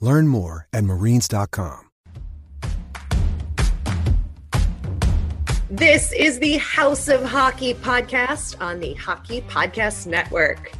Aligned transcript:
Learn 0.00 0.28
more 0.28 0.66
at 0.72 0.84
marines.com. 0.84 1.90
This 5.70 6.12
is 6.12 6.40
the 6.40 6.56
House 6.56 7.06
of 7.06 7.22
Hockey 7.22 7.74
podcast 7.74 8.60
on 8.60 8.80
the 8.80 8.94
Hockey 8.94 9.40
Podcast 9.42 10.08
Network. 10.08 10.72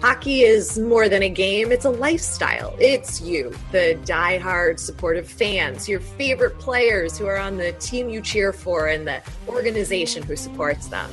Hockey 0.00 0.40
is 0.42 0.78
more 0.78 1.10
than 1.10 1.22
a 1.22 1.28
game, 1.28 1.70
it's 1.70 1.84
a 1.84 1.90
lifestyle. 1.90 2.74
It's 2.80 3.20
you, 3.20 3.54
the 3.70 4.00
die-hard 4.06 4.80
supportive 4.80 5.28
fans, 5.28 5.90
your 5.90 6.00
favorite 6.00 6.58
players 6.58 7.18
who 7.18 7.26
are 7.26 7.36
on 7.36 7.58
the 7.58 7.72
team 7.72 8.08
you 8.08 8.22
cheer 8.22 8.54
for, 8.54 8.88
and 8.88 9.06
the 9.06 9.22
organization 9.46 10.22
who 10.22 10.36
supports 10.36 10.86
them. 10.86 11.10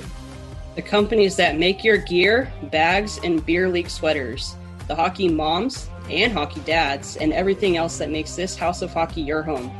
The 0.76 0.82
companies 0.82 1.36
that 1.36 1.58
make 1.58 1.84
your 1.84 1.98
gear, 1.98 2.52
bags, 2.72 3.20
and 3.26 3.46
beer 3.46 3.68
league 3.68 3.90
sweaters. 3.90 4.56
The 4.88 4.96
hockey 4.96 5.28
moms 5.28 5.90
and 6.10 6.34
hockey 6.34 6.62
dads, 6.62 7.18
and 7.18 7.32
everything 7.34 7.78
else 7.78 7.98
that 7.98 8.10
makes 8.10 8.36
this 8.36 8.56
House 8.56 8.82
of 8.82 8.92
Hockey 8.94 9.22
your 9.22 9.44
home. 9.44 9.72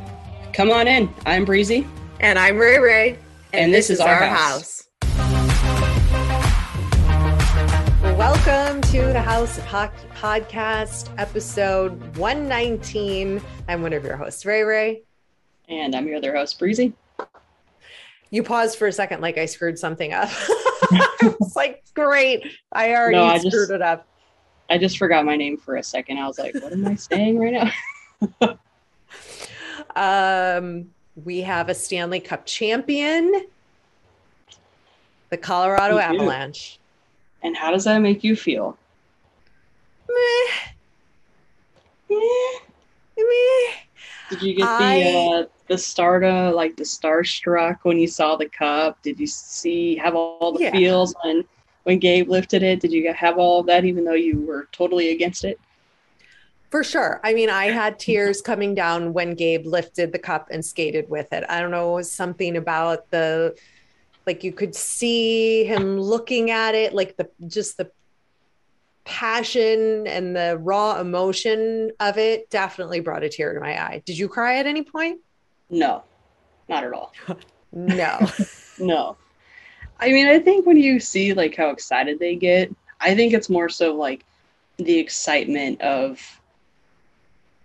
Come 0.52 0.70
on 0.70 0.86
in. 0.86 1.12
I'm 1.26 1.44
Breezy. 1.44 1.86
And 2.20 2.38
I'm 2.38 2.56
Ray 2.58 2.78
Ray. 2.78 3.08
And, 3.52 3.64
and 3.64 3.74
this, 3.74 3.88
this, 3.88 3.98
is, 3.98 4.00
our, 4.00 4.14
our 4.14 4.26
house. 4.26 4.88
house. 5.02 5.32
Welcome 8.16 8.80
to 8.82 9.12
the 9.12 9.22
House 9.22 9.58
of 9.58 9.64
Hockey 9.64 10.06
podcast, 10.14 11.10
episode 11.18 12.16
119. 12.16 13.42
I'm 13.68 13.82
one 13.82 13.92
of 13.92 14.04
your 14.04 14.16
hosts, 14.16 14.46
Ray 14.46 14.62
Ray. 14.62 15.02
And 15.68 15.94
I'm 15.94 16.06
your 16.06 16.16
other 16.16 16.34
host, 16.34 16.58
Breezy. 16.58 16.92
You 18.30 18.42
paused 18.42 18.78
for 18.78 18.86
a 18.86 18.92
second 18.92 19.20
like 19.20 19.38
I 19.38 19.46
screwed 19.46 19.78
something 19.78 20.12
up. 20.12 20.30
it's 20.90 21.56
like, 21.56 21.84
great. 21.94 22.46
I 22.72 22.94
already 22.94 23.16
no, 23.16 23.24
I 23.24 23.38
screwed 23.38 23.52
just, 23.52 23.70
it 23.72 23.82
up. 23.82 24.06
I 24.72 24.78
just 24.78 24.96
forgot 24.96 25.26
my 25.26 25.36
name 25.36 25.58
for 25.58 25.76
a 25.76 25.82
second. 25.82 26.16
I 26.16 26.26
was 26.26 26.38
like, 26.38 26.54
what 26.54 26.72
am 26.72 26.86
I 26.86 26.94
saying 26.94 27.38
right 27.38 27.70
now? 28.40 28.58
um, 30.56 30.90
we 31.22 31.42
have 31.42 31.68
a 31.68 31.74
Stanley 31.74 32.20
Cup 32.20 32.46
champion, 32.46 33.48
the 35.28 35.36
Colorado 35.36 35.98
Avalanche. 35.98 36.78
And 37.42 37.54
how 37.54 37.70
does 37.70 37.84
that 37.84 37.98
make 37.98 38.24
you 38.24 38.34
feel? 38.34 38.78
Meh. 40.08 40.54
Meh. 42.08 42.58
Meh. 43.18 43.74
Did 44.30 44.42
you 44.42 44.54
get 44.54 44.66
I, 44.66 45.00
the 45.00 45.10
uh, 45.10 45.44
the 45.68 45.76
start 45.76 46.24
of 46.24 46.54
like 46.54 46.76
the 46.76 46.84
starstruck 46.84 47.80
when 47.82 47.98
you 47.98 48.08
saw 48.08 48.36
the 48.36 48.48
cup? 48.48 49.02
Did 49.02 49.20
you 49.20 49.26
see 49.26 49.96
have 49.96 50.14
all 50.14 50.52
the 50.52 50.62
yeah. 50.62 50.72
feels 50.72 51.14
when 51.22 51.44
when 51.84 51.98
Gabe 51.98 52.28
lifted 52.28 52.62
it? 52.62 52.80
Did 52.80 52.92
you 52.92 53.12
have 53.12 53.38
all 53.38 53.60
of 53.60 53.66
that 53.66 53.84
even 53.84 54.04
though 54.04 54.12
you 54.14 54.40
were 54.40 54.68
totally 54.72 55.10
against 55.10 55.44
it? 55.44 55.58
For 56.70 56.82
sure. 56.82 57.20
I 57.22 57.34
mean, 57.34 57.50
I 57.50 57.66
had 57.66 57.98
tears 57.98 58.40
coming 58.40 58.74
down 58.74 59.12
when 59.12 59.34
Gabe 59.34 59.66
lifted 59.66 60.10
the 60.10 60.18
cup 60.18 60.48
and 60.50 60.64
skated 60.64 61.08
with 61.10 61.30
it. 61.32 61.44
I 61.48 61.60
don't 61.60 61.70
know, 61.70 61.92
it 61.92 61.96
was 61.96 62.10
something 62.10 62.56
about 62.56 63.10
the 63.10 63.54
like 64.26 64.44
you 64.44 64.52
could 64.52 64.74
see 64.74 65.64
him 65.64 66.00
looking 66.00 66.50
at 66.50 66.74
it, 66.74 66.94
like 66.94 67.16
the 67.16 67.28
just 67.46 67.76
the 67.76 67.90
passion 69.04 70.06
and 70.06 70.34
the 70.34 70.58
raw 70.62 71.00
emotion 71.00 71.90
of 71.98 72.18
it 72.18 72.48
definitely 72.50 73.00
brought 73.00 73.24
a 73.24 73.28
tear 73.28 73.52
to 73.52 73.60
my 73.60 73.82
eye. 73.82 74.02
Did 74.06 74.16
you 74.16 74.28
cry 74.28 74.58
at 74.58 74.66
any 74.66 74.82
point? 74.82 75.20
No, 75.68 76.04
not 76.68 76.84
at 76.84 76.92
all. 76.92 77.12
no. 77.72 78.18
no. 78.78 79.16
I 80.02 80.10
mean, 80.10 80.26
I 80.26 80.40
think 80.40 80.66
when 80.66 80.76
you 80.76 80.98
see 80.98 81.32
like 81.32 81.56
how 81.56 81.68
excited 81.68 82.18
they 82.18 82.34
get, 82.34 82.74
I 83.00 83.14
think 83.14 83.32
it's 83.32 83.48
more 83.48 83.68
so 83.68 83.94
like 83.94 84.24
the 84.76 84.98
excitement 84.98 85.80
of 85.80 86.40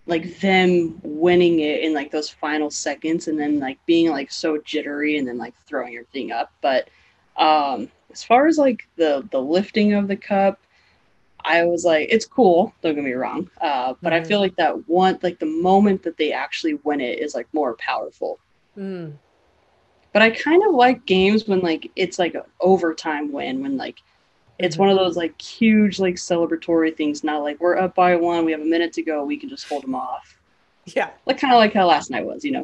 like 0.06 0.40
them 0.40 1.00
winning 1.02 1.62
it 1.62 1.82
in 1.82 1.96
like 1.96 2.12
those 2.12 2.30
final 2.30 2.70
seconds 2.70 3.28
and 3.28 3.40
then 3.40 3.60
like 3.60 3.84
being 3.88 4.12
like 4.12 4.32
so 4.32 4.60
jittery 4.60 5.18
and 5.18 5.28
then 5.28 5.40
like 5.40 5.56
throwing 5.66 5.96
everything 5.96 6.32
up 6.32 6.52
but 6.62 6.90
um 7.38 7.90
as 8.12 8.24
far 8.24 8.46
as 8.48 8.58
like 8.58 8.88
the 8.96 9.28
the 9.32 9.42
lifting 9.42 9.94
of 9.94 10.08
the 10.08 10.16
cup 10.16 10.60
i 11.44 11.66
was 11.66 11.84
like 11.84 12.08
it's 12.10 12.26
cool 12.26 12.74
don't 12.82 12.96
get 12.96 13.04
me 13.04 13.14
wrong 13.14 13.50
uh 13.62 13.94
but 14.02 14.14
mm. 14.14 14.16
i 14.16 14.24
feel 14.24 14.40
like 14.40 14.56
that 14.56 14.88
one 14.88 15.20
like 15.24 15.40
the 15.40 15.46
moment 15.46 16.02
that 16.04 16.18
they 16.18 16.32
actually 16.32 16.76
win 16.86 17.02
it 17.02 17.20
is 17.20 17.36
like 17.36 17.48
more 17.54 17.76
powerful 17.76 18.40
mm. 18.78 19.12
But 20.18 20.24
i 20.24 20.32
kind 20.32 20.64
of 20.64 20.74
like 20.74 21.06
games 21.06 21.48
when 21.48 21.60
like 21.60 21.92
it's 21.96 22.18
like 22.18 22.34
an 22.34 22.42
overtime 22.60 23.32
win 23.32 23.62
when 23.62 23.78
like 23.78 24.02
it's 24.58 24.74
mm-hmm. 24.74 24.86
one 24.86 24.90
of 24.90 24.98
those 24.98 25.16
like 25.16 25.40
huge 25.40 26.00
like 26.00 26.16
celebratory 26.16 26.98
things 26.98 27.24
not 27.24 27.44
like 27.44 27.60
we're 27.60 27.78
up 27.78 27.94
by 27.94 28.16
one 28.16 28.44
we 28.44 28.52
have 28.52 28.62
a 28.62 28.66
minute 28.66 28.92
to 28.92 29.04
go 29.04 29.24
we 29.24 29.38
can 29.38 29.48
just 29.48 29.68
hold 29.70 29.84
them 29.84 29.94
off. 29.94 30.40
Yeah. 30.86 31.12
Like 31.28 31.38
kind 31.38 31.54
of 31.54 31.60
like 31.60 31.72
how 31.72 31.86
last 31.86 32.10
night 32.10 32.26
was 32.26 32.44
you 32.44 32.52
know? 32.52 32.64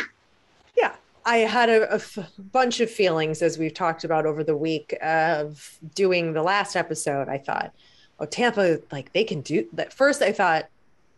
Yeah. 0.76 0.96
I 1.28 1.38
had 1.38 1.70
a, 1.70 1.92
a 1.92 1.96
f- 1.98 2.32
bunch 2.52 2.80
of 2.80 2.90
feelings 2.90 3.44
as 3.44 3.60
we've 3.60 3.74
talked 3.76 4.04
about 4.04 4.26
over 4.26 4.44
the 4.44 4.58
week 4.58 4.98
of 5.04 5.78
doing 5.94 6.34
the 6.34 6.42
last 6.42 6.76
episode. 6.76 7.30
I 7.30 7.38
thought 7.38 7.72
oh 8.20 8.26
tampa 8.26 8.80
like 8.92 9.14
they 9.14 9.24
can 9.24 9.42
do 9.42 9.68
that 9.74 9.92
first 9.92 10.22
i 10.22 10.32
thought 10.32 10.70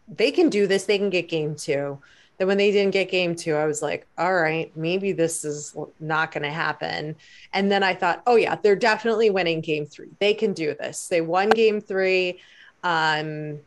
they 0.08 0.32
can 0.32 0.50
do 0.50 0.66
this 0.66 0.86
they 0.86 0.98
can 0.98 1.10
get 1.10 1.28
game 1.28 1.56
two 1.56 2.00
then 2.38 2.48
when 2.48 2.58
they 2.58 2.72
didn't 2.72 2.92
get 2.92 3.10
game 3.10 3.36
two, 3.36 3.56
I 3.56 3.66
was 3.66 3.82
like, 3.82 4.06
all 4.18 4.34
right, 4.34 4.76
maybe 4.76 5.12
this 5.12 5.46
is 5.46 5.76
not 6.00 6.32
going 6.32 6.44
to 6.44 6.52
happen. 6.52 7.16
And 7.54 7.72
then 7.72 7.82
I 7.84 7.94
thought, 7.94 8.22
oh, 8.28 8.36
yeah, 8.36 8.56
they're 8.56 8.76
definitely 8.76 9.30
winning 9.30 9.62
game 9.62 9.86
three. 9.86 10.10
They 10.20 10.34
can 10.34 10.54
do 10.54 10.76
this. 10.76 11.08
They 11.08 11.22
won 11.22 11.50
game 11.50 11.80
three. 11.80 12.40
Um, 12.84 13.60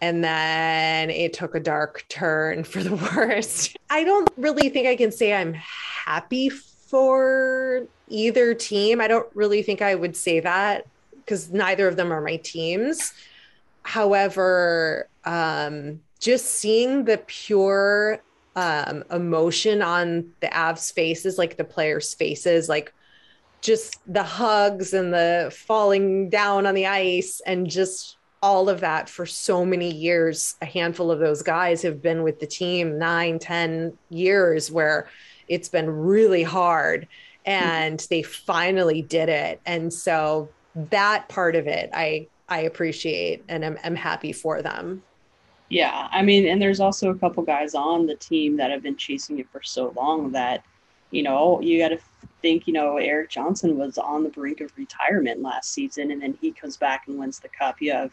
and 0.00 0.22
then 0.22 1.10
it 1.10 1.32
took 1.32 1.54
a 1.54 1.60
dark 1.60 2.04
turn 2.08 2.64
for 2.64 2.82
the 2.82 2.96
worst. 2.96 3.76
I 3.90 4.04
don't 4.04 4.30
really 4.36 4.68
think 4.68 4.86
I 4.86 4.96
can 4.96 5.12
say 5.12 5.32
I'm 5.32 5.54
happy 5.54 6.48
for 6.48 7.86
either 8.08 8.54
team. 8.54 9.00
I 9.00 9.08
don't 9.08 9.28
really 9.34 9.62
think 9.62 9.82
I 9.82 9.94
would 9.94 10.16
say 10.16 10.40
that 10.40 10.86
because 11.16 11.50
neither 11.50 11.88
of 11.88 11.96
them 11.96 12.12
are 12.12 12.20
my 12.20 12.36
teams. 12.36 13.14
However, 13.84 15.08
um, 15.24 16.00
just 16.22 16.46
seeing 16.46 17.04
the 17.04 17.18
pure 17.26 18.22
um, 18.54 19.02
emotion 19.10 19.82
on 19.82 20.30
the 20.40 20.46
Avs 20.46 20.92
faces, 20.92 21.36
like 21.36 21.56
the 21.56 21.64
players' 21.64 22.14
faces, 22.14 22.68
like 22.68 22.94
just 23.60 23.98
the 24.06 24.22
hugs 24.22 24.94
and 24.94 25.12
the 25.12 25.52
falling 25.66 26.30
down 26.30 26.64
on 26.64 26.74
the 26.74 26.86
ice 26.86 27.42
and 27.44 27.68
just 27.68 28.18
all 28.40 28.68
of 28.68 28.80
that 28.80 29.08
for 29.08 29.26
so 29.26 29.64
many 29.64 29.92
years. 29.92 30.54
A 30.62 30.66
handful 30.66 31.10
of 31.10 31.18
those 31.18 31.42
guys 31.42 31.82
have 31.82 32.00
been 32.00 32.22
with 32.22 32.38
the 32.38 32.46
team 32.46 32.98
nine, 32.98 33.40
ten 33.40 33.98
years 34.08 34.70
where 34.70 35.08
it's 35.48 35.68
been 35.68 35.90
really 35.90 36.44
hard 36.44 37.08
and 37.44 37.98
mm-hmm. 37.98 38.06
they 38.10 38.22
finally 38.22 39.02
did 39.02 39.28
it. 39.28 39.60
And 39.66 39.92
so 39.92 40.48
that 40.76 41.28
part 41.28 41.56
of 41.56 41.66
it, 41.66 41.90
I, 41.92 42.28
I 42.48 42.60
appreciate 42.60 43.42
and 43.48 43.64
I'm, 43.64 43.78
I'm 43.82 43.96
happy 43.96 44.32
for 44.32 44.62
them. 44.62 45.02
Yeah, 45.72 46.06
I 46.12 46.20
mean, 46.20 46.46
and 46.46 46.60
there's 46.60 46.80
also 46.80 47.08
a 47.08 47.14
couple 47.14 47.42
guys 47.44 47.74
on 47.74 48.04
the 48.04 48.14
team 48.14 48.58
that 48.58 48.70
have 48.70 48.82
been 48.82 48.96
chasing 48.96 49.38
it 49.38 49.48
for 49.50 49.62
so 49.62 49.90
long 49.96 50.30
that, 50.32 50.62
you 51.10 51.22
know, 51.22 51.62
you 51.62 51.78
got 51.78 51.88
to 51.88 51.98
think, 52.42 52.66
you 52.66 52.74
know, 52.74 52.98
Erik 52.98 53.30
Johnson 53.30 53.78
was 53.78 53.96
on 53.96 54.22
the 54.22 54.28
brink 54.28 54.60
of 54.60 54.70
retirement 54.76 55.40
last 55.40 55.72
season, 55.72 56.10
and 56.10 56.20
then 56.20 56.36
he 56.42 56.52
comes 56.52 56.76
back 56.76 57.08
and 57.08 57.18
wins 57.18 57.38
the 57.38 57.48
cup. 57.48 57.80
You 57.80 57.92
have 57.92 58.10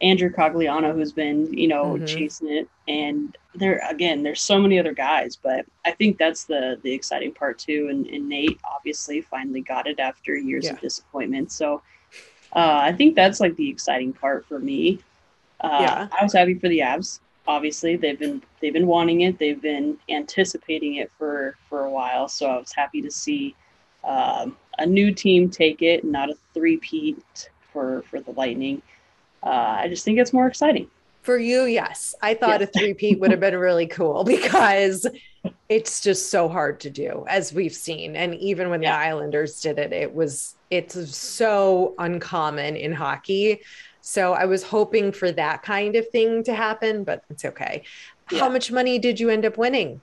Andrew 0.00 0.30
Cogliano, 0.30 0.94
who's 0.94 1.12
been, 1.12 1.52
you 1.52 1.68
know, 1.68 1.96
mm-hmm. 1.96 2.06
chasing 2.06 2.48
it, 2.48 2.68
and 2.86 3.36
there 3.54 3.82
again, 3.90 4.22
there's 4.22 4.40
so 4.40 4.58
many 4.58 4.78
other 4.78 4.94
guys, 4.94 5.36
but 5.36 5.66
I 5.84 5.90
think 5.90 6.16
that's 6.16 6.44
the 6.44 6.80
the 6.82 6.94
exciting 6.94 7.34
part 7.34 7.58
too. 7.58 7.88
And, 7.90 8.06
and 8.06 8.30
Nate 8.30 8.58
obviously 8.64 9.20
finally 9.20 9.60
got 9.60 9.86
it 9.86 10.00
after 10.00 10.34
years 10.34 10.64
yeah. 10.64 10.72
of 10.72 10.80
disappointment. 10.80 11.52
So 11.52 11.82
uh, 12.56 12.80
I 12.82 12.92
think 12.92 13.14
that's 13.14 13.40
like 13.40 13.56
the 13.56 13.68
exciting 13.68 14.14
part 14.14 14.46
for 14.46 14.58
me. 14.58 15.00
Uh, 15.60 15.78
yeah. 15.80 16.08
I 16.18 16.22
was 16.22 16.32
happy 16.32 16.54
for 16.54 16.68
the 16.68 16.80
Avs. 16.80 17.20
Obviously, 17.46 17.96
they've 17.96 18.18
been 18.18 18.42
they've 18.60 18.72
been 18.72 18.86
wanting 18.86 19.22
it. 19.22 19.38
They've 19.38 19.60
been 19.60 19.98
anticipating 20.08 20.96
it 20.96 21.10
for 21.18 21.56
for 21.68 21.84
a 21.84 21.90
while. 21.90 22.28
So 22.28 22.46
I 22.50 22.58
was 22.58 22.72
happy 22.72 23.00
to 23.02 23.10
see 23.10 23.54
um, 24.04 24.56
a 24.78 24.86
new 24.86 25.12
team 25.12 25.50
take 25.50 25.82
it, 25.82 26.04
not 26.04 26.30
a 26.30 26.34
three-peat 26.54 27.50
for 27.72 28.02
for 28.02 28.20
the 28.20 28.32
Lightning. 28.32 28.82
Uh, 29.42 29.78
I 29.80 29.88
just 29.88 30.04
think 30.04 30.18
it's 30.18 30.32
more 30.32 30.46
exciting. 30.46 30.88
For 31.22 31.38
you, 31.38 31.64
yes. 31.64 32.14
I 32.22 32.34
thought 32.34 32.62
a 32.62 32.66
three-peat 32.66 33.20
would 33.20 33.30
have 33.30 33.40
been 33.40 33.56
really 33.58 33.86
cool 33.86 34.24
because 34.24 35.06
it's 35.68 36.00
just 36.00 36.30
so 36.30 36.48
hard 36.48 36.80
to 36.80 36.90
do, 36.90 37.24
as 37.28 37.52
we've 37.52 37.74
seen. 37.74 38.16
And 38.16 38.34
even 38.36 38.70
when 38.70 38.82
yeah. 38.82 38.92
the 38.92 38.98
Islanders 38.98 39.60
did 39.60 39.78
it, 39.78 39.92
it 39.92 40.14
was 40.14 40.54
it's 40.70 41.16
so 41.16 41.94
uncommon 41.98 42.76
in 42.76 42.92
hockey 42.92 43.62
so 44.08 44.32
I 44.32 44.46
was 44.46 44.62
hoping 44.62 45.12
for 45.12 45.30
that 45.32 45.62
kind 45.62 45.94
of 45.94 46.08
thing 46.08 46.42
to 46.44 46.54
happen, 46.54 47.04
but 47.04 47.24
it's 47.28 47.44
okay. 47.44 47.82
Yeah. 48.32 48.38
How 48.38 48.48
much 48.48 48.72
money 48.72 48.98
did 48.98 49.20
you 49.20 49.28
end 49.28 49.44
up 49.44 49.58
winning? 49.58 50.00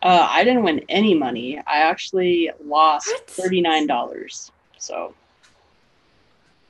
Uh, 0.00 0.24
I 0.30 0.44
didn't 0.44 0.62
win 0.62 0.82
any 0.88 1.14
money. 1.14 1.58
I 1.58 1.78
actually 1.78 2.52
lost 2.64 3.08
what? 3.08 3.26
$39. 3.26 4.52
So 4.78 5.14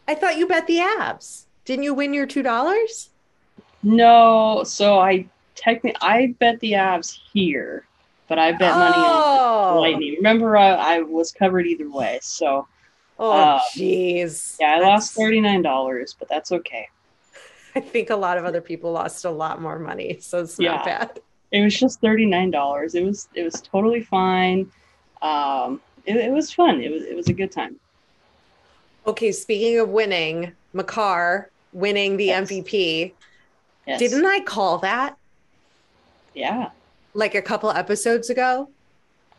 I 0.08 0.14
thought 0.14 0.38
you 0.38 0.48
bet 0.48 0.66
the 0.66 0.78
Avs. 0.78 1.44
Didn't 1.66 1.82
you 1.82 1.92
win 1.92 2.14
your 2.14 2.26
$2? 2.26 3.08
No. 3.82 4.62
So 4.64 4.98
I 4.98 5.26
technically, 5.56 6.00
I 6.00 6.34
bet 6.38 6.60
the 6.60 6.72
Avs 6.72 7.14
here, 7.30 7.84
but 8.26 8.38
I 8.38 8.52
bet 8.52 8.74
money 8.74 8.94
oh. 8.96 9.74
on 9.74 9.80
Lightning. 9.82 10.14
Remember, 10.16 10.56
I, 10.56 10.70
I 10.70 11.00
was 11.00 11.30
covered 11.30 11.66
either 11.66 11.90
way. 11.90 12.20
So 12.22 12.66
Oh, 13.20 13.32
um, 13.32 13.60
jeez. 13.76 14.54
Um, 14.54 14.56
yeah, 14.60 14.76
I 14.76 14.80
that's... 14.80 15.14
lost 15.14 15.16
$39, 15.16 16.14
but 16.18 16.28
that's 16.28 16.50
okay. 16.50 16.88
I 17.76 17.80
think 17.80 18.08
a 18.08 18.16
lot 18.16 18.38
of 18.38 18.46
other 18.46 18.62
people 18.62 18.90
lost 18.90 19.26
a 19.26 19.30
lot 19.30 19.60
more 19.60 19.78
money, 19.78 20.18
so 20.20 20.40
it's 20.40 20.58
not 20.58 20.86
yeah. 20.86 20.98
bad. 20.98 21.20
It 21.52 21.62
was 21.62 21.78
just 21.78 22.00
$39. 22.00 22.94
It 22.94 23.04
was 23.04 23.28
it 23.34 23.42
was 23.42 23.60
totally 23.60 24.02
fine. 24.02 24.70
Um, 25.20 25.80
it, 26.06 26.16
it 26.16 26.32
was 26.32 26.52
fun. 26.52 26.80
It 26.80 26.90
was 26.90 27.02
it 27.02 27.14
was 27.14 27.28
a 27.28 27.32
good 27.32 27.52
time. 27.52 27.76
Okay, 29.06 29.32
speaking 29.32 29.78
of 29.78 29.88
winning, 29.90 30.52
Makar 30.72 31.50
winning 31.72 32.16
the 32.16 32.26
yes. 32.26 32.50
MVP. 32.50 33.12
Yes. 33.86 33.98
Didn't 33.98 34.24
I 34.24 34.40
call 34.40 34.78
that? 34.78 35.16
Yeah. 36.34 36.70
Like 37.14 37.34
a 37.34 37.42
couple 37.42 37.70
episodes 37.70 38.30
ago? 38.30 38.68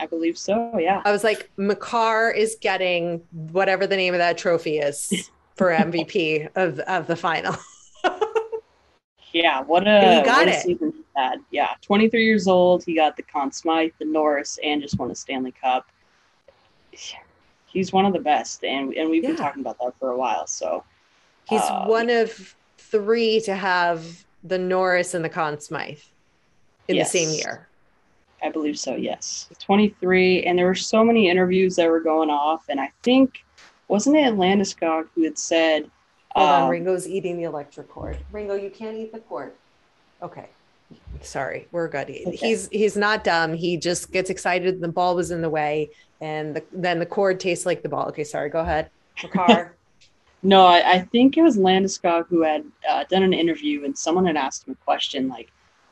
I 0.01 0.07
believe 0.07 0.35
so. 0.35 0.75
Yeah. 0.79 1.03
I 1.05 1.11
was 1.11 1.23
like, 1.23 1.51
Makar 1.57 2.31
is 2.31 2.57
getting 2.59 3.21
whatever 3.51 3.85
the 3.85 3.95
name 3.95 4.15
of 4.15 4.17
that 4.17 4.35
trophy 4.35 4.79
is 4.79 5.29
for 5.55 5.71
MVP 5.71 6.49
of, 6.55 6.79
of 6.79 7.05
the 7.05 7.15
final. 7.15 7.55
yeah. 9.31 9.61
What 9.61 9.87
a, 9.87 10.17
he 10.17 10.21
got 10.23 10.47
it. 10.47 10.61
season 10.61 10.91
he 10.91 11.03
had. 11.15 11.37
Yeah. 11.51 11.75
23 11.83 12.25
years 12.25 12.47
old. 12.47 12.83
He 12.83 12.95
got 12.95 13.15
the 13.15 13.21
Conn 13.21 13.51
Smythe, 13.51 13.91
the 13.99 14.05
Norris, 14.05 14.57
and 14.63 14.81
just 14.81 14.97
won 14.97 15.11
a 15.11 15.15
Stanley 15.15 15.51
Cup. 15.51 15.85
He's 17.67 17.93
one 17.93 18.07
of 18.07 18.13
the 18.13 18.19
best. 18.19 18.63
And, 18.63 18.95
and 18.95 19.07
we've 19.07 19.21
yeah. 19.21 19.29
been 19.29 19.37
talking 19.37 19.61
about 19.61 19.77
that 19.83 19.93
for 19.99 20.09
a 20.09 20.17
while. 20.17 20.47
So 20.47 20.83
he's 21.47 21.61
um, 21.61 21.87
one 21.87 22.09
of 22.09 22.55
three 22.79 23.39
to 23.41 23.53
have 23.53 24.25
the 24.43 24.57
Norris 24.57 25.13
and 25.13 25.23
the 25.23 25.29
Conn 25.29 25.59
Smythe 25.59 25.99
in 26.87 26.95
yes. 26.95 27.11
the 27.11 27.19
same 27.19 27.37
year. 27.37 27.67
I 28.43 28.49
believe 28.49 28.77
so, 28.77 28.95
yes. 28.95 29.49
23. 29.59 30.43
And 30.43 30.57
there 30.57 30.65
were 30.65 30.75
so 30.75 31.03
many 31.03 31.29
interviews 31.29 31.75
that 31.75 31.89
were 31.89 31.99
going 31.99 32.29
off. 32.29 32.65
And 32.69 32.79
I 32.79 32.91
think, 33.03 33.43
wasn't 33.87 34.17
it 34.17 34.25
Atlantis 34.25 34.73
Landeskog 34.73 35.07
who 35.15 35.23
had 35.23 35.37
said, 35.37 35.89
Hold 36.35 36.49
um, 36.49 36.63
on, 36.63 36.69
Ringo's 36.69 37.07
eating 37.07 37.37
the 37.37 37.43
electric 37.43 37.89
cord. 37.89 38.17
Ringo, 38.31 38.55
you 38.55 38.69
can't 38.69 38.97
eat 38.97 39.11
the 39.11 39.19
cord. 39.19 39.53
Okay. 40.21 40.49
Sorry, 41.21 41.67
we're 41.71 41.87
good. 41.87 42.09
Okay. 42.09 42.35
He's 42.35 42.67
he's 42.69 42.97
not 42.97 43.23
dumb. 43.23 43.53
He 43.53 43.77
just 43.77 44.11
gets 44.11 44.29
excited. 44.29 44.81
The 44.81 44.87
ball 44.87 45.15
was 45.15 45.31
in 45.31 45.41
the 45.41 45.49
way, 45.49 45.89
and 46.19 46.55
the, 46.55 46.63
then 46.71 46.99
the 46.99 47.05
cord 47.05 47.39
tastes 47.39 47.65
like 47.65 47.81
the 47.83 47.89
ball. 47.89 48.07
Okay, 48.07 48.23
sorry. 48.23 48.49
Go 48.49 48.59
ahead. 48.59 48.89
Car. 49.31 49.75
no, 50.43 50.65
I, 50.65 50.93
I, 50.93 51.01
think 51.01 51.37
it 51.37 51.43
was 51.43 51.57
Landeskog 51.57 52.27
who 52.27 52.41
had 52.41 52.65
uh, 52.89 53.03
done 53.09 53.23
an 53.23 53.33
interview, 53.33 53.85
and 53.85 53.97
someone 53.97 54.25
had 54.25 54.35
asked 54.35 54.67
him 54.67 54.73
a 54.73 54.83
question 54.83 55.27
like, 55.27 55.51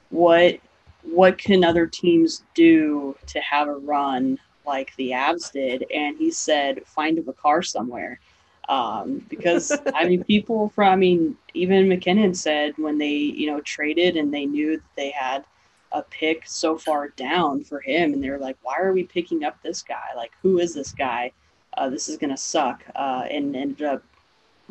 "What 0.09 0.59
what 1.03 1.37
can 1.37 1.63
other 1.63 1.87
teams 1.87 2.43
do 2.53 3.15
to 3.27 3.39
have 3.39 3.67
a 3.67 3.75
run 3.75 4.39
like 4.65 4.95
the 4.95 5.11
Avs 5.11 5.51
did? 5.51 5.85
And 5.93 6.17
he 6.17 6.31
said, 6.31 6.85
find 6.85 7.23
Makar 7.25 7.61
somewhere. 7.61 8.19
Um, 8.67 9.25
because 9.29 9.71
I 9.95 10.07
mean, 10.07 10.23
people 10.23 10.69
from, 10.69 10.89
I 10.89 10.95
mean, 10.95 11.37
even 11.53 11.89
MacKinnon 11.89 12.33
said 12.33 12.73
when 12.77 12.97
they, 12.97 13.09
you 13.09 13.47
know, 13.47 13.61
traded 13.61 14.15
and 14.15 14.33
they 14.33 14.45
knew 14.45 14.77
that 14.77 14.95
they 14.95 15.09
had 15.09 15.43
a 15.91 16.03
pick 16.03 16.43
so 16.45 16.77
far 16.77 17.09
down 17.09 17.63
for 17.63 17.79
him, 17.79 18.13
and 18.13 18.23
they 18.23 18.29
were 18.29 18.37
like, 18.37 18.57
why 18.61 18.75
are 18.79 18.93
we 18.93 19.03
picking 19.03 19.43
up 19.43 19.61
this 19.63 19.81
guy? 19.81 20.09
Like, 20.15 20.31
who 20.41 20.59
is 20.59 20.73
this 20.73 20.91
guy? 20.91 21.31
Uh, 21.75 21.89
this 21.89 22.09
is 22.09 22.17
going 22.17 22.29
to 22.29 22.37
suck. 22.37 22.83
Uh, 22.95 23.25
and 23.29 23.55
ended 23.55 23.81
up 23.81 24.03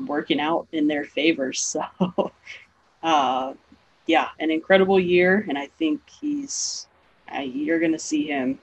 working 0.07 0.41
out 0.41 0.69
in 0.73 0.87
their 0.87 1.05
favor. 1.05 1.53
So, 1.63 1.83
uh, 3.03 3.55
yeah, 4.09 4.31
an 4.41 4.51
incredible 4.51 4.99
year, 4.99 5.45
and 5.49 5.57
I 5.57 5.67
think 5.79 6.01
he's 6.09 6.89
uh, 7.33 7.41
you're 7.41 7.79
going 7.79 7.93
to 7.93 7.99
see 7.99 8.27
him 8.27 8.59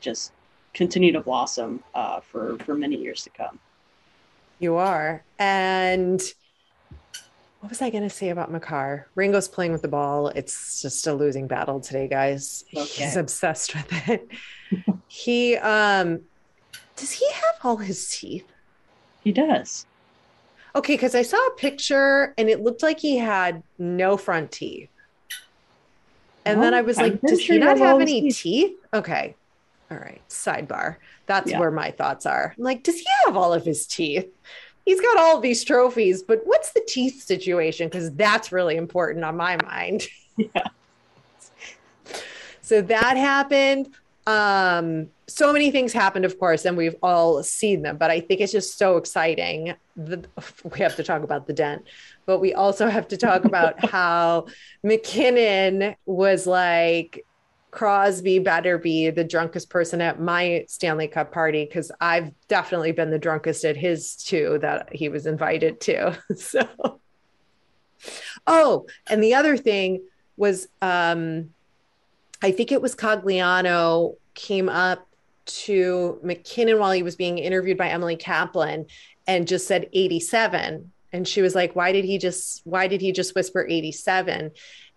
just 0.00 0.32
continue 0.74 1.10
to 1.12 1.20
blossom 1.20 1.82
uh, 1.94 2.20
for 2.20 2.58
for 2.58 2.74
many 2.74 2.96
years 2.96 3.24
to 3.24 3.30
come. 3.30 3.58
You 4.58 4.76
are, 4.76 5.24
and 5.38 6.22
what 7.60 7.70
was 7.70 7.80
I 7.80 7.88
going 7.88 8.04
to 8.04 8.10
say 8.10 8.28
about 8.28 8.52
Makar? 8.52 9.08
Ringo's 9.14 9.48
playing 9.48 9.72
with 9.72 9.80
the 9.80 9.88
ball. 9.88 10.28
It's 10.28 10.82
just 10.82 11.06
a 11.06 11.14
losing 11.14 11.48
battle 11.48 11.80
today, 11.80 12.06
guys. 12.06 12.64
Okay. 12.76 13.04
He's 13.04 13.16
obsessed 13.16 13.74
with 13.74 14.08
it. 14.08 14.28
he 15.08 15.56
um, 15.56 16.20
does 16.96 17.12
he 17.12 17.26
have 17.32 17.54
all 17.64 17.78
his 17.78 18.10
teeth? 18.10 18.46
He 19.24 19.32
does. 19.32 19.86
Okay, 20.76 20.94
because 20.94 21.14
I 21.14 21.22
saw 21.22 21.38
a 21.38 21.50
picture 21.56 22.34
and 22.36 22.50
it 22.50 22.60
looked 22.60 22.82
like 22.82 23.00
he 23.00 23.16
had 23.16 23.62
no 23.78 24.18
front 24.18 24.52
teeth. 24.52 24.90
And 26.44 26.62
then 26.62 26.74
I 26.74 26.82
was 26.82 26.98
like, 26.98 27.20
does 27.22 27.40
he 27.40 27.58
not 27.58 27.78
have 27.78 28.00
any 28.00 28.20
teeth? 28.20 28.38
teeth? 28.38 28.76
Okay. 28.94 29.34
All 29.90 29.96
right. 29.96 30.20
Sidebar. 30.28 30.96
That's 31.24 31.50
yeah. 31.50 31.58
where 31.58 31.70
my 31.70 31.90
thoughts 31.90 32.26
are. 32.26 32.54
I'm 32.56 32.62
like, 32.62 32.82
does 32.82 32.98
he 32.98 33.06
have 33.24 33.36
all 33.36 33.52
of 33.52 33.64
his 33.64 33.86
teeth? 33.86 34.28
He's 34.84 35.00
got 35.00 35.18
all 35.18 35.40
these 35.40 35.64
trophies, 35.64 36.22
but 36.22 36.42
what's 36.44 36.72
the 36.72 36.84
teeth 36.86 37.22
situation? 37.22 37.88
Because 37.88 38.12
that's 38.12 38.52
really 38.52 38.76
important 38.76 39.24
on 39.24 39.36
my 39.36 39.56
mind. 39.56 40.06
Yeah. 40.38 40.68
so 42.60 42.82
that 42.82 43.16
happened. 43.16 43.88
Um, 44.26 45.08
so 45.28 45.52
many 45.52 45.70
things 45.70 45.92
happened, 45.92 46.24
of 46.24 46.38
course, 46.38 46.64
and 46.64 46.76
we've 46.76 46.96
all 47.02 47.42
seen 47.42 47.82
them, 47.82 47.96
but 47.96 48.10
I 48.10 48.20
think 48.20 48.40
it's 48.40 48.52
just 48.52 48.76
so 48.76 48.96
exciting. 48.96 49.74
The, 49.96 50.24
we 50.64 50.78
have 50.80 50.96
to 50.96 51.04
talk 51.04 51.22
about 51.22 51.46
the 51.46 51.52
dent, 51.52 51.84
but 52.26 52.40
we 52.40 52.52
also 52.54 52.88
have 52.88 53.08
to 53.08 53.16
talk 53.16 53.44
about 53.44 53.84
how 53.90 54.46
MacKinnon 54.82 55.94
was 56.06 56.46
like 56.46 57.24
Crosby 57.70 58.38
better 58.38 58.78
be 58.78 59.10
the 59.10 59.22
drunkest 59.22 59.68
person 59.68 60.00
at 60.00 60.20
my 60.20 60.64
Stanley 60.66 61.08
Cup 61.08 61.30
party 61.30 61.64
because 61.64 61.92
I've 62.00 62.32
definitely 62.48 62.92
been 62.92 63.10
the 63.10 63.18
drunkest 63.18 63.64
at 63.64 63.76
his 63.76 64.16
too 64.16 64.58
that 64.62 64.94
he 64.94 65.08
was 65.08 65.26
invited 65.26 65.80
to. 65.82 66.18
so, 66.36 66.66
oh, 68.46 68.86
and 69.08 69.22
the 69.22 69.34
other 69.34 69.56
thing 69.56 70.02
was, 70.36 70.68
um, 70.82 71.50
I 72.42 72.50
think 72.50 72.72
it 72.72 72.82
was 72.82 72.94
Cogliano 72.94 74.16
came 74.34 74.68
up 74.68 75.06
to 75.46 76.18
MacKinnon 76.22 76.78
while 76.78 76.92
he 76.92 77.02
was 77.02 77.16
being 77.16 77.38
interviewed 77.38 77.78
by 77.78 77.88
Emily 77.88 78.16
Kaplan 78.16 78.86
and 79.26 79.46
just 79.46 79.66
said 79.66 79.88
87 79.92 80.90
and 81.12 81.26
she 81.26 81.40
was 81.40 81.54
like 81.54 81.76
why 81.76 81.92
did 81.92 82.04
he 82.04 82.18
just 82.18 82.62
why 82.64 82.88
did 82.88 83.00
he 83.00 83.12
just 83.12 83.34
whisper 83.34 83.66
87 83.68 84.50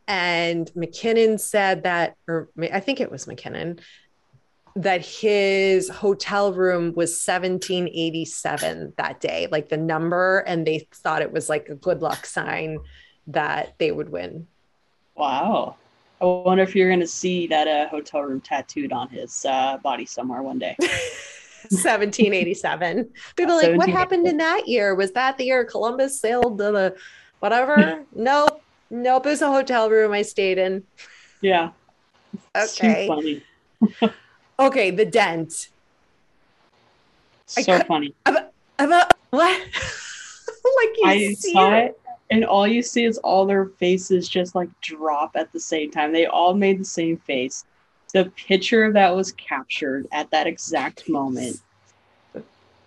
and 0.08 0.72
MacKinnon 0.76 1.38
said 1.38 1.84
that 1.84 2.16
or 2.28 2.50
I 2.60 2.80
think 2.80 3.00
it 3.00 3.12
was 3.12 3.28
MacKinnon 3.28 3.80
that 4.76 5.06
his 5.06 5.90
hotel 5.90 6.54
room 6.54 6.94
was 6.96 7.12
1787 7.12 8.94
that 8.98 9.20
day 9.20 9.48
like 9.52 9.70
the 9.70 9.78
number 9.78 10.40
and 10.40 10.66
they 10.66 10.88
thought 10.94 11.22
it 11.22 11.32
was 11.32 11.48
like 11.48 11.70
a 11.70 11.76
good 11.76 12.02
luck 12.02 12.26
sign 12.26 12.80
that 13.28 13.76
they 13.78 13.92
would 13.92 14.10
win. 14.10 14.48
Wow. 15.16 15.76
I 16.22 16.26
wonder 16.26 16.64
if 16.64 16.76
you're 16.76 16.90
going 16.90 17.00
to 17.00 17.08
see 17.08 17.48
that 17.48 17.68
uh, 17.68 17.88
hotel 17.88 18.22
room 18.22 18.42
tattooed 18.42 18.92
on 18.92 19.08
his 19.10 19.46
uh, 19.46 19.78
body 19.78 20.06
somewhere 20.06 20.42
one 20.44 20.60
day. 20.60 20.76
1787. 21.70 23.10
People 23.36 23.54
are 23.54 23.62
like, 23.62 23.78
what 23.78 23.90
happened 23.90 24.26
in 24.28 24.38
that 24.38 24.68
year? 24.68 24.96
Was 24.96 25.12
that 25.14 25.38
the 25.38 25.46
year 25.46 25.66
Columbus 25.66 26.20
sailed 26.20 26.58
to 26.58 26.72
the 26.72 26.98
whatever? 27.40 28.06
nope. 28.14 28.64
Nope. 28.90 29.26
It 29.26 29.30
was 29.30 29.42
a 29.42 29.52
hotel 29.52 29.90
room 29.90 30.12
I 30.14 30.24
stayed 30.24 30.58
in. 30.58 30.84
Yeah. 31.42 31.72
Okay. 32.58 33.10
Okay. 34.60 34.92
The 34.92 35.06
dent. 35.06 35.54
I 37.58 37.62
So 37.62 37.80
cou- 37.80 37.86
funny. 37.86 38.14
About, 38.26 38.50
about 38.78 39.14
what? 39.30 39.62
like 39.62 40.98
you 40.98 41.06
I 41.06 41.34
see 41.34 41.54
saw 41.54 41.74
it. 41.76 41.86
it, 41.86 42.02
and 42.30 42.46
all 42.46 42.68
you 42.68 42.82
see 42.82 43.06
is 43.06 43.18
all 43.20 43.46
their 43.46 43.66
faces 43.66 44.30
just 44.30 44.56
like 44.56 44.70
drop 44.82 45.32
at 45.36 45.52
the 45.52 45.60
same 45.60 45.90
time. 45.92 46.12
They 46.14 46.26
all 46.28 46.54
made 46.54 46.80
the 46.80 46.86
same 46.86 47.18
face. 47.18 47.66
The 48.14 48.26
picture 48.36 48.84
of 48.86 48.94
that 48.94 49.16
was 49.16 49.32
captured 49.34 50.08
at 50.12 50.32
that 50.32 50.48
exact 50.48 51.08
moment. 51.10 51.60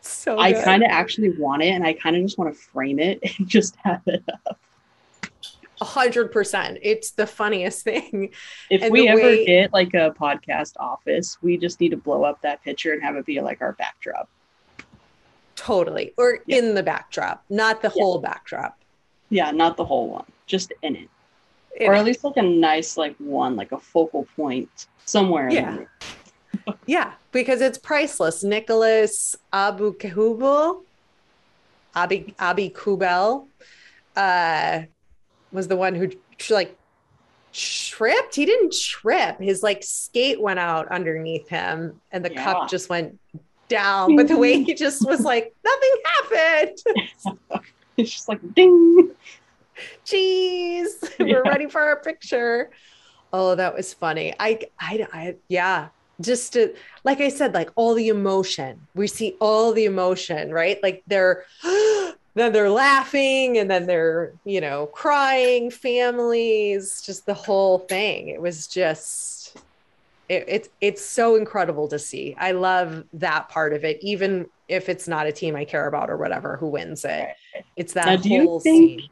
So 0.01 0.39
I 0.39 0.53
kind 0.53 0.83
of 0.83 0.89
actually 0.91 1.31
want 1.39 1.63
it, 1.63 1.69
and 1.69 1.87
I 1.87 1.93
kind 1.93 2.17
of 2.17 2.23
just 2.23 2.37
want 2.37 2.53
to 2.53 2.61
frame 2.61 2.99
it 2.99 3.21
and 3.39 3.49
just 3.49 3.77
have 3.85 4.03
it 4.07 4.25
up. 4.47 4.59
A 5.81 5.85
hundred 5.85 6.31
percent. 6.33 6.79
It's 6.83 7.11
the 7.13 7.27
funniest 7.27 7.83
thing. 7.85 8.31
If 8.71 8.83
And 8.83 8.93
we 8.93 9.09
ever 9.09 9.21
way- 9.21 9.47
get 9.47 9.73
like 9.73 9.95
a 9.95 10.11
podcast 10.19 10.73
office, 10.79 11.39
we 11.43 11.57
just 11.57 11.81
need 11.81 11.91
to 11.91 11.97
blow 11.97 12.25
up 12.25 12.41
that 12.43 12.63
picture 12.65 12.93
and 12.93 13.03
have 13.03 13.17
it 13.17 13.25
be 13.27 13.41
like 13.41 13.61
our 13.61 13.73
backdrop. 13.73 14.29
Totally. 15.55 16.15
Or 16.17 16.41
Yeah. 16.47 16.59
in 16.59 16.75
the 16.75 16.83
backdrop, 16.83 17.45
not 17.49 17.83
the 17.83 17.93
Yeah. 17.95 18.03
whole 18.03 18.19
backdrop. 18.19 18.79
Yeah, 19.33 19.51
not 19.51 19.79
the 19.79 19.85
whole 19.87 20.11
one, 20.11 20.27
just 20.47 20.75
in 20.83 20.95
it, 20.95 21.09
It- 21.75 21.87
or 21.89 21.95
at 21.95 22.05
least 22.05 22.23
like 22.23 22.37
a 22.37 22.43
nice 22.43 22.99
like 22.99 23.17
one, 23.17 23.57
like 23.57 23.73
a 23.73 23.79
focal 23.79 24.27
point 24.37 24.87
somewhere. 25.07 25.49
in 25.49 25.55
Yeah. 25.55 25.79
Yeah, 26.87 27.13
because 27.33 27.63
it's 27.63 27.79
priceless. 27.79 28.45
Nicholas 28.45 29.35
Abu 29.55 29.95
Kahubel, 29.95 30.83
Abi 31.97 32.35
Abi 32.39 32.69
Kubel, 32.69 33.49
uh, 34.17 34.83
was 35.51 35.67
the 35.69 35.77
one 35.77 35.95
who 35.95 36.11
like 36.51 36.77
tripped. 37.55 38.35
He 38.35 38.45
didn't 38.45 38.75
trip. 38.75 39.41
His 39.41 39.63
like 39.63 39.83
skate 39.83 40.41
went 40.43 40.59
out 40.59 40.89
underneath 40.89 41.49
him, 41.49 42.01
and 42.13 42.23
the 42.23 42.33
Yeah. 42.33 42.45
cup 42.45 42.69
just 42.69 42.91
went 42.91 43.19
down. 43.69 44.15
But 44.15 44.29
the 44.29 44.37
way 44.37 44.63
he 44.63 44.75
just 44.85 45.07
was 45.09 45.21
like, 45.23 45.55
nothing 45.65 45.95
happened. 46.05 47.63
It's 48.03 48.13
just 48.13 48.29
like 48.29 48.55
ding. 48.55 49.11
Jeez, 50.05 50.91
we're 51.19 51.45
ready 51.45 51.69
for 51.69 51.81
our 51.81 51.97
picture. 51.97 52.71
Oh, 53.33 53.55
that 53.55 53.75
was 53.75 53.95
funny. 53.95 54.35
I, 54.39 54.61
I, 54.81 55.07
I, 55.13 55.37
yeah. 55.49 55.89
Just 56.21 56.53
to, 56.53 56.75
like 57.05 57.21
I 57.21 57.29
said, 57.29 57.55
like 57.55 57.71
all 57.75 57.95
the 57.95 58.09
emotion. 58.09 58.87
We 58.95 59.07
see 59.07 59.37
all 59.41 59.73
the 59.73 59.87
emotion, 59.87 60.53
right? 60.53 60.79
Like 60.83 61.03
they're, 61.07 61.45
then 61.63 62.53
they're 62.53 62.71
laughing 62.71 63.59
and 63.59 63.71
then 63.71 63.87
they're, 63.87 64.33
you 64.45 64.61
know, 64.61 64.87
crying, 64.87 65.71
families, 65.71 67.01
just 67.03 67.25
the 67.27 67.35
whole 67.35 67.79
thing. 67.79 68.29
It 68.29 68.41
was 68.41 68.67
just, 68.67 69.57
it, 70.29 70.45
it's 70.49 70.69
it's 70.81 71.05
so 71.05 71.37
incredible 71.37 71.89
to 71.89 71.99
see. 71.99 72.35
I 72.39 72.53
love 72.53 73.05
that 73.15 73.49
part 73.49 73.73
of 73.73 73.85
it, 73.85 73.99
even 74.03 74.47
if 74.69 74.89
it's 74.89 75.07
not 75.09 75.27
a 75.27 75.33
team 75.33 75.57
I 75.57 75.65
care 75.65 75.87
about 75.87 76.11
or 76.11 76.17
whatever 76.17 76.57
who 76.57 76.69
wins 76.69 77.05
it. 77.05 77.29
It's 77.77 77.93
that 77.95 78.07
Now, 78.07 78.17
do 78.17 78.29
you 78.31 78.61
think- 78.63 79.01
scene. 79.01 79.09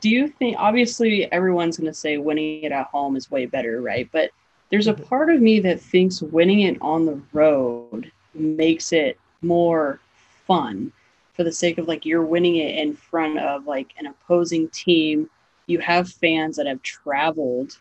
Do 0.00 0.10
you 0.10 0.28
think 0.28 0.56
obviously 0.58 1.30
everyone's 1.32 1.76
going 1.78 1.90
to 1.90 1.94
say 1.94 2.18
winning 2.18 2.62
it 2.64 2.72
at 2.72 2.86
home 2.88 3.16
is 3.16 3.30
way 3.30 3.46
better, 3.46 3.80
right? 3.80 4.08
But 4.12 4.30
there's 4.70 4.88
a 4.88 4.94
Mhm. 4.94 5.06
part 5.06 5.30
of 5.30 5.40
me 5.40 5.60
that 5.60 5.80
thinks 5.80 6.20
winning 6.20 6.60
it 6.60 6.76
on 6.80 7.06
the 7.06 7.20
road 7.32 8.10
makes 8.34 8.92
it 8.92 9.18
more 9.40 10.00
fun 10.46 10.92
for 11.34 11.44
the 11.44 11.52
sake 11.52 11.78
of 11.78 11.88
like 11.88 12.04
you're 12.04 12.24
winning 12.24 12.56
it 12.56 12.74
in 12.76 12.94
front 12.94 13.38
of 13.38 13.66
like 13.66 13.94
an 13.98 14.06
opposing 14.06 14.68
team. 14.70 15.30
You 15.66 15.78
have 15.78 16.08
fans 16.10 16.56
that 16.56 16.66
have 16.66 16.82
traveled 16.82 17.78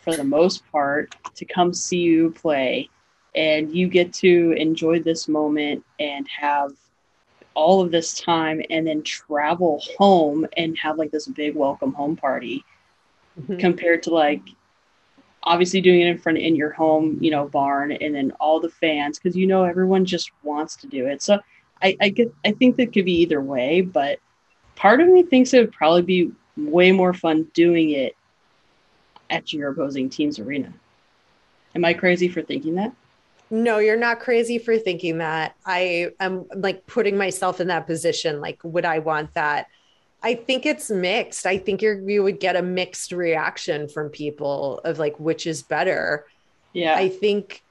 for 0.00 0.16
the 0.16 0.24
most 0.24 0.64
part 0.70 1.14
to 1.34 1.44
come 1.44 1.74
see 1.74 1.98
you 1.98 2.30
play 2.30 2.88
and 3.34 3.74
you 3.74 3.88
get 3.88 4.12
to 4.14 4.52
enjoy 4.52 5.00
this 5.00 5.26
moment 5.28 5.84
and 5.98 6.26
have 6.28 6.72
all 7.54 7.80
of 7.80 7.90
this 7.90 8.18
time 8.20 8.60
and 8.70 8.86
then 8.86 9.02
travel 9.02 9.80
home 9.98 10.46
and 10.56 10.76
have 10.78 10.98
like 10.98 11.10
this 11.10 11.26
big 11.28 11.54
welcome 11.54 11.92
home 11.92 12.16
party 12.16 12.64
Mhm. 13.40 13.58
compared 13.58 14.02
to 14.04 14.10
like 14.10 14.40
obviously 15.44 15.80
doing 15.80 16.00
it 16.00 16.08
in 16.08 16.18
front 16.18 16.38
in 16.38 16.56
your 16.56 16.70
home 16.70 17.18
you 17.20 17.30
know 17.30 17.46
barn 17.48 17.92
and 17.92 18.14
then 18.14 18.32
all 18.40 18.60
the 18.60 18.68
fans 18.68 19.18
because 19.18 19.36
you 19.36 19.46
know 19.46 19.64
everyone 19.64 20.04
just 20.04 20.30
wants 20.42 20.76
to 20.76 20.86
do 20.86 21.06
it. 21.06 21.22
So 21.22 21.38
I, 21.82 21.96
I 22.00 22.08
get 22.10 22.32
i 22.44 22.52
think 22.52 22.76
that 22.76 22.92
could 22.92 23.04
be 23.04 23.20
either 23.22 23.40
way 23.40 23.80
but 23.82 24.18
part 24.76 25.00
of 25.00 25.08
me 25.08 25.22
thinks 25.22 25.52
it 25.52 25.60
would 25.60 25.72
probably 25.72 26.02
be 26.02 26.30
way 26.56 26.92
more 26.92 27.12
fun 27.12 27.46
doing 27.54 27.90
it 27.90 28.14
at 29.30 29.52
your 29.52 29.70
opposing 29.70 30.08
team's 30.08 30.38
arena. 30.38 30.72
Am 31.74 31.84
i 31.84 31.92
crazy 31.92 32.28
for 32.28 32.42
thinking 32.42 32.74
that 32.76 32.92
No, 33.54 33.78
you're 33.78 33.96
not 33.96 34.18
crazy 34.18 34.58
for 34.58 34.76
thinking 34.78 35.18
that. 35.18 35.54
I 35.64 36.10
am 36.18 36.46
like 36.56 36.88
putting 36.88 37.16
myself 37.16 37.60
in 37.60 37.68
that 37.68 37.86
position. 37.86 38.40
Like, 38.40 38.58
would 38.64 38.84
I 38.84 38.98
want 38.98 39.32
that? 39.34 39.68
I 40.24 40.34
think 40.34 40.66
it's 40.66 40.90
mixed. 40.90 41.46
I 41.46 41.58
think 41.58 41.80
you're, 41.80 42.00
you 42.10 42.24
would 42.24 42.40
get 42.40 42.56
a 42.56 42.62
mixed 42.62 43.12
reaction 43.12 43.86
from 43.86 44.08
people 44.08 44.80
of 44.80 44.98
like 44.98 45.20
which 45.20 45.46
is 45.46 45.62
better. 45.62 46.26
yeah 46.72 46.96
I 46.96 47.08
think, 47.08 47.62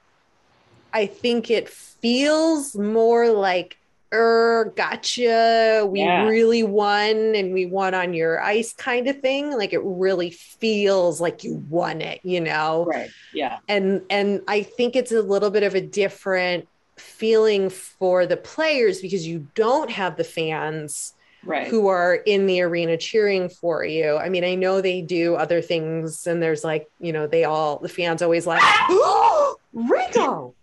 I 0.90 1.04
think 1.04 1.50
it 1.50 1.68
feels 1.68 2.74
more 2.74 3.28
like, 3.28 3.76
er, 4.14 4.72
gotcha. 4.76 5.86
We 5.90 6.00
Yeah. 6.00 6.26
really 6.26 6.62
won, 6.62 7.34
and 7.34 7.52
we 7.52 7.66
won 7.66 7.94
on 7.94 8.14
your 8.14 8.40
ice, 8.40 8.72
kind 8.72 9.08
of 9.08 9.20
thing. 9.20 9.50
Like 9.50 9.72
it 9.72 9.82
really 9.82 10.30
feels 10.30 11.20
like 11.20 11.44
you 11.44 11.64
won 11.68 12.00
it. 12.00 12.20
You 12.22 12.40
know 12.40 12.84
right 12.86 13.10
yeah 13.32 13.58
and 13.68 14.02
and 14.10 14.40
I 14.48 14.62
think 14.62 14.96
it's 14.96 15.12
a 15.12 15.22
little 15.22 15.50
bit 15.50 15.62
of 15.62 15.74
a 15.74 15.80
different 15.80 16.66
feeling 16.96 17.68
for 17.70 18.24
the 18.26 18.36
players 18.36 19.00
because 19.00 19.26
you 19.26 19.46
don't 19.54 19.90
have 19.90 20.16
the 20.16 20.24
fans 20.24 21.14
right 21.44 21.68
who 21.68 21.88
are 21.88 22.14
in 22.14 22.46
the 22.46 22.62
arena 22.62 22.96
cheering 22.96 23.48
for 23.48 23.84
you. 23.84 24.16
I 24.16 24.28
mean, 24.28 24.44
I 24.44 24.54
know 24.54 24.80
they 24.80 25.02
do 25.02 25.34
other 25.34 25.60
things 25.60 26.26
and 26.26 26.42
there's 26.42 26.64
like, 26.64 26.88
you 27.00 27.12
know, 27.12 27.26
they 27.26 27.44
all 27.44 27.78
the 27.78 27.88
fans 27.88 28.22
always 28.22 28.46
like, 28.46 28.62
Rico. 29.74 30.54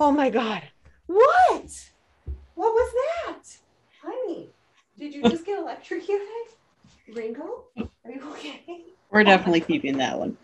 Oh 0.00 0.10
my 0.12 0.30
god. 0.30 0.62
What? 1.06 1.90
What 2.56 2.72
was 2.72 2.92
that? 3.26 3.42
Honey, 4.02 4.48
did 4.98 5.14
you 5.14 5.22
just 5.22 5.44
get 5.44 5.58
electrocuted? 5.58 6.26
Ringo? 7.14 7.64
Are 7.78 8.10
you 8.10 8.30
okay? 8.32 8.64
we're 9.10 9.24
definitely 9.24 9.60
keeping 9.60 9.98
that 9.98 10.18
one 10.18 10.36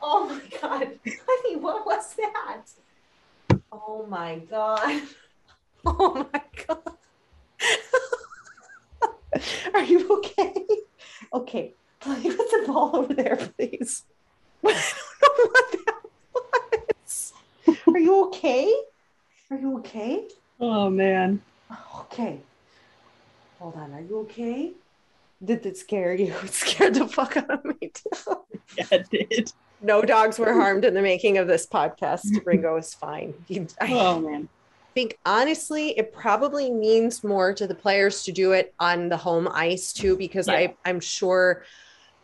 Oh 0.00 0.26
my 0.26 0.58
god. 0.60 0.98
Honey, 1.04 1.56
what 1.56 1.84
was 1.84 2.14
that? 2.14 2.62
Oh 3.70 4.06
my 4.08 4.38
god. 4.48 5.02
Oh 5.84 6.26
my 6.32 6.42
god. 6.66 6.96
Are 9.74 9.82
you 9.82 10.08
okay? 10.18 10.54
Okay. 11.32 11.74
Me 12.06 12.36
put 12.36 12.50
the 12.50 12.64
ball 12.66 12.96
over 12.96 13.12
there, 13.14 13.36
please. 13.58 14.04
I 14.64 14.72
don't 14.72 15.22
know 15.22 15.50
what 15.50 15.72
that 15.72 16.02
was. 17.04 17.32
Are 17.88 17.98
you 17.98 18.24
okay? 18.26 18.72
Are 19.50 19.58
you 19.58 19.78
okay? 19.78 20.28
Oh 20.60 20.90
man 20.90 21.40
Okay. 22.00 22.40
Hold 23.60 23.76
on. 23.76 23.92
Are 23.92 24.00
you 24.00 24.18
okay? 24.20 24.72
Did 25.44 25.64
it 25.64 25.76
scare 25.76 26.14
you? 26.14 26.34
It 26.44 26.52
scared 26.52 26.94
the 26.94 27.06
fuck 27.06 27.36
out 27.36 27.50
of 27.50 27.64
me 27.64 27.92
too. 27.94 28.36
yeah 28.78 28.86
it 28.90 29.08
did 29.10 29.52
No 29.80 30.02
dogs 30.02 30.38
were 30.38 30.52
harmed 30.52 30.84
in 30.84 30.94
the 30.94 31.02
making 31.02 31.38
of 31.38 31.46
this 31.46 31.66
podcast. 31.66 32.24
Ringo 32.44 32.76
is 32.76 32.92
fine. 32.94 33.34
He, 33.46 33.60
I 33.80 33.92
Oh 33.92 34.18
man. 34.20 34.48
think 34.94 35.18
honestly, 35.24 35.96
it 35.96 36.12
probably 36.12 36.70
means 36.70 37.22
more 37.22 37.54
to 37.54 37.66
the 37.68 37.74
players 37.76 38.24
to 38.24 38.32
do 38.32 38.52
it 38.52 38.74
on 38.80 39.08
the 39.08 39.16
home 39.16 39.46
ice 39.52 39.92
too, 39.92 40.16
because 40.16 40.48
Yeah. 40.48 40.54
I, 40.54 40.74
I'm 40.84 40.98
sure 41.00 41.62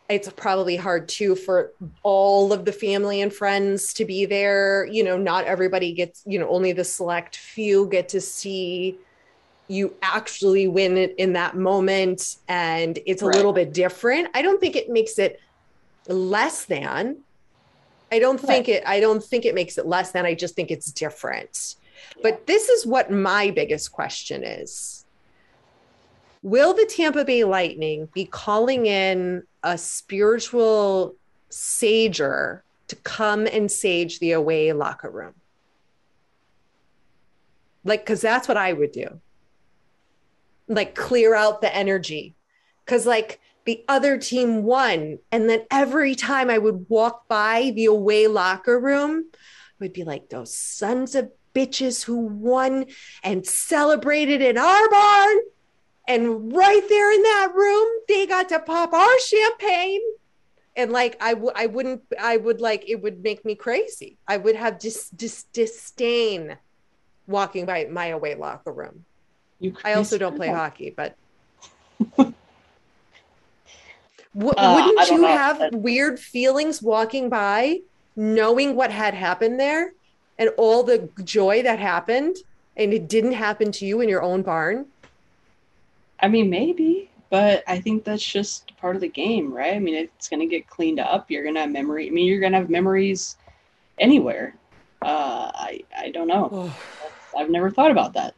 it's 0.08 0.30
probably 0.30 0.76
hard 0.76 1.08
too 1.08 1.34
for 1.34 1.72
all 2.02 2.52
of 2.52 2.64
the 2.64 2.72
family 2.72 3.20
and 3.20 3.32
friends 3.32 3.92
to 3.94 4.04
be 4.04 4.24
there. 4.24 4.86
You 4.90 5.02
know, 5.02 5.16
not 5.18 5.44
everybody 5.46 5.92
gets, 5.92 6.22
you 6.26 6.38
know, 6.38 6.48
only 6.48 6.72
the 6.72 6.84
select 6.84 7.36
few 7.36 7.88
get 7.88 8.10
to 8.10 8.20
see 8.20 8.98
you 9.68 9.96
actually 10.00 10.68
win 10.68 10.96
it 10.96 11.14
in 11.18 11.32
that 11.32 11.56
moment. 11.56 12.22
And 12.46 12.98
it's 13.04 13.22
a 13.22 13.26
Right. 13.26 13.34
little 13.36 13.52
bit 13.52 13.72
different. 13.72 14.28
I 14.32 14.42
don't 14.42 14.60
think 14.60 14.76
it 14.76 14.88
makes 14.88 15.18
it 15.18 15.40
less 16.06 16.66
than. 16.66 17.22
I 18.12 18.20
don't 18.20 18.38
think 18.40 18.68
it 18.68 18.84
I 18.86 19.00
don't 19.00 19.22
think 19.22 19.44
it 19.44 19.54
makes 19.56 19.76
it 19.78 19.86
less 19.86 20.12
than. 20.12 20.24
I 20.24 20.34
just 20.34 20.54
think 20.54 20.70
it's 20.70 20.92
different. 20.92 21.74
But 22.22 22.46
this 22.46 22.68
is 22.68 22.86
what 22.86 23.10
my 23.10 23.50
biggest 23.50 23.90
question 23.90 24.44
is. 24.44 24.95
Will 26.46 26.74
the 26.74 26.86
Tampa 26.86 27.24
Bay 27.24 27.42
Lightning 27.42 28.08
be 28.14 28.24
calling 28.24 28.86
in 28.86 29.42
a 29.64 29.76
spiritual 29.76 31.16
sager 31.48 32.62
to 32.86 32.94
come 32.94 33.48
and 33.48 33.68
sage 33.68 34.20
the 34.20 34.30
away 34.30 34.72
locker 34.72 35.10
room? 35.10 35.34
Like, 37.82 38.06
because 38.06 38.20
that's 38.20 38.46
what 38.46 38.56
I 38.56 38.72
would 38.72 38.92
do. 38.92 39.20
Like, 40.68 40.94
clear 40.94 41.34
out 41.34 41.62
the 41.62 41.74
energy. 41.74 42.36
Because, 42.84 43.06
like, 43.06 43.40
the 43.64 43.84
other 43.88 44.16
team 44.16 44.62
won. 44.62 45.18
And 45.32 45.50
then 45.50 45.66
every 45.68 46.14
time 46.14 46.48
I 46.48 46.58
would 46.58 46.86
walk 46.88 47.26
by 47.26 47.72
the 47.74 47.86
away 47.86 48.28
locker 48.28 48.78
room, 48.78 49.24
I 49.34 49.38
would 49.80 49.92
be 49.92 50.04
like, 50.04 50.28
those 50.28 50.56
sons 50.56 51.16
of 51.16 51.32
bitches 51.56 52.04
who 52.04 52.18
won 52.18 52.86
and 53.24 53.44
celebrated 53.44 54.42
in 54.42 54.56
our 54.56 54.90
barn. 54.90 55.38
And 56.08 56.52
right 56.52 56.88
there 56.88 57.12
in 57.12 57.22
that 57.22 57.52
room, 57.54 57.88
they 58.08 58.26
got 58.26 58.48
to 58.50 58.60
pop 58.60 58.92
our 58.92 59.18
champagne. 59.20 60.00
And 60.76 60.92
like, 60.92 61.16
I 61.20 61.34
w- 61.34 61.52
I 61.54 61.66
wouldn't, 61.66 62.02
I 62.20 62.36
would 62.36 62.60
like, 62.60 62.88
it 62.88 63.02
would 63.02 63.22
make 63.22 63.44
me 63.44 63.54
crazy. 63.54 64.18
I 64.28 64.36
would 64.36 64.56
have 64.56 64.78
dis- 64.78 65.10
dis- 65.10 65.46
disdain 65.52 66.56
walking 67.26 67.66
by 67.66 67.86
my 67.90 68.06
away 68.08 68.34
locker 68.34 68.72
room. 68.72 69.04
You 69.58 69.74
I 69.84 69.94
also 69.94 70.18
don't 70.18 70.36
play 70.36 70.48
hockey, 70.48 70.94
but 70.94 71.16
W- 72.18 72.34
Uh, 74.56 74.74
wouldn't 74.74 75.08
you 75.10 75.22
know. 75.22 75.28
have 75.28 75.74
weird 75.74 76.20
feelings 76.20 76.82
walking 76.82 77.30
by, 77.30 77.78
knowing 78.14 78.76
what 78.76 78.90
had 78.90 79.14
happened 79.14 79.58
there, 79.58 79.92
and 80.38 80.50
all 80.58 80.82
the 80.82 81.08
joy 81.24 81.62
that 81.62 81.78
happened, 81.78 82.36
and 82.76 82.92
it 82.92 83.08
didn't 83.08 83.32
happen 83.32 83.72
to 83.72 83.86
you 83.86 84.02
in 84.02 84.10
your 84.10 84.22
own 84.22 84.42
barn? 84.42 84.86
I 86.20 86.28
mean, 86.28 86.50
maybe, 86.50 87.10
but 87.30 87.62
I 87.66 87.80
think 87.80 88.04
that's 88.04 88.24
just 88.24 88.76
part 88.78 88.96
of 88.96 89.02
the 89.02 89.08
game, 89.08 89.52
right? 89.52 89.74
I 89.74 89.78
mean, 89.78 89.94
it's 89.94 90.28
going 90.28 90.40
to 90.40 90.46
get 90.46 90.68
cleaned 90.68 91.00
up. 91.00 91.30
You're 91.30 91.42
going 91.42 91.54
to 91.54 91.62
have 91.62 91.70
memory. 91.70 92.06
I 92.06 92.10
mean, 92.10 92.26
you're 92.26 92.40
going 92.40 92.52
to 92.52 92.58
have 92.58 92.70
memories 92.70 93.36
anywhere. 93.98 94.54
Uh, 95.02 95.50
I 95.54 95.84
I 95.96 96.10
don't 96.10 96.26
know. 96.26 96.72
I've 97.36 97.50
never 97.50 97.70
thought 97.70 97.90
about 97.90 98.14
that. 98.14 98.34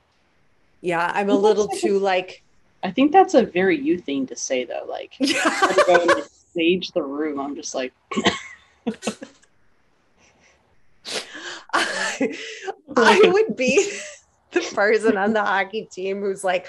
Yeah, 0.81 1.11
I'm 1.15 1.31
a 1.31 1.35
little 1.35 1.69
too 1.69 1.99
like. 1.99 2.43
I 2.83 2.91
think 2.91 3.13
that's 3.13 3.35
a 3.35 3.45
very 3.45 3.79
you 3.79 3.99
thing 3.99 4.27
to 4.29 4.37
say, 4.37 4.65
though. 4.65 4.87
Like, 4.89 5.13
to 5.19 5.85
go 5.87 6.01
and 6.01 6.09
like, 6.09 6.25
sage 6.55 6.91
the 6.93 7.03
room. 7.03 7.41
I'm 7.41 7.57
just 7.57 7.75
like, 7.75 7.93
I, 11.73 12.37
I 12.97 13.21
would 13.25 13.57
be 13.57 13.93
the 14.53 14.61
person 14.75 15.17
on 15.17 15.33
the 15.33 15.45
hockey 15.45 15.89
team 15.91 16.21
who's 16.21 16.45
like, 16.45 16.67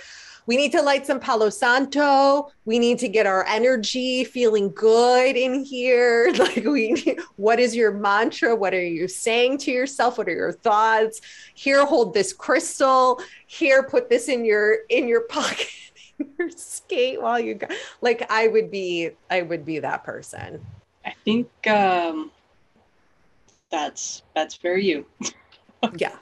we 0.50 0.58
need 0.58 0.72
to 0.72 0.82
light 0.82 1.06
some 1.06 1.20
Palo 1.20 1.52
Santo. 1.52 2.52
We 2.66 2.80
need 2.80 2.98
to 3.00 3.08
get 3.08 3.28
our 3.28 3.46
energy 3.46 4.24
feeling 4.24 4.72
good 4.72 5.38
in 5.38 5.64
here. 5.64 6.34
Like, 6.40 6.66
we 6.66 6.94
need, 6.94 7.20
what 7.36 7.60
is 7.60 7.76
your 7.76 7.92
mantra? 7.92 8.56
What 8.56 8.74
are 8.74 8.84
you 8.84 9.08
saying 9.08 9.60
to 9.60 9.72
yourself? 9.72 10.18
What 10.18 10.28
are 10.28 10.34
your 10.34 10.54
thoughts? 10.54 11.22
Here, 11.54 11.86
hold 11.86 12.16
this 12.16 12.34
crystal. 12.34 13.22
Here, 13.46 13.84
put 13.84 14.10
this 14.10 14.28
in 14.28 14.44
your 14.44 14.78
in 14.90 15.08
your 15.08 15.22
pocket, 15.38 15.68
in 16.18 16.32
your 16.40 16.50
skate 16.50 17.22
while 17.22 17.40
you 17.40 17.54
go. 17.54 17.68
Like, 18.02 18.26
I 18.32 18.48
would 18.48 18.72
be, 18.72 19.12
I 19.30 19.44
would 19.44 19.68
be 19.68 19.78
that 19.78 20.04
person. 20.04 20.66
I 21.06 21.14
think 21.26 21.48
um, 21.68 22.32
that's 23.70 24.24
that's 24.34 24.56
very 24.56 24.84
you. 24.84 25.06
yeah. 25.98 26.16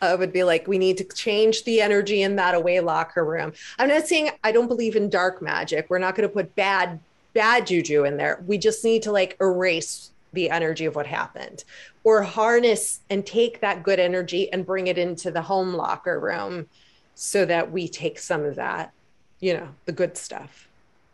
I 0.00 0.14
would 0.14 0.32
be 0.32 0.44
like, 0.44 0.68
we 0.68 0.78
need 0.78 0.96
to 0.98 1.04
change 1.04 1.64
the 1.64 1.80
energy 1.80 2.22
in 2.22 2.36
that 2.36 2.54
away 2.54 2.80
locker 2.80 3.24
room. 3.24 3.52
I'm 3.78 3.88
not 3.88 4.06
saying 4.06 4.30
I 4.44 4.52
don't 4.52 4.68
believe 4.68 4.96
in 4.96 5.10
dark 5.10 5.42
magic. 5.42 5.86
We're 5.90 5.98
not 5.98 6.14
going 6.14 6.28
to 6.28 6.32
put 6.32 6.54
bad, 6.54 7.00
bad 7.34 7.66
juju 7.66 8.04
in 8.04 8.16
there. 8.16 8.42
We 8.46 8.58
just 8.58 8.84
need 8.84 9.02
to 9.02 9.12
like 9.12 9.36
erase 9.40 10.10
the 10.32 10.50
energy 10.50 10.84
of 10.84 10.94
what 10.94 11.06
happened 11.06 11.64
or 12.04 12.22
harness 12.22 13.00
and 13.10 13.26
take 13.26 13.60
that 13.60 13.82
good 13.82 13.98
energy 13.98 14.52
and 14.52 14.64
bring 14.64 14.86
it 14.86 14.98
into 14.98 15.30
the 15.30 15.42
home 15.42 15.74
locker 15.74 16.20
room 16.20 16.66
so 17.14 17.44
that 17.44 17.72
we 17.72 17.88
take 17.88 18.18
some 18.18 18.44
of 18.44 18.54
that, 18.54 18.92
you 19.40 19.54
know, 19.54 19.68
the 19.86 19.92
good 19.92 20.16
stuff. 20.16 20.68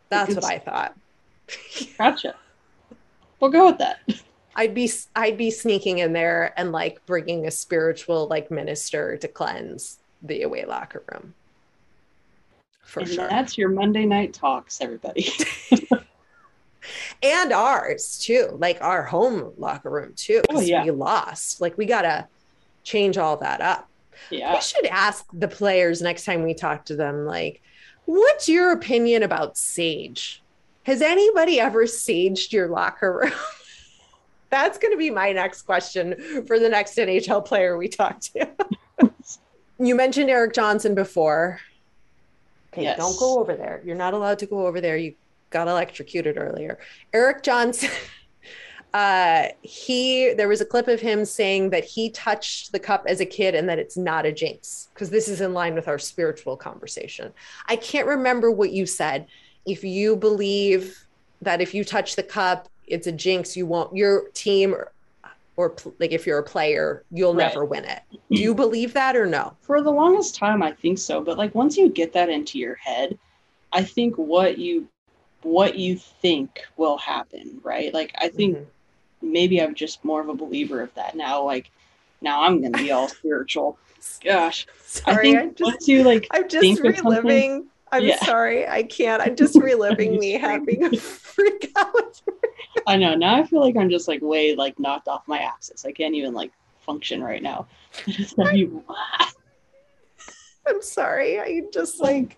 That's 0.09 0.35
good 0.35 0.43
what 0.43 0.51
I 0.51 0.59
thought. 0.59 0.95
Gotcha. 1.97 2.35
We'll 3.39 3.51
go 3.51 3.67
with 3.67 3.79
that. 3.79 3.99
I'd 4.55 4.73
be 4.73 4.91
I'd 5.15 5.37
be 5.37 5.51
sneaking 5.51 5.99
in 5.99 6.13
there 6.13 6.53
and 6.57 6.71
like 6.71 7.05
bringing 7.05 7.45
a 7.45 7.51
spiritual 7.51 8.27
like 8.27 8.49
minister 8.51 9.17
to 9.17 9.27
cleanse 9.27 9.99
the 10.21 10.43
away 10.43 10.65
locker 10.65 11.03
room. 11.11 11.33
For 12.83 13.01
and 13.01 13.09
sure. 13.09 13.27
that's 13.27 13.57
your 13.57 13.69
Monday 13.69 14.05
night 14.05 14.33
talks, 14.33 14.79
everybody. 14.81 15.29
And 17.23 17.51
ours 17.51 18.19
too, 18.19 18.49
like 18.59 18.77
our 18.81 19.03
home 19.03 19.53
locker 19.57 19.89
room 19.89 20.13
too. 20.15 20.41
Oh, 20.49 20.59
yeah. 20.59 20.83
We 20.83 20.91
lost. 20.91 21.61
Like 21.61 21.77
we 21.77 21.85
gotta 21.85 22.27
change 22.83 23.17
all 23.17 23.37
that 23.37 23.61
up. 23.61 23.89
yeah. 24.29 24.53
We 24.53 24.61
should 24.61 24.85
ask 24.85 25.25
the 25.33 25.47
players 25.47 26.01
next 26.01 26.25
time 26.25 26.43
we 26.43 26.53
talk 26.53 26.85
to 26.85 26.95
them, 26.95 27.25
like, 27.25 27.61
what's 28.05 28.47
your 28.47 28.71
opinion 28.71 29.23
about 29.23 29.57
sage? 29.57 30.41
Has 30.83 31.01
anybody 31.01 31.59
ever 31.59 31.85
saged 31.85 32.51
your 32.51 32.67
locker 32.67 33.21
room? 33.23 33.31
That's 34.49 34.77
going 34.77 34.93
to 34.93 34.97
be 34.97 35.09
my 35.09 35.31
next 35.31 35.63
question 35.63 36.43
for 36.45 36.59
the 36.59 36.69
next 36.69 36.97
NHL 36.97 37.45
player 37.45 37.77
we 37.77 37.87
talk 37.87 38.19
to. 38.21 38.47
you 39.79 39.95
mentioned 39.95 40.29
Erik 40.29 40.53
Johnson 40.53 40.95
before. 40.95 41.59
Okay, 42.73 42.83
Yes. 42.83 42.97
don't 42.97 43.17
go 43.19 43.39
over 43.39 43.55
there. 43.55 43.81
You're 43.85 43.95
not 43.95 44.13
allowed 44.13 44.39
to 44.39 44.45
go 44.45 44.67
over 44.67 44.81
there. 44.81 44.97
You 44.97 45.15
got 45.49 45.67
electrocuted 45.67 46.37
earlier. 46.37 46.77
Erik 47.13 47.43
Johnson. 47.43 47.89
Uh, 48.93 49.49
he 49.61 50.33
there 50.35 50.47
was 50.47 50.61
a 50.61 50.65
clip 50.65 50.87
of 50.87 51.01
him 51.01 51.25
saying 51.25 51.69
that 51.69 51.83
he 51.83 52.09
touched 52.11 52.71
the 52.71 52.79
cup 52.79 53.03
as 53.09 53.19
a 53.19 53.25
kid 53.25 53.53
and 53.53 53.67
that 53.67 53.77
it's 53.77 53.97
not 53.97 54.25
a 54.25 54.31
jinx 54.31 54.87
because 54.93 55.09
this 55.09 55.27
is 55.27 55.41
in 55.41 55.53
line 55.53 55.75
with 55.75 55.89
our 55.89 55.99
spiritual 55.99 56.55
conversation. 56.55 57.33
I 57.67 57.75
can't 57.75 58.07
remember 58.07 58.49
what 58.49 58.71
you 58.71 58.85
said. 58.85 59.27
If 59.65 59.83
you 59.83 60.15
believe 60.15 60.97
that 61.41 61.59
if 61.59 61.73
you 61.73 61.83
touch 61.83 62.15
the 62.15 62.23
cup, 62.23 62.69
it's 62.87 63.07
a 63.07 63.11
jinx, 63.11 63.55
you 63.57 63.65
won't 63.65 63.95
your 63.95 64.29
team 64.33 64.73
or, 64.73 64.91
or 65.57 65.69
pl- 65.71 65.95
like 65.99 66.11
if 66.11 66.25
you're 66.27 66.39
a 66.39 66.43
player, 66.43 67.03
you'll 67.11 67.33
Right. 67.33 67.47
never 67.47 67.65
win 67.65 67.85
it. 67.85 68.01
Do 68.31 68.41
you 68.41 68.53
believe 68.53 68.93
that 68.93 69.15
or 69.15 69.25
no? 69.25 69.53
For 69.61 69.81
the 69.81 69.91
longest 69.91 70.35
time, 70.35 70.61
I 70.61 70.71
think 70.73 70.97
so. 70.97 71.21
But 71.21 71.37
like 71.37 71.55
once 71.55 71.77
you 71.77 71.89
get 71.89 72.13
that 72.13 72.29
into 72.29 72.59
your 72.59 72.75
head, 72.75 73.17
I 73.71 73.83
think 73.83 74.15
what 74.17 74.57
you 74.57 74.87
what 75.41 75.75
you 75.77 75.95
think 75.97 76.61
will 76.75 76.97
happen, 76.97 77.59
right? 77.63 77.93
Like 77.93 78.13
I 78.17 78.29
think 78.29 78.57
Mhm. 78.57 78.65
maybe 79.21 79.61
I'm 79.61 79.75
just 79.75 80.03
more 80.03 80.21
of 80.21 80.29
a 80.29 80.33
believer 80.33 80.81
of 80.81 80.93
that 80.95 81.15
now. 81.15 81.43
Like 81.43 81.69
now 82.21 82.43
I'm 82.43 82.61
gonna 82.61 82.77
be 82.77 82.91
all 82.91 83.07
spiritual. 83.19 83.77
Gosh, 84.23 84.65
I 85.05 85.11
Sorry, 85.11 85.21
think 85.23 85.39
I'm 85.39 85.55
just 85.55 85.61
once 85.61 85.87
you 85.87 86.03
like 86.03 86.27
I'm 86.31 86.47
just 86.49 86.79
reliving. 86.79 87.67
I'm 87.95 88.03
Yeah. 88.03 88.17
sorry, 88.17 88.67
I 88.67 88.83
can't. 88.83 89.21
I'm 89.21 89.35
just 89.43 89.55
reliving 89.57 90.19
me 90.19 90.33
having 90.33 90.83
a 90.83 90.95
freak 90.97 91.71
out. 91.75 92.21
I 92.87 92.97
know 92.97 93.15
now 93.15 93.35
I 93.35 93.43
feel 93.45 93.61
like 93.61 93.75
I'm 93.77 93.89
just 93.89 94.07
like 94.07 94.21
way 94.21 94.55
like 94.55 94.77
knocked 94.79 95.07
off 95.07 95.27
my 95.27 95.39
axis. 95.39 95.85
I 95.85 95.91
can't 95.91 96.15
even 96.15 96.33
like 96.33 96.51
function 96.85 97.23
right 97.23 97.41
now. 97.41 97.67
I'm 100.67 100.81
sorry. 100.81 101.39
I 101.39 101.61
just 101.73 101.99
like 102.01 102.37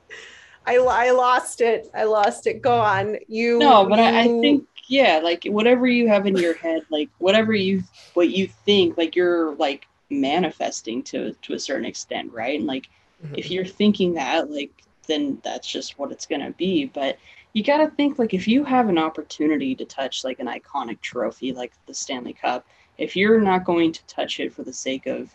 I 0.65 0.77
I 0.77 1.11
lost 1.11 1.61
it. 1.61 1.87
I 1.93 2.03
lost 2.03 2.47
it. 2.47 2.61
Go 2.61 2.79
on. 2.79 3.17
You 3.27 3.57
no, 3.59 3.85
but 3.89 3.99
I, 3.99 4.21
I 4.23 4.27
think 4.41 4.67
yeah, 4.89 5.19
like 5.23 5.43
whatever 5.45 5.87
you 5.87 6.07
have 6.07 6.25
in 6.25 6.37
your 6.37 6.53
head, 6.55 6.83
like 6.89 7.09
whatever 7.17 7.53
you 7.53 7.83
what 8.13 8.29
you 8.29 8.47
think, 8.65 8.97
like 8.97 9.15
you're 9.15 9.55
like 9.55 9.87
manifesting 10.09 11.03
to 11.03 11.33
to 11.41 11.53
a 11.53 11.59
certain 11.59 11.85
extent, 11.85 12.31
right? 12.33 12.57
And 12.57 12.67
like 12.67 12.87
Mhm. 13.25 13.39
if 13.39 13.49
you're 13.49 13.65
thinking 13.65 14.13
that, 14.13 14.51
like 14.51 14.71
then 15.07 15.39
that's 15.43 15.67
just 15.67 15.97
what 15.97 16.11
it's 16.11 16.25
gonna 16.25 16.51
be. 16.51 16.85
But 16.85 17.17
you 17.53 17.63
got 17.63 17.77
to 17.77 17.89
think 17.95 18.19
like 18.19 18.35
if 18.35 18.47
you 18.47 18.63
have 18.63 18.87
an 18.87 18.99
opportunity 18.99 19.73
to 19.73 19.83
touch 19.83 20.23
like 20.23 20.39
an 20.39 20.45
iconic 20.45 21.01
trophy 21.01 21.53
like 21.53 21.73
the 21.87 21.93
Stanley 21.93 22.33
Cup, 22.33 22.67
if 22.99 23.15
you're 23.15 23.41
not 23.41 23.65
going 23.65 23.91
to 23.93 24.05
touch 24.05 24.39
it 24.39 24.53
for 24.53 24.63
the 24.63 24.73
sake 24.73 25.07
of 25.07 25.33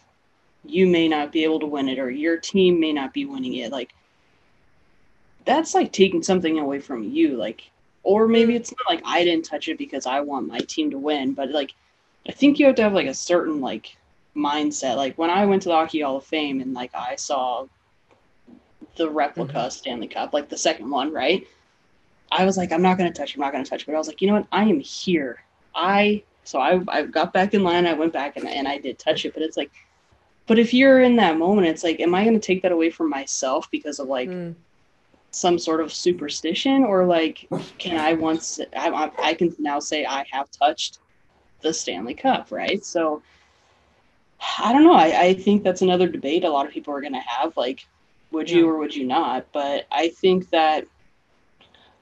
you 0.65 0.87
may 0.87 1.09
not 1.09 1.33
be 1.33 1.43
able 1.43 1.59
to 1.59 1.67
win 1.67 1.89
it 1.89 1.99
or 1.99 2.11
your 2.11 2.37
team 2.37 2.79
may 2.79 2.93
not 2.93 3.13
be 3.13 3.25
winning 3.25 3.55
it, 3.55 3.73
like 3.73 3.93
that's 5.45 5.75
like 5.75 5.93
taking 5.93 6.23
something 6.23 6.59
away 6.59 6.79
from 6.79 7.03
you. 7.03 7.37
Like, 7.37 7.71
or 8.05 8.29
maybe 8.29 8.53
mm. 8.53 8.57
it's 8.57 8.71
not 8.71 8.89
like 8.89 9.03
I 9.05 9.25
didn't 9.25 9.45
touch 9.45 9.69
it 9.69 9.79
because 9.79 10.07
I 10.07 10.21
want 10.21 10.47
my 10.47 10.59
team 10.61 10.91
to 10.93 10.99
win, 10.99 11.35
but 11.35 11.51
like 11.51 11.75
I 12.29 12.33
think 12.33 12.59
you 12.59 12.67
have 12.67 12.77
to 12.77 12.83
have 12.83 12.95
like 12.95 13.09
a 13.09 13.15
certain 13.15 13.61
like 13.61 13.97
mindset. 14.37 14.97
Like 14.97 15.19
when 15.19 15.31
I 15.31 15.47
went 15.47 15.63
to 15.63 15.71
the 15.71 15.75
Hockey 15.75 16.03
Hall 16.03 16.19
of 16.19 16.25
Fame 16.25 16.61
and 16.61 16.75
like 16.75 16.95
I 16.95 17.17
saw 17.17 17.67
the 18.97 19.09
replica 19.11 19.53
Mm-hmm. 19.55 19.71
Stanley 19.71 20.09
Cup, 20.09 20.33
like 20.33 20.49
the 20.49 20.59
second 20.59 20.90
one, 20.90 21.12
right? 21.12 21.47
I 22.31 22.45
was 22.45 22.57
like, 22.57 22.73
I'm 22.73 22.83
not 22.83 22.97
gonna 22.99 23.12
touch 23.12 23.31
it, 23.33 23.37
I'm 23.37 23.42
not 23.42 23.53
gonna 23.53 23.64
touch 23.64 23.83
it. 23.83 23.87
But 23.87 23.95
I 23.95 23.99
was 23.99 24.09
like, 24.09 24.21
you 24.23 24.29
know 24.29 24.35
what? 24.35 24.47
I 24.53 24.62
am 24.64 24.81
here. 24.81 25.38
I 25.75 26.23
so 26.45 26.61
I 26.61 26.81
I 26.88 27.03
got 27.03 27.33
back 27.33 27.55
in 27.55 27.62
line, 27.62 27.87
I 27.87 27.92
went 27.92 28.12
back 28.12 28.37
and, 28.37 28.49
and 28.49 28.66
I 28.66 28.79
did 28.79 28.99
touch 28.99 29.25
it, 29.25 29.35
but 29.35 29.42
it's 29.42 29.57
like 29.57 29.71
but 30.47 30.59
if 30.59 30.75
you're 30.75 31.01
in 31.01 31.16
that 31.16 31.38
moment, 31.38 31.68
it's 31.68 31.85
like, 31.85 32.01
am 32.01 32.14
I 32.14 32.25
gonna 32.25 32.38
take 32.40 32.62
that 32.62 32.73
away 32.73 32.90
from 32.90 33.09
myself 33.11 33.71
because 33.71 33.99
of 33.99 34.09
like 34.09 34.29
Mm. 34.29 34.55
some 35.31 35.59
sort 35.59 35.81
of 35.81 35.92
superstition 35.92 36.85
or 36.85 37.07
like 37.07 37.49
can 37.79 37.99
i 37.99 38.12
once 38.12 38.61
I, 38.77 38.90
I 38.90 39.11
I 39.31 39.35
can 39.35 39.55
now 39.59 39.79
say 39.81 40.05
i 40.05 40.27
have 40.31 40.51
touched 40.51 40.99
the 41.62 41.73
stanley 41.73 42.12
cup 42.14 42.51
right 42.51 42.85
so 42.85 43.23
i 44.62 44.73
don't 44.73 44.85
know 44.85 44.92
i, 44.92 45.23
I 45.29 45.35
think 45.35 45.62
that's 45.62 45.81
another 45.83 46.07
debate 46.09 46.45
a 46.45 46.51
lot 46.51 46.66
of 46.66 46.73
people 46.73 46.92
are 46.92 47.01
going 47.01 47.14
to 47.14 47.21
have 47.21 47.57
like 47.57 47.81
would 48.33 48.51
you 48.51 48.68
or 48.68 48.79
would 48.79 48.95
you 48.95 49.07
not 49.07 49.47
but 49.53 49.87
i 49.92 50.09
think 50.09 50.49
that 50.51 50.87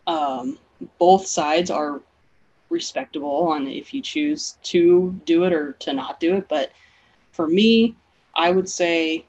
um, 0.07 0.59
both 0.99 1.27
sides 1.27 1.71
are 1.71 2.01
respectable 2.69 3.49
on 3.49 3.67
if 3.67 3.93
you 3.93 4.01
choose 4.01 4.57
to 4.63 5.21
do 5.25 5.45
it 5.45 5.53
or 5.53 5.73
to 5.75 5.93
not 5.93 6.19
do 6.21 6.37
it 6.37 6.49
but 6.49 6.73
for 7.33 7.47
me 7.47 7.95
i 8.35 8.51
would 8.51 8.69
say 8.69 9.25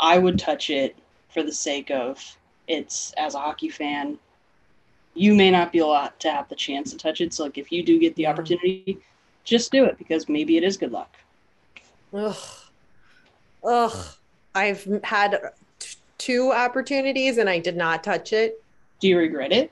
i 0.00 0.18
would 0.18 0.38
touch 0.38 0.70
it 0.70 0.96
for 1.28 1.42
the 1.42 1.52
sake 1.52 1.90
of 1.90 2.36
it's 2.68 3.12
as 3.16 3.34
a 3.34 3.38
hockey 3.38 3.68
fan, 3.68 4.18
you 5.14 5.34
may 5.34 5.50
not 5.50 5.72
be 5.72 5.78
allowed 5.78 6.18
to 6.20 6.30
have 6.30 6.48
the 6.48 6.54
chance 6.54 6.90
to 6.90 6.96
touch 6.96 7.20
it. 7.20 7.32
So 7.32 7.44
like 7.44 7.58
if 7.58 7.70
you 7.72 7.82
do 7.82 7.98
get 7.98 8.14
the 8.16 8.26
opportunity, 8.26 8.98
just 9.44 9.72
do 9.72 9.84
it 9.84 9.98
because 9.98 10.28
maybe 10.28 10.56
it 10.56 10.64
is 10.64 10.76
good 10.76 10.92
luck. 10.92 11.14
Ugh. 12.12 12.36
Ugh. 13.64 14.06
I've 14.54 14.84
had 15.04 15.32
t- 15.32 15.38
two 16.18 16.52
opportunities 16.52 17.38
and 17.38 17.48
I 17.48 17.58
did 17.58 17.76
not 17.76 18.04
touch 18.04 18.32
it. 18.32 18.54
Do 19.00 19.08
you 19.08 19.18
regret 19.18 19.52
it? 19.52 19.70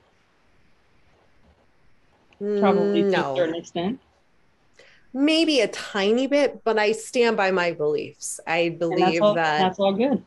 Probably 2.56 3.02
Mm, 3.02 3.10
to 3.14 3.20
a 3.20 3.36
certain 3.36 3.54
extent. 3.54 4.00
Maybe 5.12 5.60
a 5.60 5.68
tiny 5.68 6.26
bit, 6.26 6.62
but 6.64 6.78
I 6.78 6.92
stand 6.92 7.36
by 7.36 7.52
my 7.52 7.72
beliefs. 7.72 8.40
I 8.46 8.76
And 8.90 9.02
that's 9.02 9.16
believe 9.16 9.22
all, 9.22 9.34
that 9.34 9.58
that's 9.58 9.78
all 9.78 9.92
good. 9.92 10.24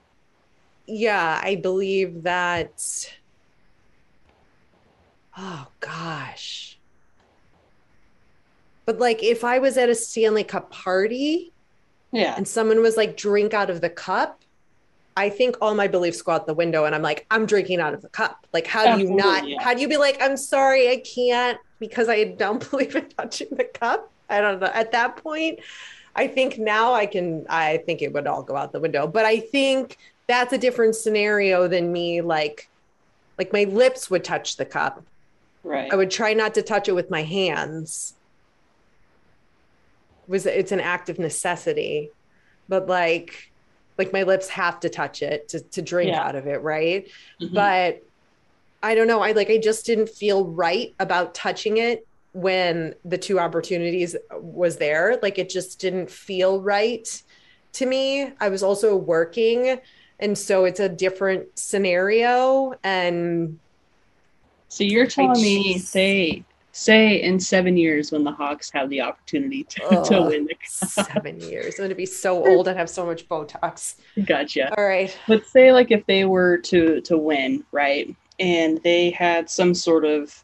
yeah, 0.88 1.40
I 1.44 1.56
believe 1.56 2.24
that. 2.24 2.72
Oh 5.38 5.68
gosh. 5.80 6.80
But 8.86 9.00
like 9.00 9.22
if 9.24 9.44
I 9.44 9.60
was 9.60 9.78
at 9.78 9.90
a 9.90 9.96
Stanley 9.96 10.44
Cup 10.44 10.72
party 10.72 11.54
Yeah. 12.12 12.36
and 12.38 12.48
someone 12.48 12.82
was 12.82 12.98
like, 12.98 13.18
drink 13.18 13.54
out 13.54 13.70
of 13.70 13.82
the 13.82 13.90
cup, 13.90 14.44
I 15.18 15.32
think 15.32 15.58
all 15.62 15.74
my 15.74 15.88
beliefs 15.88 16.22
go 16.22 16.34
out 16.34 16.46
the 16.46 16.54
window 16.54 16.86
and 16.86 16.94
I'm 16.94 17.02
like, 17.02 17.26
I'm 17.32 17.48
drinking 17.48 17.80
out 17.80 17.96
of 17.96 18.04
the 18.04 18.10
cup. 18.10 18.46
Like, 18.54 18.68
how 18.68 18.96
do 18.96 19.02
you 19.02 19.16
not, 19.16 19.48
yeah. 19.48 19.60
how 19.60 19.74
do 19.74 19.82
you 19.82 19.90
be 19.90 19.98
like, 19.98 20.22
I'm 20.22 20.38
sorry, 20.38 20.92
I 20.92 20.98
can't 20.98 21.58
because 21.80 22.08
I 22.08 22.24
don't 22.26 22.70
believe 22.70 22.96
in 22.96 23.10
touching 23.10 23.48
the 23.50 23.64
cup? 23.64 24.12
I 24.30 24.42
don't 24.42 24.60
know. 24.60 24.68
At 24.68 24.92
that 24.92 25.18
point, 25.18 25.62
I 26.16 26.28
think 26.28 26.60
now 26.60 26.94
I 26.94 27.08
can, 27.08 27.48
I 27.50 27.78
think 27.78 28.04
it 28.04 28.14
would 28.14 28.28
all 28.28 28.44
go 28.44 28.56
out 28.56 28.72
the 28.72 28.80
window. 28.80 29.08
But 29.08 29.26
I 29.26 29.40
think 29.40 29.98
that's 30.28 30.54
a 30.54 30.58
different 30.58 30.96
scenario 30.96 31.68
than 31.68 31.92
me 31.92 32.22
like, 32.22 32.70
like 33.40 33.52
my 33.52 33.64
lips 33.64 34.12
would 34.12 34.24
touch 34.24 34.58
the 34.58 34.66
cup. 34.66 35.04
Right. 35.64 35.92
I 35.92 35.96
would 35.96 36.12
try 36.12 36.36
not 36.36 36.54
to 36.54 36.62
touch 36.62 36.88
it 36.88 36.94
with 36.94 37.10
my 37.10 37.24
hands. 37.24 38.14
It 40.28 40.32
was 40.32 40.46
it's 40.46 40.72
an 40.72 40.80
act 40.80 41.10
of 41.10 41.18
necessity, 41.18 42.12
but 42.70 42.88
like 42.88 43.52
like 43.98 44.14
my 44.14 44.24
lips 44.24 44.48
have 44.50 44.80
to 44.82 44.90
touch 44.90 45.22
it 45.22 45.50
to 45.50 45.60
to 45.60 45.82
drink 45.82 46.12
Yeah. 46.12 46.24
out 46.24 46.36
of 46.36 46.48
it, 46.48 46.62
right? 46.62 47.08
Mhm. 47.42 47.54
But 47.54 48.04
I 48.84 48.96
don't 48.96 49.08
know. 49.08 49.22
I 49.22 49.32
like 49.32 49.50
I 49.50 49.58
just 49.58 49.86
didn't 49.86 50.10
feel 50.10 50.46
right 50.46 50.94
about 51.00 51.34
touching 51.34 51.78
it 51.78 52.06
when 52.34 52.94
the 53.04 53.18
two 53.18 53.40
opportunities 53.40 54.16
was 54.32 54.78
there. 54.78 55.18
Like 55.22 55.40
it 55.40 55.50
just 55.50 55.80
didn't 55.80 56.12
feel 56.12 56.62
right 56.62 57.08
to 57.74 57.86
me. 57.86 58.32
I 58.40 58.50
was 58.50 58.62
also 58.64 58.96
working 58.96 59.80
and 60.20 60.38
so 60.38 60.66
it's 60.66 60.80
a 60.80 60.90
different 60.90 61.58
scenario 61.58 62.74
and 62.84 63.60
so 64.70 64.84
you're 64.84 65.08
telling 65.08 65.42
me, 65.42 65.78
say, 65.78 66.44
say 66.78 67.20
in 67.22 67.40
seven 67.40 67.76
years 67.76 68.12
when 68.12 68.24
the 68.24 68.32
Hawks 68.32 68.70
have 68.72 68.90
the 68.90 69.02
opportunity 69.02 69.64
to, 69.64 69.80
to 70.06 70.22
win 70.22 70.46
the 70.46 70.54
cup. 70.54 70.90
seven 71.08 71.40
years. 71.50 71.80
I'm 71.80 71.86
gonna 71.86 71.96
be 71.96 72.06
so 72.06 72.46
old 72.48 72.68
and 72.68 72.78
have 72.78 72.90
so 72.90 73.06
much 73.06 73.28
Botox. 73.28 73.96
Gotcha. 74.26 74.74
All 74.78 74.86
right. 74.86 75.16
But 75.28 75.48
say 75.48 75.72
like 75.74 75.90
if 75.92 76.06
they 76.06 76.26
were 76.26 76.58
to 76.60 77.02
to 77.02 77.18
win, 77.18 77.64
right? 77.72 78.16
And 78.40 78.78
they 78.84 79.10
had 79.10 79.50
some 79.50 79.74
sort 79.74 80.06
of 80.06 80.44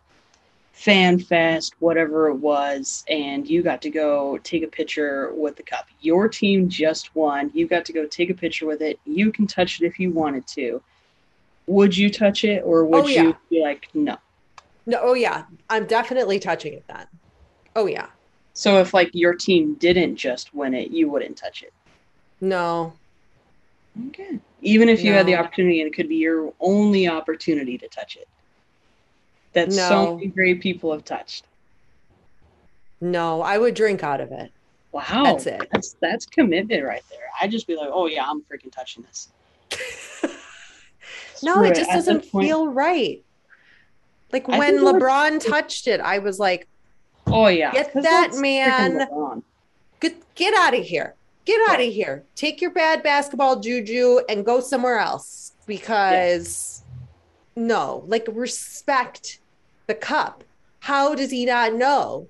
fan 0.71 1.19
fest, 1.19 1.75
whatever 1.79 2.29
it 2.29 2.35
was, 2.35 3.05
and 3.07 3.47
you 3.47 3.61
got 3.61 3.81
to 3.83 3.91
go 3.91 4.39
take 4.39 4.63
a 4.63 4.67
picture 4.67 5.31
with 5.35 5.55
the 5.55 5.63
cup. 5.63 5.85
Your 6.01 6.27
team 6.27 6.67
just 6.67 7.15
won. 7.15 7.51
You 7.53 7.67
got 7.67 7.85
to 7.85 7.93
go 7.93 8.07
take 8.07 8.31
a 8.31 8.33
picture 8.33 8.65
with 8.65 8.81
it. 8.81 8.99
You 9.05 9.31
can 9.31 9.45
touch 9.45 9.79
it 9.79 9.85
if 9.85 9.99
you 9.99 10.09
wanted 10.09 10.47
to. 10.47 10.81
Would 11.67 11.95
you 11.95 12.09
touch 12.09 12.43
it 12.43 12.63
or 12.65 12.83
would 12.85 13.05
Oh, 13.05 13.07
yeah. 13.07 13.21
you 13.21 13.37
be 13.51 13.61
like 13.61 13.87
no? 13.93 14.17
No, 14.85 14.99
oh 15.01 15.13
yeah. 15.13 15.45
I'm 15.69 15.85
definitely 15.85 16.39
touching 16.39 16.73
it 16.73 16.83
then. 16.87 17.05
Oh 17.75 17.85
yeah. 17.85 18.07
So 18.53 18.79
if 18.79 18.93
like 18.93 19.09
your 19.13 19.33
team 19.33 19.75
didn't 19.75 20.15
just 20.15 20.53
win 20.53 20.73
it, 20.73 20.91
you 20.91 21.09
wouldn't 21.09 21.37
touch 21.37 21.63
it. 21.63 21.73
No. 22.41 22.93
Okay. 24.09 24.39
Even 24.61 24.89
if 24.89 25.03
you 25.03 25.13
had 25.13 25.25
the 25.25 25.35
opportunity 25.35 25.81
and 25.81 25.87
it 25.87 25.95
could 25.95 26.09
be 26.09 26.15
your 26.17 26.53
only 26.59 27.07
opportunity 27.07 27.77
to 27.77 27.87
touch 27.87 28.15
it. 28.15 28.27
That 29.53 29.71
so 29.71 30.15
many 30.15 30.27
great 30.27 30.61
people 30.61 30.91
have 30.91 31.05
touched. 31.05 31.45
No, 33.01 33.41
I 33.41 33.57
would 33.57 33.75
drink 33.75 34.03
out 34.03 34.19
of 34.21 34.31
it. 34.31 34.51
Wow. 34.91 35.23
That's 35.23 35.45
it. 35.45 35.67
That's 35.71 35.95
that's 36.01 36.25
commitment 36.25 36.83
right 36.83 37.03
there. 37.09 37.19
I'd 37.41 37.51
just 37.51 37.67
be 37.67 37.75
like, 37.75 37.89
oh 37.91 38.07
yeah, 38.07 38.25
I'm 38.27 38.41
freaking 38.41 38.71
touching 38.71 39.03
this. 39.03 39.29
No, 41.43 41.55
Screw 41.55 41.65
it 41.65 41.75
just 41.75 41.89
doesn't 41.89 42.31
point- 42.31 42.47
feel 42.47 42.67
right. 42.67 43.21
Like 44.33 44.49
I 44.49 44.57
when 44.57 44.69
think 44.77 44.81
it 44.81 44.83
would- 44.83 44.95
LeBron 45.01 45.39
touched 45.47 45.87
it, 45.87 46.01
I 46.01 46.17
was 46.19 46.39
like, 46.39 46.67
Oh 47.27 47.47
yeah. 47.47 47.71
get 47.71 47.93
that 47.93 48.31
man- 48.35 49.43
get, 50.01 50.35
get 50.35 50.53
out 50.55 50.73
of 50.73 50.83
here. 50.83 51.13
Get 51.45 51.69
out 51.69 51.79
of 51.79 51.93
here. 51.93 52.23
Take 52.35 52.61
your 52.61 52.71
bad 52.71 53.03
basketball 53.03 53.59
juju 53.59 54.19
and 54.27 54.45
go 54.45 54.59
somewhere 54.59 54.97
else 54.97 55.53
because 55.67 56.83
no, 57.55 58.03
like 58.07 58.27
respect 58.31 59.39
the 59.87 59.93
cup. 59.93 60.43
How 60.79 61.15
does 61.15 61.31
he 61.31 61.45
not 61.45 61.73
know? 61.73 62.27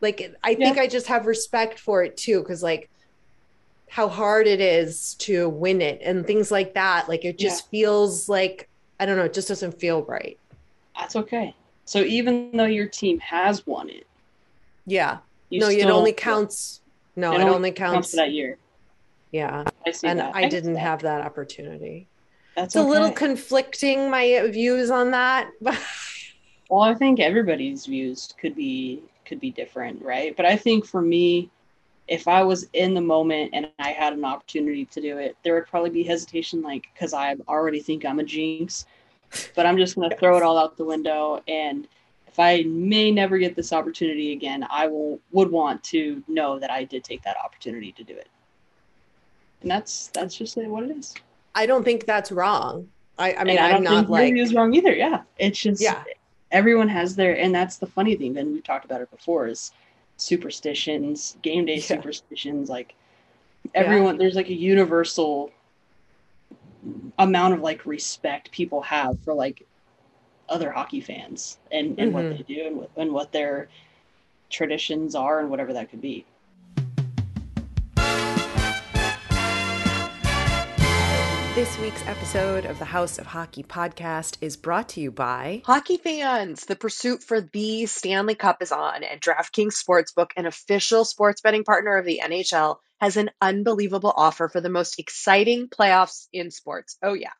Like, 0.00 0.34
I 0.42 0.54
think 0.54 0.76
Yeah. 0.76 0.82
I 0.82 0.86
just 0.86 1.06
have 1.08 1.26
respect 1.26 1.78
for 1.78 2.02
it 2.04 2.16
too 2.16 2.40
because, 2.40 2.62
like, 2.62 2.88
how 3.88 4.08
hard 4.08 4.46
it 4.46 4.60
is 4.60 5.14
to 5.14 5.48
win 5.48 5.80
it 5.80 6.00
and 6.04 6.24
things 6.26 6.50
like 6.52 6.74
that. 6.74 7.08
Like, 7.08 7.24
it 7.24 7.36
just 7.38 7.68
feels 7.70 8.28
like, 8.28 8.68
I 9.00 9.06
don't 9.06 9.16
know, 9.16 9.24
it 9.24 9.34
just 9.34 9.48
doesn't 9.48 9.78
feel 9.80 10.02
right. 10.04 10.38
That's 10.98 11.16
okay. 11.16 11.54
So 11.84 12.00
even 12.00 12.50
though 12.56 12.64
your 12.64 12.86
team 12.86 13.18
has 13.20 13.66
won 13.66 13.88
it, 13.88 14.06
Yeah. 14.86 15.18
no, 15.50 15.68
it 15.68 15.86
only 15.86 16.12
counts. 16.12 16.80
No, 17.16 17.32
it, 17.32 17.40
only 17.40 17.72
counts. 17.72 18.10
for 18.10 18.16
that 18.16 18.32
year. 18.32 18.58
yeah. 19.32 19.64
I 19.86 19.92
And 20.04 20.18
that. 20.20 20.34
I 20.36 20.42
get 20.42 20.50
didn't 20.50 20.74
that. 20.74 20.80
have 20.80 21.02
that 21.02 21.20
opportunity. 21.22 22.06
That's 22.54 22.74
It's 22.74 22.84
a 22.84 22.86
little 22.86 23.10
conflicting, 23.12 24.10
my 24.10 24.48
views 24.52 24.90
on 24.90 25.12
that. 25.12 25.50
But 25.60 25.78
Well, 26.68 26.82
I 26.82 26.94
think 26.94 27.18
everybody's 27.20 27.86
views 27.86 28.34
could 28.38 28.54
be 28.54 29.02
could 29.24 29.40
be 29.40 29.50
different, 29.50 30.02
right? 30.02 30.36
But 30.36 30.46
I 30.46 30.56
think 30.56 30.86
for 30.86 31.00
me, 31.02 31.50
if 32.08 32.26
I 32.28 32.42
was 32.42 32.68
in 32.72 32.94
the 32.94 33.00
moment 33.00 33.50
and 33.52 33.68
I 33.78 33.90
had 33.92 34.12
an 34.14 34.24
opportunity 34.24 34.86
to 34.86 35.00
do 35.00 35.18
it, 35.18 35.36
there 35.42 35.54
would 35.54 35.66
probably 35.66 35.90
be 35.90 36.02
hesitation, 36.02 36.62
like 36.62 36.86
because 36.94 37.12
I 37.14 37.36
already 37.48 37.80
think 37.80 38.04
I'm 38.04 38.20
a 38.20 38.24
jinx. 38.24 38.86
But 39.54 39.66
I'm 39.66 39.76
just 39.76 39.94
gonna 39.94 40.16
throw 40.16 40.36
it 40.36 40.42
all 40.42 40.58
out 40.58 40.76
the 40.76 40.84
window, 40.84 41.42
and 41.46 41.86
if 42.26 42.38
I 42.38 42.62
may 42.62 43.10
never 43.10 43.38
get 43.38 43.56
this 43.56 43.72
opportunity 43.72 44.32
again, 44.32 44.66
I 44.70 44.86
will 44.86 45.20
would 45.32 45.50
want 45.50 45.82
to 45.84 46.22
know 46.28 46.58
that 46.58 46.70
I 46.70 46.84
did 46.84 47.04
take 47.04 47.22
that 47.22 47.36
opportunity 47.44 47.92
to 47.92 48.04
do 48.04 48.14
it. 48.14 48.28
And 49.62 49.70
that's 49.70 50.08
that's 50.08 50.36
just 50.36 50.56
what 50.56 50.84
it 50.84 50.96
is. 50.96 51.14
I 51.54 51.66
don't 51.66 51.84
think 51.84 52.06
that's 52.06 52.30
wrong. 52.30 52.88
I, 53.18 53.34
I 53.34 53.44
mean, 53.44 53.56
and 53.56 53.66
I 53.66 53.70
I'm 53.70 53.82
don't 53.82 53.84
not 53.84 54.06
think 54.06 54.36
like, 54.36 54.36
is 54.36 54.54
wrong 54.54 54.72
either. 54.74 54.94
Yeah, 54.94 55.22
it's 55.38 55.58
just 55.58 55.82
Yeah. 55.82 56.04
everyone 56.52 56.88
has 56.88 57.16
their, 57.16 57.36
and 57.36 57.52
that's 57.52 57.78
the 57.78 57.86
funny 57.86 58.14
thing. 58.14 58.36
And 58.38 58.52
we've 58.52 58.62
talked 58.62 58.84
about 58.84 59.00
it 59.00 59.10
before 59.10 59.48
is 59.48 59.72
superstitions, 60.16 61.36
game 61.42 61.64
day 61.64 61.76
yeah. 61.76 61.82
superstitions. 61.82 62.68
Like 62.68 62.94
everyone, 63.74 64.14
yeah. 64.14 64.18
there's 64.20 64.36
like 64.36 64.48
a 64.48 64.54
universal 64.54 65.50
amount 67.18 67.54
of 67.54 67.60
like 67.60 67.86
respect 67.86 68.50
people 68.50 68.82
have 68.82 69.18
for 69.24 69.34
like 69.34 69.66
other 70.48 70.70
hockey 70.70 71.00
fans 71.00 71.58
and, 71.70 71.98
and 71.98 72.12
mm-hmm. 72.12 72.12
what 72.12 72.36
they 72.36 72.42
do 72.42 72.66
and 72.66 72.86
and 72.96 73.12
what 73.12 73.32
their 73.32 73.68
traditions 74.50 75.14
are 75.14 75.40
and 75.40 75.50
whatever 75.50 75.72
that 75.72 75.90
could 75.90 76.00
be. 76.00 76.24
This 81.58 81.76
week's 81.80 82.06
episode 82.06 82.66
of 82.66 82.78
the 82.78 82.84
House 82.84 83.18
of 83.18 83.26
Hockey 83.26 83.64
podcast 83.64 84.36
is 84.40 84.56
brought 84.56 84.90
to 84.90 85.00
you 85.00 85.10
by 85.10 85.62
Hockey 85.66 85.96
fans. 85.96 86.64
The 86.66 86.76
pursuit 86.76 87.20
for 87.20 87.40
the 87.40 87.86
Stanley 87.86 88.36
Cup 88.36 88.62
is 88.62 88.70
on, 88.70 89.02
and 89.02 89.20
DraftKings 89.20 89.74
Sportsbook, 89.74 90.30
an 90.36 90.46
official 90.46 91.04
sports 91.04 91.40
betting 91.40 91.64
partner 91.64 91.96
of 91.96 92.04
the 92.04 92.20
NHL, 92.24 92.76
has 93.00 93.16
an 93.16 93.30
unbelievable 93.40 94.12
offer 94.14 94.48
for 94.48 94.60
the 94.60 94.68
most 94.68 94.98
exciting 94.98 95.68
playoffs 95.68 96.26
in 96.32 96.50
sports. 96.50 96.96
Oh, 97.02 97.14
yeah. 97.14 97.32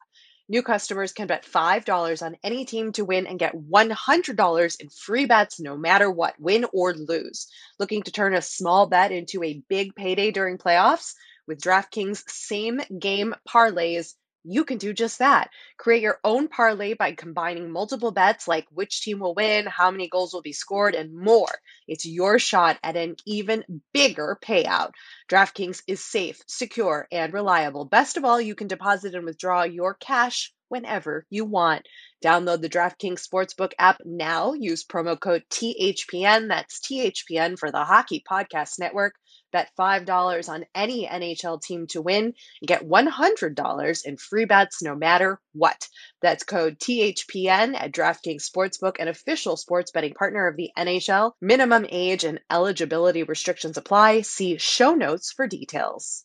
New 0.51 0.62
customers 0.62 1.12
can 1.12 1.27
bet 1.27 1.44
$5 1.44 2.23
on 2.23 2.37
any 2.42 2.64
team 2.64 2.92
to 2.92 3.05
win 3.05 3.27
and 3.27 3.38
get 3.38 3.55
$100 3.55 4.81
in 4.81 4.88
free 4.88 5.27
bets 5.27 5.61
no 5.61 5.77
matter 5.77 6.11
what, 6.11 6.35
win 6.38 6.64
or 6.73 6.94
lose. 6.94 7.49
Looking 7.79 8.03
to 8.05 8.12
turn 8.12 8.35
a 8.35 8.40
small 8.40 8.87
bet 8.87 9.12
into 9.12 9.44
a 9.44 9.62
big 9.68 9.94
payday 9.94 10.31
during 10.31 10.57
playoffs? 10.57 11.12
With 11.47 11.61
DraftKings 11.61 12.23
same 12.29 12.81
game 12.99 13.35
parlays, 13.47 14.14
you 14.52 14.64
can 14.64 14.78
do 14.78 14.92
just 14.92 15.18
that. 15.20 15.50
Create 15.76 16.02
your 16.02 16.18
own 16.24 16.48
parlay 16.48 16.94
by 16.94 17.12
combining 17.12 17.70
multiple 17.70 18.11
bets 18.11 18.48
like 18.48 18.66
which 18.70 19.02
team 19.02 19.18
will 19.18 19.34
win, 19.34 19.66
how 19.66 19.90
many 19.90 20.08
goals 20.08 20.32
will 20.32 20.42
be 20.42 20.52
scored, 20.52 20.94
and 20.94 21.14
more. 21.14 21.61
It's 21.87 22.06
your 22.06 22.38
shot 22.38 22.78
at 22.82 22.96
an 22.96 23.16
even 23.26 23.64
bigger 23.92 24.38
payout. 24.42 24.92
DraftKings 25.30 25.82
is 25.87 26.04
safe, 26.04 26.40
secure, 26.46 27.06
and 27.11 27.32
reliable. 27.32 27.84
Best 27.84 28.16
of 28.16 28.24
all, 28.24 28.40
you 28.40 28.54
can 28.54 28.68
deposit 28.68 29.14
and 29.14 29.24
withdraw 29.24 29.62
your 29.62 29.94
cash 29.94 30.52
whenever 30.68 31.26
you 31.30 31.44
want. 31.44 31.87
Download 32.24 32.61
the 32.61 32.68
DraftKings 32.68 33.26
Sportsbook 33.26 33.72
app 33.78 34.00
now. 34.04 34.52
Use 34.52 34.84
promo 34.84 35.18
code 35.18 35.44
THPN. 35.50 36.48
That's 36.48 36.80
THPN 36.80 37.58
for 37.58 37.70
the 37.70 37.84
Hockey 37.84 38.22
Podcast 38.28 38.78
Network. 38.78 39.14
Bet 39.52 39.70
$5 39.78 40.48
on 40.48 40.64
any 40.74 41.06
NHL 41.06 41.61
team 41.61 41.87
to 41.88 42.02
win 42.02 42.24
and 42.24 42.34
get 42.66 42.87
$100 42.87 44.04
in 44.04 44.16
free 44.16 44.44
bets 44.44 44.82
no 44.82 44.94
matter 44.94 45.40
what. 45.52 45.88
That's 46.20 46.44
code 46.44 46.78
THPN 46.78 47.74
at 47.74 47.92
DraftKings 47.92 48.48
Sportsbook, 48.48 48.96
an 48.98 49.08
official 49.08 49.56
sports 49.56 49.90
betting 49.90 50.14
partner 50.14 50.46
of 50.46 50.56
the 50.56 50.70
NHL. 50.76 51.32
Minimum 51.40 51.87
age 51.88 52.24
and 52.24 52.40
eligibility 52.50 53.22
restrictions 53.22 53.76
apply. 53.76 54.22
See 54.22 54.58
show 54.58 54.94
notes 54.94 55.32
for 55.32 55.46
details. 55.46 56.24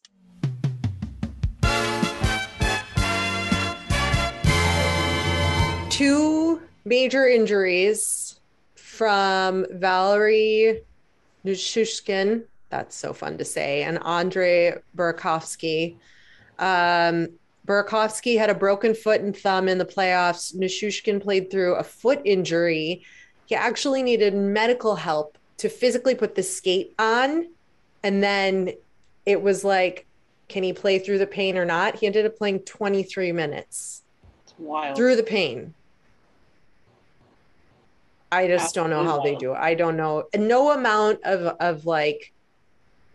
Two 5.89 6.59
major 6.85 7.27
injuries 7.27 8.39
from 8.75 9.65
Valeri 9.69 10.81
Nichushkin 11.45 12.45
that's 12.73 12.95
so 12.95 13.13
fun 13.13 13.37
to 13.37 13.45
say. 13.45 13.83
And 13.83 13.99
Andre 13.99 14.73
Burakovsky. 14.97 15.97
Um, 16.57 17.29
Burakovsky 17.67 18.35
had 18.35 18.49
a 18.49 18.55
broken 18.55 18.95
foot 18.95 19.21
and 19.21 19.37
thumb 19.37 19.67
in 19.67 19.77
the 19.77 19.85
playoffs. 19.85 20.55
Nichushkin 20.55 21.21
played 21.21 21.51
through 21.51 21.75
a 21.75 21.83
foot 21.83 22.19
injury. 22.25 23.03
He 23.45 23.53
actually 23.53 24.01
needed 24.01 24.33
medical 24.33 24.95
help 24.95 25.37
to 25.57 25.69
physically 25.69 26.15
put 26.15 26.33
the 26.33 26.41
skate 26.41 26.95
on. 26.97 27.47
And 28.01 28.23
then 28.23 28.71
it 29.27 29.39
was 29.39 29.63
like, 29.63 30.07
can 30.47 30.63
he 30.63 30.73
play 30.73 30.97
through 30.97 31.19
the 31.19 31.27
pain 31.27 31.57
or 31.59 31.65
not? 31.65 31.95
He 31.95 32.07
ended 32.07 32.25
up 32.25 32.35
playing 32.37 32.61
23 32.61 33.31
minutes. 33.33 34.01
It's 34.43 34.55
wild. 34.57 34.97
Through 34.97 35.15
the 35.17 35.23
pain. 35.23 35.75
I 38.31 38.47
just 38.47 38.65
Absolutely 38.65 38.95
don't 38.95 39.05
know 39.05 39.11
how 39.11 39.17
wild. 39.19 39.27
they 39.27 39.35
do 39.35 39.53
it. 39.53 39.57
I 39.57 39.75
don't 39.75 39.95
know. 39.95 40.23
No 40.35 40.71
amount 40.71 41.19
of 41.23 41.55
of 41.59 41.85
like 41.85 42.33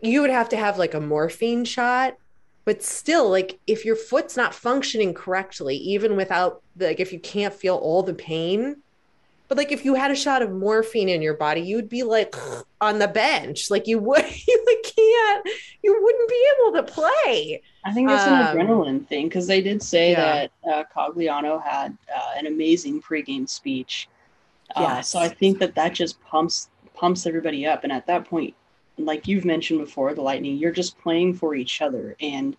you 0.01 0.21
would 0.21 0.29
have 0.29 0.49
to 0.49 0.57
have 0.57 0.77
like 0.77 0.93
a 0.93 0.99
morphine 0.99 1.65
shot 1.65 2.17
but 2.65 2.83
still 2.83 3.29
like 3.29 3.59
if 3.67 3.83
your 3.83 3.95
foot's 3.95 4.37
not 4.37 4.53
functioning 4.53 5.13
correctly 5.13 5.75
even 5.75 6.15
without 6.15 6.61
like 6.77 6.99
if 6.99 7.11
you 7.11 7.19
can't 7.19 7.53
feel 7.53 7.75
all 7.75 8.03
the 8.03 8.13
pain 8.13 8.77
but 9.47 9.57
like 9.57 9.71
if 9.71 9.83
you 9.83 9.95
had 9.95 10.11
a 10.11 10.15
shot 10.15 10.41
of 10.41 10.51
morphine 10.51 11.09
in 11.09 11.21
your 11.21 11.33
body 11.33 11.61
you'd 11.61 11.89
be 11.89 12.03
like 12.03 12.35
on 12.81 12.99
the 12.99 13.07
bench 13.07 13.69
like 13.69 13.87
you 13.87 13.99
would 13.99 14.23
you 14.47 14.65
like 14.67 14.93
can't 14.95 15.49
you 15.83 15.99
wouldn't 16.01 16.29
be 16.29 16.47
able 16.59 16.73
to 16.73 16.83
play 16.83 17.61
i 17.85 17.91
think 17.91 18.09
it's 18.09 18.23
um, 18.23 18.33
an 18.33 18.55
adrenaline 18.55 19.05
thing 19.07 19.27
because 19.27 19.47
they 19.47 19.61
did 19.61 19.81
say 19.81 20.11
yeah. 20.11 20.47
that 20.63 20.71
uh, 20.71 20.83
cogliano 20.95 21.61
had 21.61 21.97
uh, 22.15 22.31
an 22.37 22.45
amazing 22.45 23.01
pregame 23.01 23.49
speech 23.49 24.07
uh, 24.75 24.81
yes. 24.81 25.09
so 25.09 25.19
i 25.19 25.27
think 25.27 25.59
that 25.59 25.75
that 25.75 25.93
just 25.93 26.21
pumps 26.21 26.69
pumps 26.93 27.25
everybody 27.25 27.65
up 27.65 27.83
and 27.83 27.91
at 27.91 28.05
that 28.05 28.25
point 28.25 28.53
like 29.05 29.27
you've 29.27 29.45
mentioned 29.45 29.79
before, 29.79 30.13
the 30.13 30.21
Lightning, 30.21 30.57
you're 30.57 30.71
just 30.71 30.99
playing 30.99 31.33
for 31.35 31.55
each 31.55 31.81
other, 31.81 32.15
and 32.19 32.55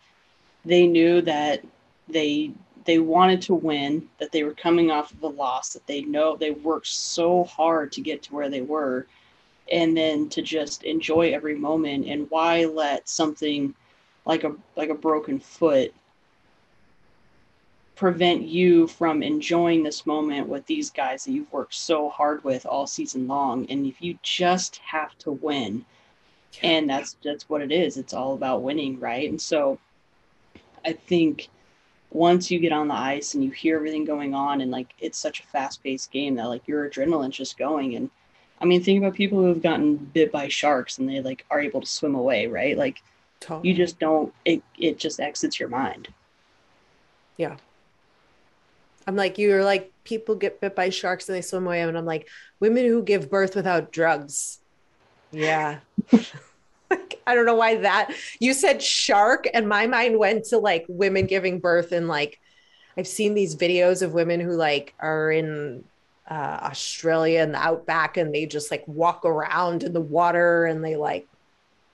they 0.64 0.86
knew 0.86 1.20
that 1.22 1.64
they 2.08 2.52
they 2.84 2.98
wanted 2.98 3.42
to 3.42 3.54
win, 3.54 4.08
that 4.18 4.32
they 4.32 4.42
were 4.42 4.54
coming 4.54 4.90
off 4.90 5.12
of 5.12 5.22
a 5.22 5.28
loss, 5.28 5.74
that 5.74 5.86
they 5.86 6.02
know 6.02 6.36
they 6.36 6.50
worked 6.50 6.86
so 6.86 7.44
hard 7.44 7.92
to 7.92 8.00
get 8.00 8.22
to 8.22 8.34
where 8.34 8.48
they 8.48 8.62
were, 8.62 9.06
and 9.70 9.96
then 9.96 10.28
to 10.30 10.42
just 10.42 10.82
enjoy 10.84 11.32
every 11.32 11.54
moment. 11.54 12.06
And 12.06 12.30
why 12.30 12.64
let 12.64 13.08
something 13.08 13.74
like 14.24 14.44
a 14.44 14.54
like 14.76 14.88
a 14.90 14.94
broken 14.94 15.38
foot 15.38 15.94
prevent 17.96 18.42
you 18.42 18.86
from 18.86 19.22
enjoying 19.22 19.82
this 19.82 20.06
moment 20.06 20.48
with 20.48 20.64
these 20.64 20.90
guys 20.90 21.24
that 21.24 21.32
you've 21.32 21.52
worked 21.52 21.74
so 21.74 22.08
hard 22.08 22.42
with 22.44 22.64
all 22.64 22.86
season 22.86 23.28
long? 23.28 23.66
And 23.70 23.86
if 23.86 24.00
you 24.00 24.18
just 24.22 24.78
have 24.78 25.16
to 25.18 25.32
win, 25.32 25.84
and 26.62 26.88
that's 26.88 27.16
that's 27.24 27.48
what 27.48 27.62
it 27.62 27.72
is. 27.72 27.96
It's 27.96 28.12
all 28.12 28.34
about 28.34 28.62
winning 28.62 28.98
right? 28.98 29.28
And 29.28 29.40
so 29.40 29.78
i 30.84 30.92
think 30.92 31.48
once 32.10 32.50
you 32.50 32.58
get 32.58 32.72
on 32.72 32.88
the 32.88 32.94
ice 32.94 33.34
and 33.34 33.44
you 33.44 33.50
hear 33.50 33.76
everything 33.76 34.04
going 34.04 34.34
on 34.34 34.60
and 34.60 34.70
like 34.70 34.92
it's 34.98 35.18
such 35.18 35.40
a 35.40 35.44
fast-paced 35.44 36.10
game 36.10 36.34
that 36.34 36.48
like 36.48 36.66
your 36.66 36.88
adrenaline's 36.88 37.36
just 37.36 37.58
going. 37.58 37.94
And 37.96 38.10
i 38.60 38.64
mean 38.64 38.82
think 38.82 38.98
about 38.98 39.14
people 39.14 39.38
who 39.38 39.46
have 39.46 39.62
gotten 39.62 39.96
bit 39.96 40.32
by 40.32 40.48
sharks 40.48 40.98
and 40.98 41.08
they 41.08 41.20
like 41.20 41.44
are 41.50 41.60
able 41.60 41.80
to 41.80 41.86
swim 41.86 42.14
away 42.14 42.46
right? 42.46 42.76
Like 42.76 43.02
totally. 43.40 43.68
you 43.68 43.74
just 43.74 43.98
don't 43.98 44.32
it 44.44 44.62
it 44.78 44.98
just 44.98 45.20
exits 45.20 45.60
your 45.60 45.68
mind. 45.68 46.08
Yeah. 47.36 47.56
I'm 49.06 49.16
like 49.16 49.38
you're 49.38 49.64
like 49.64 49.92
people 50.04 50.34
get 50.34 50.60
bit 50.60 50.74
by 50.74 50.90
sharks 50.90 51.28
and 51.28 51.36
they 51.36 51.42
swim 51.42 51.66
away 51.66 51.80
and 51.80 51.96
i'm 51.96 52.04
like 52.04 52.28
women 52.58 52.84
who 52.84 53.02
give 53.02 53.30
birth 53.30 53.54
without 53.54 53.92
drugs 53.92 54.58
yeah. 55.32 55.78
I 57.26 57.34
don't 57.34 57.46
know 57.46 57.54
why 57.54 57.76
that 57.76 58.12
you 58.40 58.52
said 58.52 58.82
shark 58.82 59.46
and 59.54 59.68
my 59.68 59.86
mind 59.86 60.18
went 60.18 60.46
to 60.46 60.58
like 60.58 60.84
women 60.88 61.26
giving 61.26 61.60
birth 61.60 61.92
and 61.92 62.08
like 62.08 62.40
I've 62.96 63.06
seen 63.06 63.34
these 63.34 63.54
videos 63.54 64.02
of 64.02 64.12
women 64.12 64.40
who 64.40 64.52
like 64.52 64.94
are 64.98 65.30
in 65.30 65.84
uh, 66.28 66.58
Australia 66.62 67.40
and 67.40 67.54
the 67.54 67.58
outback 67.58 68.16
and 68.16 68.34
they 68.34 68.46
just 68.46 68.70
like 68.70 68.86
walk 68.88 69.24
around 69.24 69.84
in 69.84 69.92
the 69.92 70.00
water 70.00 70.64
and 70.64 70.84
they 70.84 70.96
like 70.96 71.28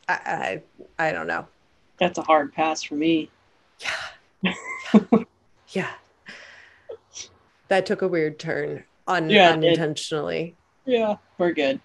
I 0.08 0.62
I, 0.98 1.08
I 1.08 1.12
don't 1.12 1.26
know. 1.26 1.46
That's 1.98 2.18
a 2.18 2.22
hard 2.22 2.54
pass 2.54 2.82
for 2.82 2.94
me. 2.94 3.30
Yeah. 3.80 4.54
yeah. 5.70 5.90
That 7.68 7.84
took 7.84 8.00
a 8.00 8.08
weird 8.08 8.38
turn 8.38 8.84
un- 9.06 9.30
yeah, 9.30 9.50
unintentionally. 9.50 10.54
It, 10.86 10.92
yeah, 10.92 11.16
we're 11.38 11.52
good. 11.52 11.80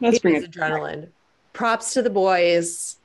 Let's 0.00 0.18
bring 0.18 0.36
it 0.36 0.50
adrenaline. 0.50 1.08
Props 1.52 1.94
to 1.94 2.02
the 2.02 2.10
boys. 2.10 2.96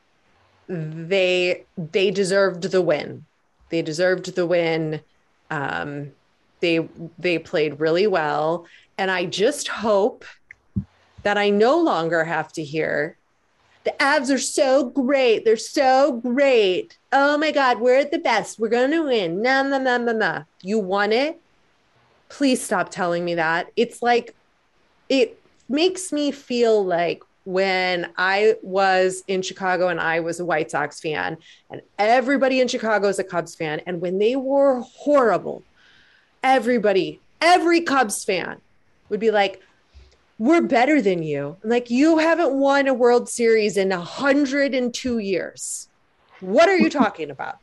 They 0.67 1.65
they 1.77 2.11
deserved 2.11 2.63
the 2.63 2.81
win. 2.81 3.25
They 3.69 3.81
deserved 3.81 4.35
the 4.35 4.45
win. 4.45 5.01
Um, 5.49 6.11
they 6.59 6.87
they 7.19 7.37
played 7.39 7.79
really 7.79 8.07
well, 8.07 8.65
and 8.97 9.11
I 9.11 9.25
just 9.25 9.67
hope 9.67 10.25
that 11.23 11.37
I 11.37 11.49
no 11.49 11.79
longer 11.79 12.23
have 12.23 12.51
to 12.53 12.63
hear 12.63 13.17
the 13.85 13.91
Avs 13.99 14.33
are 14.33 14.39
so 14.39 14.89
great. 14.89 15.45
They're 15.45 15.55
so 15.55 16.13
great. 16.13 16.97
Oh 17.13 17.37
my 17.37 17.51
God, 17.51 17.79
we're 17.79 17.99
at 17.99 18.11
the 18.11 18.17
best. 18.17 18.59
We're 18.59 18.67
going 18.67 18.91
to 18.91 19.03
win. 19.03 19.43
Nah, 19.43 19.61
nah, 19.61 19.77
nah, 19.77 19.97
nah, 19.97 20.11
nah. 20.11 20.43
You 20.63 20.79
want 20.79 21.13
it. 21.13 21.39
Please 22.27 22.61
stop 22.61 22.89
telling 22.89 23.23
me 23.23 23.35
that. 23.35 23.67
It's 23.75 24.01
like, 24.01 24.35
it 25.07 25.39
makes 25.67 26.11
me 26.11 26.31
feel 26.31 26.83
like 26.83 27.23
when 27.45 28.11
I 28.17 28.55
was 28.63 29.23
in 29.27 29.41
Chicago 29.41 29.87
and 29.89 29.99
I 29.99 30.19
was 30.19 30.39
a 30.39 30.45
White 30.45 30.71
Sox 30.71 30.99
fan, 30.99 31.37
and 31.69 31.81
everybody 31.99 32.59
in 32.59 32.67
Chicago 32.67 33.07
is 33.07 33.19
a 33.19 33.23
Cubs 33.23 33.55
fan, 33.55 33.81
and 33.85 34.01
when 34.01 34.17
they 34.17 34.35
were 34.35 34.81
horrible, 34.81 35.63
everybody, 36.41 37.19
every 37.41 37.81
Cubs 37.81 38.23
fan 38.23 38.61
would 39.09 39.19
be 39.19 39.31
like, 39.31 39.61
we're 40.37 40.61
better 40.61 41.01
than 41.01 41.23
you. 41.23 41.55
Like, 41.63 41.89
you 41.89 42.17
haven't 42.17 42.53
won 42.53 42.87
a 42.87 42.93
World 42.93 43.29
Series 43.29 43.77
in 43.77 43.89
102 43.89 45.19
years. 45.19 45.87
What 46.41 46.67
are 46.67 46.75
you 46.75 46.89
talking 46.89 47.29
about? 47.29 47.57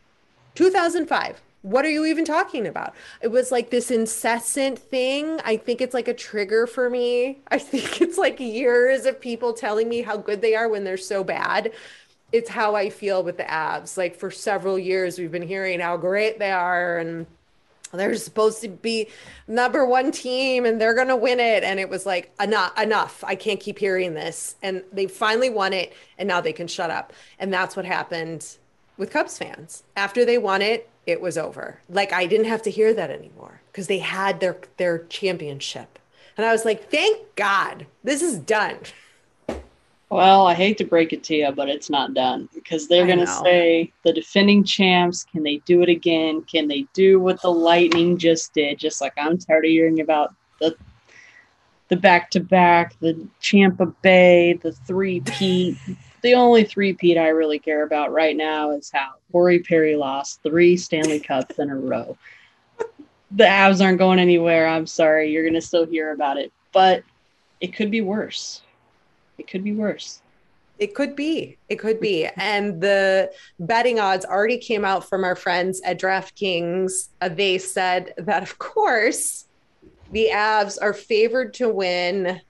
2005. 0.54 1.42
What 1.62 1.84
are 1.84 1.90
you 1.90 2.04
even 2.06 2.24
talking 2.24 2.66
about? 2.66 2.94
It 3.20 3.28
was 3.28 3.52
like 3.52 3.70
this 3.70 3.90
incessant 3.90 4.78
thing. 4.78 5.40
I 5.44 5.56
think 5.56 5.80
it's 5.80 5.94
like 5.94 6.08
a 6.08 6.14
trigger 6.14 6.66
for 6.66 6.90
me. 6.90 7.38
I 7.48 7.58
think 7.58 8.00
it's 8.00 8.18
like 8.18 8.40
years 8.40 9.06
of 9.06 9.20
people 9.20 9.52
telling 9.52 9.88
me 9.88 10.02
how 10.02 10.16
good 10.16 10.40
they 10.42 10.54
are 10.54 10.68
when 10.68 10.84
they're 10.84 10.96
so 10.96 11.22
bad. 11.22 11.72
It's 12.32 12.50
how 12.50 12.74
I 12.74 12.90
feel 12.90 13.22
with 13.22 13.36
the 13.36 13.44
Avs. 13.44 13.96
Like 13.96 14.16
for 14.16 14.30
several 14.30 14.78
years, 14.78 15.18
we've 15.18 15.30
been 15.30 15.46
hearing 15.46 15.80
how 15.80 15.96
great 15.96 16.38
they 16.38 16.50
are 16.50 16.98
and 16.98 17.26
they're 17.92 18.16
supposed 18.16 18.62
to 18.62 18.68
be 18.68 19.08
number 19.46 19.84
one 19.84 20.10
team 20.10 20.64
and 20.64 20.80
they're 20.80 20.94
going 20.94 21.08
to 21.08 21.16
win 21.16 21.38
it 21.38 21.62
and 21.62 21.78
it 21.78 21.88
was 21.88 22.06
like 22.06 22.32
enough 22.40 22.78
enough 22.80 23.22
i 23.26 23.34
can't 23.34 23.60
keep 23.60 23.78
hearing 23.78 24.14
this 24.14 24.56
and 24.62 24.82
they 24.92 25.06
finally 25.06 25.50
won 25.50 25.72
it 25.72 25.92
and 26.18 26.26
now 26.26 26.40
they 26.40 26.52
can 26.52 26.66
shut 26.66 26.90
up 26.90 27.12
and 27.38 27.52
that's 27.52 27.76
what 27.76 27.84
happened 27.84 28.56
with 28.96 29.10
cubs 29.10 29.36
fans 29.36 29.82
after 29.96 30.24
they 30.24 30.38
won 30.38 30.62
it 30.62 30.88
it 31.06 31.20
was 31.20 31.36
over 31.36 31.80
like 31.88 32.12
i 32.12 32.26
didn't 32.26 32.46
have 32.46 32.62
to 32.62 32.70
hear 32.70 32.92
that 32.94 33.10
anymore 33.10 33.60
because 33.70 33.86
they 33.86 33.98
had 33.98 34.40
their 34.40 34.56
their 34.76 34.98
championship 35.06 35.98
and 36.36 36.46
i 36.46 36.52
was 36.52 36.64
like 36.64 36.90
thank 36.90 37.18
god 37.36 37.86
this 38.04 38.22
is 38.22 38.38
done 38.38 38.78
Well, 40.10 40.46
I 40.46 40.52
hate 40.52 40.76
to 40.76 40.84
break 40.84 41.14
it 41.14 41.22
to 41.24 41.34
you, 41.34 41.50
but 41.52 41.70
it's 41.70 41.88
not 41.88 42.12
done 42.12 42.46
because 42.54 42.86
they're 42.86 43.06
going 43.06 43.18
to 43.20 43.26
say 43.26 43.92
the 44.04 44.12
defending 44.12 44.62
champs, 44.62 45.24
can 45.24 45.42
they 45.42 45.56
do 45.64 45.80
it 45.80 45.88
again? 45.88 46.42
Can 46.42 46.68
they 46.68 46.86
do 46.92 47.18
what 47.18 47.40
the 47.40 47.48
Lightning 47.50 48.18
just 48.18 48.52
did? 48.52 48.78
Just 48.78 49.00
like 49.00 49.14
I'm 49.16 49.38
tired 49.38 49.64
of 49.64 49.70
hearing 49.70 50.00
about 50.00 50.34
the 50.60 50.76
the 51.88 51.96
back 51.96 52.30
to 52.32 52.40
back, 52.40 52.94
the 53.00 53.26
Champa 53.40 53.86
Bay, 54.02 54.52
the 54.62 54.72
three 54.72 55.20
peat. 55.20 55.76
The 56.22 56.34
only 56.34 56.64
three 56.64 56.92
peat 56.92 57.18
I 57.18 57.28
really 57.28 57.58
care 57.58 57.82
about 57.82 58.12
right 58.12 58.36
now 58.36 58.70
is 58.70 58.90
how 58.92 59.14
Corey 59.30 59.58
Perry 59.58 59.96
lost 59.96 60.42
three 60.42 60.76
Stanley 60.76 61.20
Cups 61.20 61.58
in 61.58 61.68
a 61.68 61.76
row. 61.76 62.16
The 63.32 63.44
Avs 63.44 63.84
aren't 63.84 63.98
going 63.98 64.18
anywhere. 64.18 64.68
I'm 64.68 64.86
sorry. 64.86 65.30
You're 65.30 65.42
going 65.42 65.54
to 65.54 65.60
still 65.60 65.86
hear 65.86 66.12
about 66.12 66.36
it, 66.36 66.52
but 66.72 67.02
it 67.60 67.74
could 67.74 67.90
be 67.90 68.00
worse. 68.00 68.62
It 69.38 69.48
could 69.48 69.64
be 69.64 69.72
worse. 69.72 70.20
It 70.78 70.94
could 70.94 71.16
be. 71.16 71.56
It 71.68 71.76
could 71.76 72.00
be. 72.00 72.26
And 72.36 72.80
the 72.80 73.32
betting 73.60 74.00
odds 74.00 74.24
already 74.24 74.58
came 74.58 74.84
out 74.84 75.08
from 75.08 75.24
our 75.24 75.36
friends 75.36 75.80
at 75.84 76.00
DraftKings. 76.00 77.08
Uh, 77.20 77.28
they 77.28 77.58
said 77.58 78.14
that, 78.18 78.42
of 78.42 78.58
course, 78.58 79.46
the 80.12 80.28
Avs 80.32 80.78
are 80.80 80.92
favored 80.92 81.54
to 81.54 81.68
win 81.68 82.40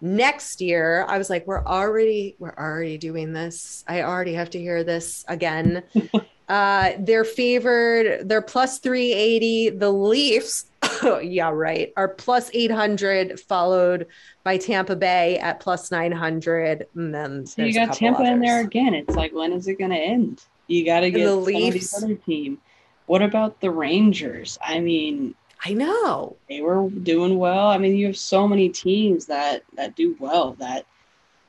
next 0.00 0.60
year. 0.60 1.04
I 1.08 1.18
was 1.18 1.30
like, 1.30 1.46
we're 1.46 1.64
already, 1.64 2.36
we're 2.38 2.54
already 2.56 2.98
doing 2.98 3.32
this. 3.32 3.84
I 3.86 4.02
already 4.02 4.34
have 4.34 4.50
to 4.50 4.58
hear 4.58 4.84
this 4.84 5.24
again. 5.28 5.82
uh, 6.48 6.92
they're 6.98 7.24
favored. 7.24 8.28
They're 8.28 8.42
plus 8.42 8.78
380. 8.78 9.70
The 9.70 9.90
Leafs, 9.90 10.66
yeah, 11.22 11.50
right, 11.50 11.92
are 11.96 12.08
plus 12.08 12.50
800, 12.52 13.40
followed 13.40 14.06
by 14.44 14.56
Tampa 14.56 14.96
Bay 14.96 15.38
at 15.38 15.60
plus 15.60 15.90
900. 15.90 16.86
And 16.94 17.14
then 17.14 17.46
So 17.46 17.62
you 17.62 17.74
got 17.74 17.92
Tampa 17.92 18.24
in 18.24 18.40
there 18.40 18.60
again. 18.60 18.94
It's 18.94 19.14
like 19.14 19.32
when 19.32 19.52
is 19.52 19.68
it 19.68 19.78
going 19.78 19.90
to 19.90 19.96
end? 19.96 20.42
You 20.66 20.84
got 20.84 21.00
to 21.00 21.10
get 21.10 21.24
the 21.24 21.30
some 21.30 21.38
of 21.38 21.46
the 21.46 21.52
Leafs. 21.52 22.02
other 22.02 22.14
team. 22.14 22.58
What 23.06 23.22
about 23.22 23.60
the 23.60 23.72
Rangers? 23.72 24.56
I 24.62 24.78
mean, 24.78 25.34
I 25.64 25.74
know. 25.74 26.36
they 26.48 26.62
were 26.62 26.88
doing 26.88 27.38
well. 27.38 27.68
I 27.68 27.76
mean, 27.76 27.96
you 27.96 28.06
have 28.06 28.16
so 28.16 28.48
many 28.48 28.68
teams 28.70 29.26
that 29.26 29.62
that 29.76 29.94
do 29.94 30.16
well 30.18 30.54
that 30.58 30.86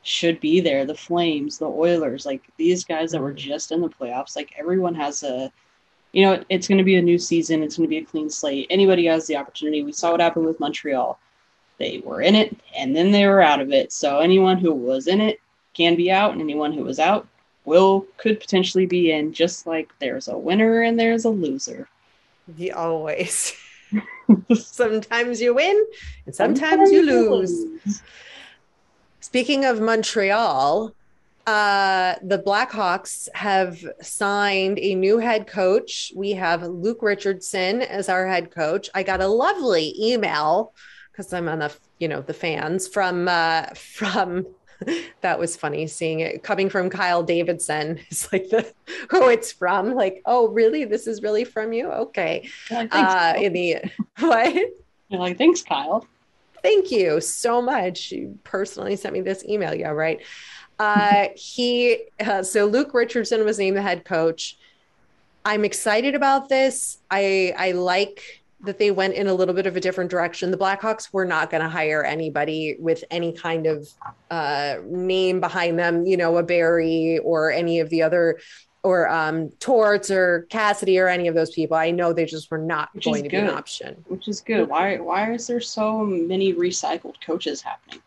should 0.04 0.40
be 0.40 0.60
there. 0.60 0.86
The 0.86 0.96
Flames, 0.96 1.58
the 1.58 1.70
Oilers, 1.70 2.26
like 2.26 2.42
these 2.58 2.84
guys 2.84 3.12
that 3.12 3.22
were 3.22 3.34
mm. 3.34 3.38
just 3.38 3.72
in 3.72 3.82
the 3.82 3.90
playoffs. 3.90 4.36
Like 4.36 4.54
everyone 4.58 4.96
has 4.96 5.24
a, 5.24 5.52
you 6.12 6.26
know, 6.26 6.44
it's 6.50 6.68
going 6.68 6.80
to 6.80 6.84
be 6.84 6.98
a 6.98 7.02
new 7.02 7.18
season. 7.18 7.64
It's 7.64 7.78
going 7.78 7.88
to 7.88 7.90
be 7.90 8.00
a 8.00 8.06
clean 8.06 8.30
slate. 8.30 8.68
Anybody 8.70 9.06
has 9.06 9.28
the 9.28 9.38
opportunity. 9.38 9.84
We 9.84 9.94
saw 9.94 10.12
what 10.12 10.20
happened 10.20 10.46
with 10.46 10.60
Montreal. 10.60 11.18
They 11.78 12.02
were 12.04 12.22
in 12.22 12.36
it 12.36 12.56
and 12.78 12.96
then 12.96 13.12
they 13.12 13.26
were 13.26 13.42
out 13.42 13.62
of 13.62 13.72
it. 13.72 13.92
So 13.92 14.20
anyone 14.20 14.58
who 14.58 14.74
was 14.74 15.08
in 15.08 15.22
it 15.22 15.40
can 15.74 15.96
be 15.96 16.12
out, 16.12 16.34
and 16.34 16.42
anyone 16.42 16.74
who 16.74 16.84
was 16.84 17.00
out 17.00 17.28
will 17.66 18.06
could 18.18 18.40
potentially 18.40 18.86
be 18.86 19.12
in. 19.12 19.34
Just 19.34 19.66
like 19.66 19.90
there's 20.00 20.28
a 20.28 20.38
winner 20.38 20.82
and 20.82 21.00
there's 21.00 21.26
a 21.26 21.30
loser. 21.30 21.88
The 22.48 22.74
always. 22.74 23.56
sometimes 24.56 25.42
you 25.42 25.54
win 25.54 25.86
and 26.26 26.36
sometimes 26.36 26.92
you 26.92 27.06
lose. 27.06 28.02
Speaking 29.20 29.66
of 29.66 29.80
Montreal, 29.80 30.94
uh, 31.48 32.16
the 32.22 32.38
Blackhawks 32.40 33.28
have 33.34 33.84
signed 34.02 34.78
a 34.80 34.96
new 34.96 35.18
head 35.18 35.48
coach. 35.48 36.12
We 36.16 36.32
have 36.34 36.64
Luke 36.64 37.02
Richardson 37.02 37.82
as 37.82 38.10
our 38.10 38.28
head 38.28 38.52
coach. 38.52 38.90
I 38.94 39.04
got 39.04 39.22
a 39.22 39.28
lovely 39.28 39.96
email 40.00 40.74
because 41.12 41.34
I'm 41.34 41.48
on 41.48 41.60
the 41.60 41.76
you 42.00 42.08
know 42.08 42.22
the 42.22 42.34
fans 42.34 42.88
from 42.88 43.28
uh, 43.28 43.66
from 43.76 44.46
that 45.22 45.40
was 45.40 45.56
funny 45.56 45.88
seeing 45.88 46.20
it 46.20 46.44
coming 46.44 46.70
from 46.70 46.90
Kyle 46.90 47.24
Davidson. 47.24 48.00
It's 48.10 48.32
like 48.32 48.50
the 48.50 48.72
who 49.10 49.30
it's 49.30 49.52
from. 49.52 49.94
Like, 49.94 50.22
oh, 50.26 50.48
really? 50.50 50.86
This 50.86 51.08
is 51.08 51.22
really 51.22 51.44
from 51.44 51.74
you? 51.74 51.90
Okay. 51.92 52.50
Thanks, 52.68 52.96
Uh, 52.96 53.34
in 53.38 53.54
the 53.54 53.78
what? 54.20 54.54
You're 55.10 55.20
like, 55.20 55.38
thanks, 55.38 55.62
Kyle. 55.62 56.06
Thank 56.64 56.92
you 56.92 57.20
so 57.22 57.62
much. 57.62 58.12
You 58.12 58.38
personally 58.44 58.96
sent 58.96 59.14
me 59.14 59.22
this 59.22 59.44
email. 59.46 59.74
Yeah, 59.74 59.90
right. 59.90 60.22
Uh, 60.80 61.28
he 61.36 62.06
uh, 62.20 62.44
so 62.44 62.66
Luke 62.66 62.94
Richardson 62.94 63.44
was 63.46 63.60
named 63.60 63.78
the 63.78 63.82
head 63.82 64.06
coach. 64.06 64.58
I'm 65.44 65.66
excited 65.66 66.16
about 66.16 66.50
this. 66.50 67.00
I 67.10 67.54
I 67.58 67.72
like 67.72 68.41
that 68.64 68.78
they 68.78 68.92
went 68.92 69.14
in 69.16 69.28
a 69.28 69.34
little 69.34 69.56
bit 69.56 69.66
of 69.66 69.76
a 69.76 69.80
different 69.80 70.12
direction. 70.12 70.52
The 70.52 70.58
Blackhawks 70.58 71.12
were 71.12 71.26
not 71.26 71.50
going 71.50 71.64
to 71.64 71.70
hire 71.70 72.04
anybody 72.04 72.76
with 72.80 73.04
any 73.10 73.34
kind 73.34 73.66
of 73.66 73.90
uh, 74.30 74.78
name 74.86 75.40
behind 75.40 75.80
them, 75.80 76.06
you 76.06 76.18
know, 76.18 76.38
a 76.38 76.44
Barry 76.44 77.20
or 77.20 77.52
any 77.52 77.80
of 77.80 77.90
the 77.90 78.04
other 78.04 78.40
or 78.84 79.10
um, 79.10 79.50
Torts 79.60 80.10
or 80.10 80.48
Cassidy 80.50 81.00
or 81.00 81.08
any 81.08 81.28
of 81.28 81.36
those 81.36 81.52
people. 81.52 81.78
I 81.78 81.92
know 81.92 82.14
they 82.14 82.26
just 82.26 82.50
were 82.50 82.58
not 82.58 82.90
Which 82.94 83.06
going 83.06 83.24
to 83.24 83.30
be 83.30 83.38
an 83.38 83.50
option. 83.50 84.04
which 84.08 84.28
is 84.28 84.42
good. 84.42 84.68
Why 84.68 84.98
why 84.98 85.32
is 85.34 85.48
there 85.48 85.62
so 85.62 86.04
many 86.04 86.54
recycled 86.54 87.16
coaches 87.26 87.62
happening? 87.62 88.02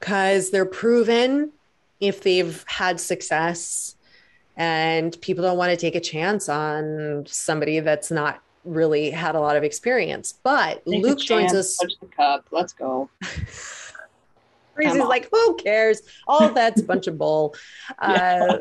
because 0.00 0.50
they're 0.50 0.64
proven 0.64 1.50
if 2.00 2.22
they've 2.22 2.64
had 2.68 3.00
success 3.00 3.96
and 4.56 5.20
people 5.20 5.42
don't 5.42 5.58
want 5.58 5.70
to 5.70 5.76
take 5.76 5.94
a 5.94 6.00
chance 6.00 6.48
on 6.48 7.24
somebody 7.26 7.80
that's 7.80 8.10
not 8.10 8.40
really 8.68 9.10
had 9.10 9.34
a 9.34 9.40
lot 9.40 9.56
of 9.56 9.64
experience 9.64 10.34
but 10.42 10.84
Take 10.84 11.02
luke 11.02 11.18
joins 11.18 11.54
us 11.54 11.76
Touch 11.76 11.94
the 12.00 12.06
cup. 12.06 12.46
Let's 12.50 12.72
go. 12.72 13.08
Come 14.80 14.98
like 14.98 15.28
who 15.32 15.56
cares? 15.56 16.02
All 16.28 16.50
that's 16.50 16.80
a 16.80 16.84
bunch 16.84 17.06
of 17.06 17.18
bull. 17.18 17.54
Uh, 17.98 18.58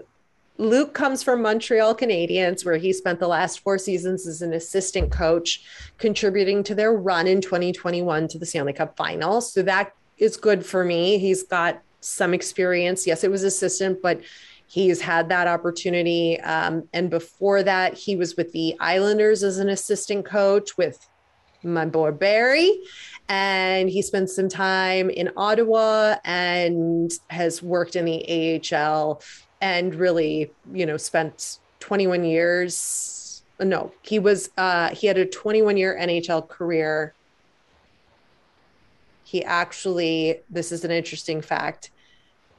luke 0.58 0.94
comes 0.94 1.22
from 1.22 1.44
montreal 1.44 1.94
canadiens 1.94 2.66
where 2.66 2.78
he 2.78 2.92
spent 2.92 3.20
the 3.20 3.28
last 3.28 3.60
four 3.60 3.78
seasons 3.78 4.26
as 4.26 4.42
an 4.42 4.54
assistant 4.54 5.12
coach 5.12 5.64
contributing 6.00 6.64
to 6.64 6.74
their 6.74 6.94
run 6.94 7.28
in 7.28 7.40
2021 7.40 8.28
to 8.28 8.40
the 8.40 8.46
stanley 8.46 8.74
cup 8.74 8.98
final 8.98 9.40
so 9.40 9.62
that 9.62 9.94
is 10.18 10.36
good 10.36 10.66
for 10.66 10.84
me. 10.84 11.20
He's 11.20 11.44
got 11.44 11.84
some 12.00 12.34
experience. 12.34 13.06
Yes 13.06 13.24
it 13.24 13.30
was 13.30 13.44
assistant 13.44 14.02
but 14.02 14.22
he's 14.68 15.02
had 15.02 15.30
that 15.30 15.48
opportunity 15.48 16.40
um, 16.42 16.88
and 16.94 17.10
before 17.10 17.64
that 17.64 17.94
he 17.94 18.16
was 18.16 18.36
with 18.36 18.52
the 18.52 18.76
islanders 18.80 19.44
as 19.44 19.58
an 19.58 19.70
assistant 19.70 20.26
coach 20.26 20.78
with 20.78 21.08
my 21.64 21.86
boy 21.86 22.12
barry 22.12 22.80
and 23.30 23.90
he 23.90 24.02
spent 24.02 24.30
some 24.30 24.48
time 24.48 25.10
in 25.10 25.30
Ottawa 25.36 26.16
and 26.24 27.12
has 27.30 27.62
worked 27.62 27.96
in 27.96 28.06
the 28.06 28.62
AHL 28.74 29.22
and 29.60 29.94
really, 29.96 30.52
you 30.72 30.86
know, 30.86 30.98
spent 30.98 31.60
21 31.80 32.24
years. 32.24 33.44
No, 33.60 33.92
he 34.02 34.20
was 34.20 34.50
uh 34.58 34.90
he 34.90 35.08
had 35.08 35.18
a 35.18 35.26
21 35.26 35.78
year 35.78 35.98
NHL 36.00 36.48
career. 36.48 37.14
He 39.24 39.44
actually, 39.44 40.40
this 40.50 40.72
is 40.72 40.86
an 40.86 40.92
interesting 40.92 41.42
fact. 41.42 41.92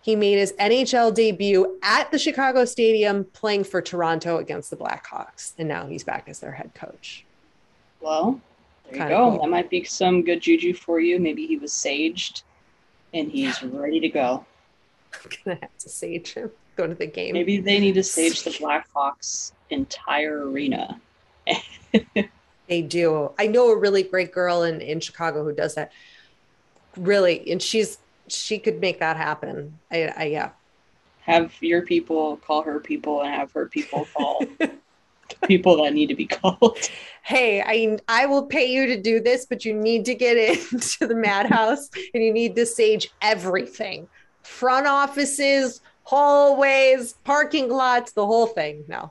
He 0.01 0.17
made 0.17 0.39
his 0.39 0.53
NHL 0.55 1.13
debut 1.15 1.79
at 1.83 2.11
the 2.11 2.19
Chicago 2.19 2.65
Stadium 2.65 3.25
playing 3.33 3.65
for 3.65 3.83
Toronto 3.83 4.39
against 4.39 4.71
the 4.71 4.77
Blackhawks. 4.77 5.53
And 5.59 5.69
now 5.69 5.87
he's 5.87 6.05
back 6.05 6.29
as 6.29 6.39
their 6.41 6.53
head 6.53 6.71
coach. 6.75 7.25
Well, 8.01 8.41
there 8.85 8.95
you 8.95 8.99
Kinda 9.01 9.15
go. 9.15 9.31
cool. 9.33 9.41
That 9.43 9.49
might 9.51 9.69
be 9.71 9.85
some 9.85 10.23
good 10.23 10.41
juju 10.41 10.73
for 10.75 11.01
you. 11.01 11.19
Maybe 11.19 11.47
he 11.47 11.59
was 11.59 11.73
saged 11.73 12.43
and 13.13 13.31
he's 13.31 13.63
ready 13.63 14.01
to 14.01 14.09
go. 14.09 14.45
I'm 15.15 15.31
gonna 15.45 15.59
have 15.61 15.79
to 15.79 15.89
sage 15.89 16.35
him, 16.35 16.51
go 16.77 16.87
to 16.87 16.95
the 16.95 17.07
game. 17.07 17.33
Maybe 17.35 17.59
they 17.61 17.79
need 17.81 17.95
to 17.95 18.03
stage 18.03 18.43
the 18.45 18.51
Blackhawks 18.51 19.53
entire 19.71 20.49
arena. 20.49 21.01
They 22.69 22.83
do. 22.83 23.31
I 23.39 23.47
know 23.47 23.71
a 23.71 23.77
really 23.79 24.03
great 24.03 24.31
girl 24.31 24.63
in, 24.63 24.83
in 24.83 25.01
Chicago 25.01 25.43
who 25.43 25.55
does 25.55 25.75
that. 25.77 25.91
really, 26.99 27.51
and 27.51 27.63
she's 27.63 27.97
she 28.33 28.59
could 28.59 28.81
make 28.81 29.01
that 29.01 29.17
happen. 29.17 29.79
I, 29.91 30.13
I 30.17 30.25
yeah. 30.25 30.51
Have 31.21 31.53
your 31.61 31.83
people 31.83 32.39
call 32.39 32.63
her 32.63 32.81
people, 32.81 33.23
and 33.23 33.35
have 33.35 33.53
her 33.53 33.67
people 33.67 34.07
call 34.15 34.45
people 35.45 35.83
that 35.83 35.93
need 35.93 36.07
to 36.07 36.15
be 36.15 36.27
called. 36.27 36.79
Hey, 37.23 37.63
I 37.63 37.99
I 38.09 38.27
will 38.27 38.47
pay 38.47 38.67
you 38.67 38.87
to 38.87 39.01
do 39.01 39.21
this, 39.21 39.47
but 39.47 39.65
you 39.65 39.75
need 39.75 40.05
to 40.07 40.15
get 40.15 40.37
into 40.73 41.07
the 41.07 41.15
madhouse 41.15 41.91
and 42.15 42.23
you 42.23 42.33
need 42.33 42.57
to 42.57 42.67
sage 42.67 43.11
everything. 43.21 44.09
Front 44.43 44.87
offices, 44.87 45.83
hallways, 46.05 47.15
parking 47.25 47.69
lots, 47.69 48.13
the 48.13 48.25
whole 48.25 48.47
thing. 48.47 48.85
No. 48.89 49.11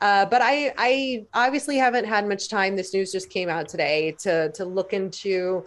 Uh, 0.00 0.26
but 0.26 0.42
I, 0.42 0.74
I 0.76 1.24
obviously 1.32 1.76
haven't 1.76 2.06
had 2.06 2.26
much 2.26 2.48
time. 2.48 2.74
This 2.74 2.92
news 2.92 3.12
just 3.12 3.30
came 3.30 3.48
out 3.48 3.68
today 3.68 4.16
to 4.20 4.50
to 4.52 4.64
look 4.64 4.92
into 4.92 5.64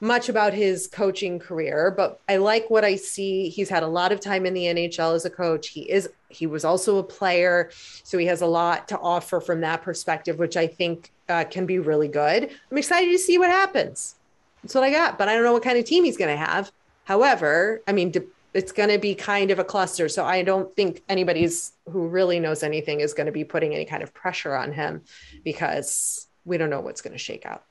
much 0.00 0.28
about 0.28 0.52
his 0.52 0.86
coaching 0.86 1.38
career, 1.38 1.92
but 1.96 2.20
I 2.28 2.36
like 2.36 2.68
what 2.68 2.84
I 2.84 2.96
see. 2.96 3.48
He's 3.48 3.68
had 3.68 3.82
a 3.82 3.88
lot 3.88 4.12
of 4.12 4.20
time 4.20 4.44
in 4.44 4.54
the 4.54 4.64
NHL 4.64 5.14
as 5.14 5.24
a 5.24 5.30
coach. 5.30 5.68
He 5.68 5.90
is 5.90 6.08
he 6.28 6.46
was 6.46 6.64
also 6.64 6.98
a 6.98 7.02
player, 7.02 7.70
so 7.72 8.18
he 8.18 8.26
has 8.26 8.42
a 8.42 8.46
lot 8.46 8.88
to 8.88 8.98
offer 8.98 9.40
from 9.40 9.60
that 9.60 9.82
perspective, 9.82 10.38
which 10.38 10.56
I 10.56 10.66
think 10.66 11.12
uh, 11.28 11.44
can 11.44 11.66
be 11.66 11.78
really 11.78 12.08
good. 12.08 12.50
I'm 12.70 12.78
excited 12.78 13.10
to 13.12 13.18
see 13.18 13.38
what 13.38 13.48
happens. 13.48 14.16
That's 14.62 14.74
what 14.74 14.84
I 14.84 14.90
got, 14.90 15.18
but 15.18 15.28
I 15.28 15.34
don't 15.34 15.44
know 15.44 15.52
what 15.52 15.62
kind 15.62 15.78
of 15.78 15.84
team 15.84 16.04
he's 16.04 16.16
going 16.16 16.36
to 16.36 16.44
have. 16.44 16.72
However, 17.04 17.82
I 17.86 17.92
mean, 17.92 18.12
it's 18.52 18.72
going 18.72 18.88
to 18.88 18.98
be 18.98 19.14
kind 19.14 19.50
of 19.50 19.58
a 19.58 19.64
cluster, 19.64 20.08
so 20.08 20.24
I 20.24 20.42
don't 20.42 20.74
think 20.74 21.02
anybody's 21.08 21.72
who 21.88 22.08
really 22.08 22.40
knows 22.40 22.62
anything 22.62 23.00
is 23.00 23.14
going 23.14 23.26
to 23.26 23.32
be 23.32 23.44
putting 23.44 23.74
any 23.74 23.84
kind 23.84 24.02
of 24.02 24.12
pressure 24.12 24.54
on 24.54 24.72
him 24.72 25.02
because 25.44 26.26
we 26.44 26.58
don't 26.58 26.70
know 26.70 26.80
what's 26.80 27.00
going 27.00 27.12
to 27.12 27.18
shake 27.18 27.46
out. 27.46 27.64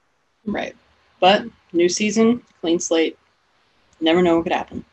Right. 0.46 0.76
But 1.20 1.46
new 1.74 1.90
season, 1.90 2.42
clean 2.62 2.80
slate. 2.80 3.18
Never 4.00 4.22
know 4.22 4.38
what 4.38 4.44
could 4.44 4.54
happen. 4.54 4.86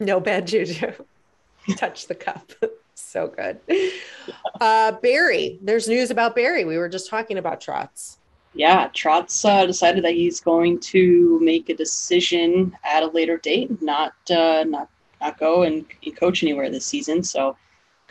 No 0.00 0.20
bad 0.20 0.46
juju. 0.46 0.92
Touch 1.76 2.06
the 2.06 2.14
cup. 2.14 2.52
so 2.94 3.28
good. 3.28 3.60
Uh, 4.60 4.92
Barry, 4.92 5.58
there's 5.62 5.88
news 5.88 6.10
about 6.10 6.34
Barry. 6.34 6.64
We 6.64 6.78
were 6.78 6.88
just 6.88 7.08
talking 7.08 7.38
about 7.38 7.60
Trotz. 7.60 8.16
Yeah, 8.54 8.88
Trotz 8.88 9.44
uh, 9.48 9.64
decided 9.66 10.04
that 10.04 10.14
he's 10.14 10.40
going 10.40 10.80
to 10.80 11.38
make 11.40 11.68
a 11.68 11.74
decision 11.74 12.76
at 12.84 13.02
a 13.02 13.06
later 13.06 13.38
date, 13.38 13.80
not 13.80 14.12
uh, 14.30 14.64
not 14.66 14.90
not 15.20 15.38
go 15.38 15.62
and, 15.62 15.86
and 16.04 16.16
coach 16.16 16.42
anywhere 16.42 16.68
this 16.68 16.84
season. 16.84 17.22
So 17.22 17.56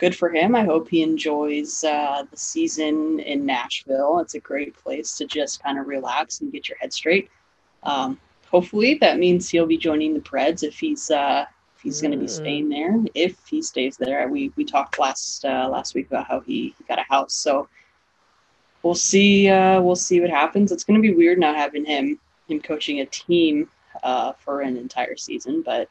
good 0.02 0.16
for 0.16 0.30
him. 0.30 0.56
I 0.56 0.64
hope 0.64 0.88
he 0.88 1.00
enjoys 1.00 1.84
uh, 1.84 2.24
the 2.28 2.36
season 2.36 3.20
in 3.20 3.46
Nashville. 3.46 4.18
It's 4.18 4.34
a 4.34 4.40
great 4.40 4.76
place 4.76 5.16
to 5.18 5.26
just 5.26 5.62
kind 5.62 5.78
of 5.78 5.86
relax 5.86 6.40
and 6.40 6.50
get 6.50 6.68
your 6.68 6.76
head 6.78 6.92
straight. 6.92 7.30
Um, 7.84 8.18
hopefully, 8.50 8.94
that 8.94 9.20
means 9.20 9.48
he'll 9.48 9.64
be 9.64 9.78
joining 9.78 10.12
the 10.12 10.18
Preds 10.18 10.64
if 10.64 10.76
he's 10.76 11.08
uh, 11.12 11.44
if 11.76 11.82
he's 11.82 12.00
going 12.00 12.10
to 12.10 12.16
be 12.16 12.26
mm. 12.26 12.30
staying 12.30 12.68
there. 12.68 12.98
If 13.14 13.46
he 13.46 13.62
stays 13.62 13.96
there, 13.96 14.26
we 14.28 14.52
we 14.56 14.64
talked 14.64 14.98
last 14.98 15.44
uh, 15.44 15.68
last 15.70 15.94
week 15.94 16.08
about 16.08 16.26
how 16.26 16.40
he, 16.40 16.74
got 16.88 16.98
a 16.98 17.04
house, 17.08 17.34
so 17.34 17.68
we'll 18.82 18.96
see. 18.96 19.48
Uh, 19.48 19.80
we'll 19.80 19.94
see 19.94 20.20
what 20.20 20.30
happens. 20.30 20.72
It's 20.72 20.82
going 20.82 21.00
to 21.00 21.08
be 21.08 21.14
weird 21.14 21.38
not 21.38 21.54
having 21.54 21.84
him 21.84 22.18
him 22.48 22.60
coaching 22.60 22.98
a 22.98 23.06
team 23.06 23.68
uh, 24.02 24.32
for 24.32 24.62
an 24.62 24.76
entire 24.76 25.16
season, 25.16 25.62
but 25.62 25.88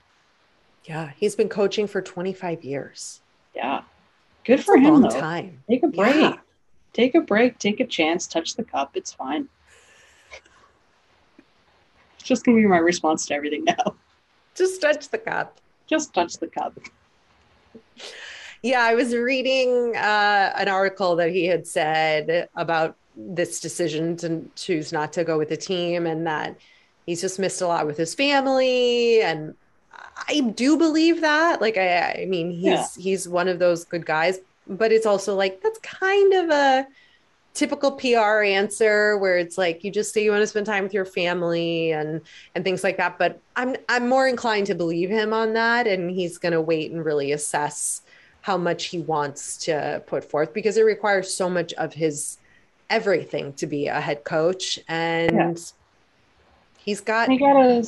yeah, 0.83 1.11
he's 1.15 1.33
been 1.33 1.47
coaching 1.47 1.87
for 1.87 2.01
25 2.01 2.65
years. 2.65 3.21
Yeah, 3.55 3.83
Good 4.43 4.63
for 4.63 4.77
him. 4.77 4.93
Long 4.93 5.01
though. 5.03 5.19
time. 5.19 5.63
Take 5.69 5.83
a 5.83 5.87
break. 5.87 6.15
Yeah. 6.15 6.37
Take 6.93 7.15
a 7.15 7.21
break. 7.21 7.57
Take 7.59 7.79
a 7.79 7.85
chance. 7.85 8.27
Touch 8.27 8.55
the 8.55 8.63
cup. 8.63 8.91
It's 8.95 9.13
fine. 9.13 9.47
It's 12.15 12.27
just 12.27 12.45
gonna 12.45 12.57
be 12.57 12.65
my 12.65 12.77
response 12.77 13.25
to 13.27 13.35
everything 13.35 13.63
now. 13.63 13.95
Just 14.55 14.81
touch 14.81 15.07
the 15.07 15.17
cup. 15.17 15.59
Just 15.87 16.13
touch 16.13 16.37
the 16.37 16.47
cup. 16.47 16.77
Yeah, 18.61 18.81
I 18.81 18.95
was 18.95 19.15
reading 19.15 19.95
uh, 19.95 20.53
an 20.55 20.67
article 20.67 21.15
that 21.15 21.31
he 21.31 21.45
had 21.45 21.65
said 21.65 22.49
about 22.55 22.95
this 23.15 23.59
decision 23.59 24.15
to 24.17 24.45
choose 24.55 24.91
not 24.91 25.13
to 25.13 25.23
go 25.23 25.37
with 25.37 25.49
the 25.49 25.57
team 25.57 26.05
and 26.05 26.27
that 26.27 26.57
he's 27.05 27.21
just 27.21 27.39
missed 27.39 27.61
a 27.61 27.67
lot 27.67 27.85
with 27.85 27.97
his 27.97 28.13
family 28.13 29.21
and 29.21 29.55
I 30.27 30.41
do 30.41 30.77
believe 30.77 31.21
that. 31.21 31.61
Like, 31.61 31.77
I, 31.77 32.21
I 32.21 32.25
mean, 32.25 32.51
he's 32.51 32.63
yeah. 32.63 32.87
he's 32.97 33.27
one 33.27 33.47
of 33.47 33.59
those 33.59 33.83
good 33.83 34.05
guys, 34.05 34.39
but 34.67 34.91
it's 34.91 35.05
also 35.05 35.35
like 35.35 35.61
that's 35.61 35.79
kind 35.79 36.33
of 36.33 36.49
a 36.49 36.87
typical 37.53 37.91
PR 37.91 38.43
answer 38.43 39.17
where 39.17 39.37
it's 39.37 39.57
like 39.57 39.83
you 39.83 39.91
just 39.91 40.13
say 40.13 40.23
you 40.23 40.31
want 40.31 40.41
to 40.41 40.47
spend 40.47 40.65
time 40.65 40.83
with 40.83 40.93
your 40.93 41.05
family 41.05 41.91
and 41.91 42.21
and 42.55 42.63
things 42.63 42.83
like 42.83 42.97
that. 42.97 43.17
But 43.17 43.39
I'm 43.55 43.75
I'm 43.89 44.07
more 44.07 44.27
inclined 44.27 44.67
to 44.67 44.75
believe 44.75 45.09
him 45.09 45.33
on 45.33 45.53
that, 45.53 45.87
and 45.87 46.09
he's 46.09 46.37
going 46.37 46.53
to 46.53 46.61
wait 46.61 46.91
and 46.91 47.03
really 47.03 47.31
assess 47.31 48.01
how 48.41 48.57
much 48.57 48.85
he 48.85 48.99
wants 48.99 49.57
to 49.57 50.01
put 50.07 50.23
forth 50.23 50.53
because 50.53 50.77
it 50.77 50.83
requires 50.83 51.31
so 51.31 51.49
much 51.49 51.73
of 51.73 51.93
his 51.93 52.37
everything 52.89 53.53
to 53.53 53.67
be 53.67 53.87
a 53.87 53.99
head 53.99 54.23
coach 54.23 54.79
and. 54.87 55.57
Yeah 55.57 55.63
He's 56.83 56.99
got. 56.99 57.31
You 57.31 57.37
gotta. 57.37 57.87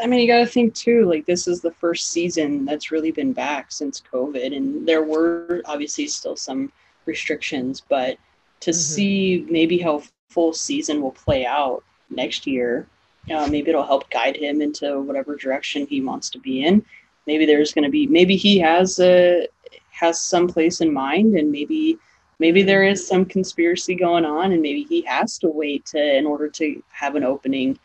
I 0.00 0.06
mean, 0.06 0.20
you 0.20 0.28
gotta 0.28 0.46
think 0.46 0.74
too. 0.74 1.04
Like 1.06 1.26
this 1.26 1.48
is 1.48 1.60
the 1.60 1.72
first 1.72 2.12
season 2.12 2.64
that's 2.64 2.92
really 2.92 3.10
been 3.10 3.32
back 3.32 3.72
since 3.72 4.00
COVID, 4.12 4.56
and 4.56 4.86
there 4.86 5.02
were 5.02 5.60
obviously 5.64 6.06
still 6.06 6.36
some 6.36 6.72
restrictions, 7.04 7.82
but 7.88 8.16
to 8.60 8.70
mm-hmm. 8.70 8.78
see 8.78 9.46
maybe 9.50 9.78
how 9.78 10.02
full 10.28 10.52
season 10.52 11.02
will 11.02 11.12
play 11.12 11.46
out 11.46 11.82
next 12.10 12.46
year, 12.46 12.86
uh, 13.34 13.48
maybe 13.48 13.70
it'll 13.70 13.82
help 13.84 14.08
guide 14.10 14.36
him 14.36 14.62
into 14.62 15.00
whatever 15.00 15.34
direction 15.34 15.84
he 15.86 16.00
wants 16.00 16.30
to 16.30 16.38
be 16.38 16.64
in. 16.64 16.84
Maybe 17.26 17.44
there's 17.44 17.74
going 17.74 17.84
to 17.84 17.90
be. 17.90 18.06
Maybe 18.06 18.36
he 18.36 18.58
has 18.60 19.00
a 19.00 19.48
has 19.90 20.20
some 20.20 20.46
place 20.46 20.80
in 20.80 20.92
mind, 20.92 21.34
and 21.34 21.50
maybe 21.50 21.98
maybe 22.38 22.62
there 22.62 22.84
is 22.84 23.04
some 23.04 23.24
conspiracy 23.24 23.96
going 23.96 24.24
on, 24.24 24.52
and 24.52 24.62
maybe 24.62 24.84
he 24.84 25.02
has 25.02 25.38
to 25.38 25.48
wait 25.48 25.86
to 25.86 26.16
in 26.16 26.24
order 26.24 26.48
to 26.50 26.80
have 26.90 27.16
an 27.16 27.24
opening 27.24 27.76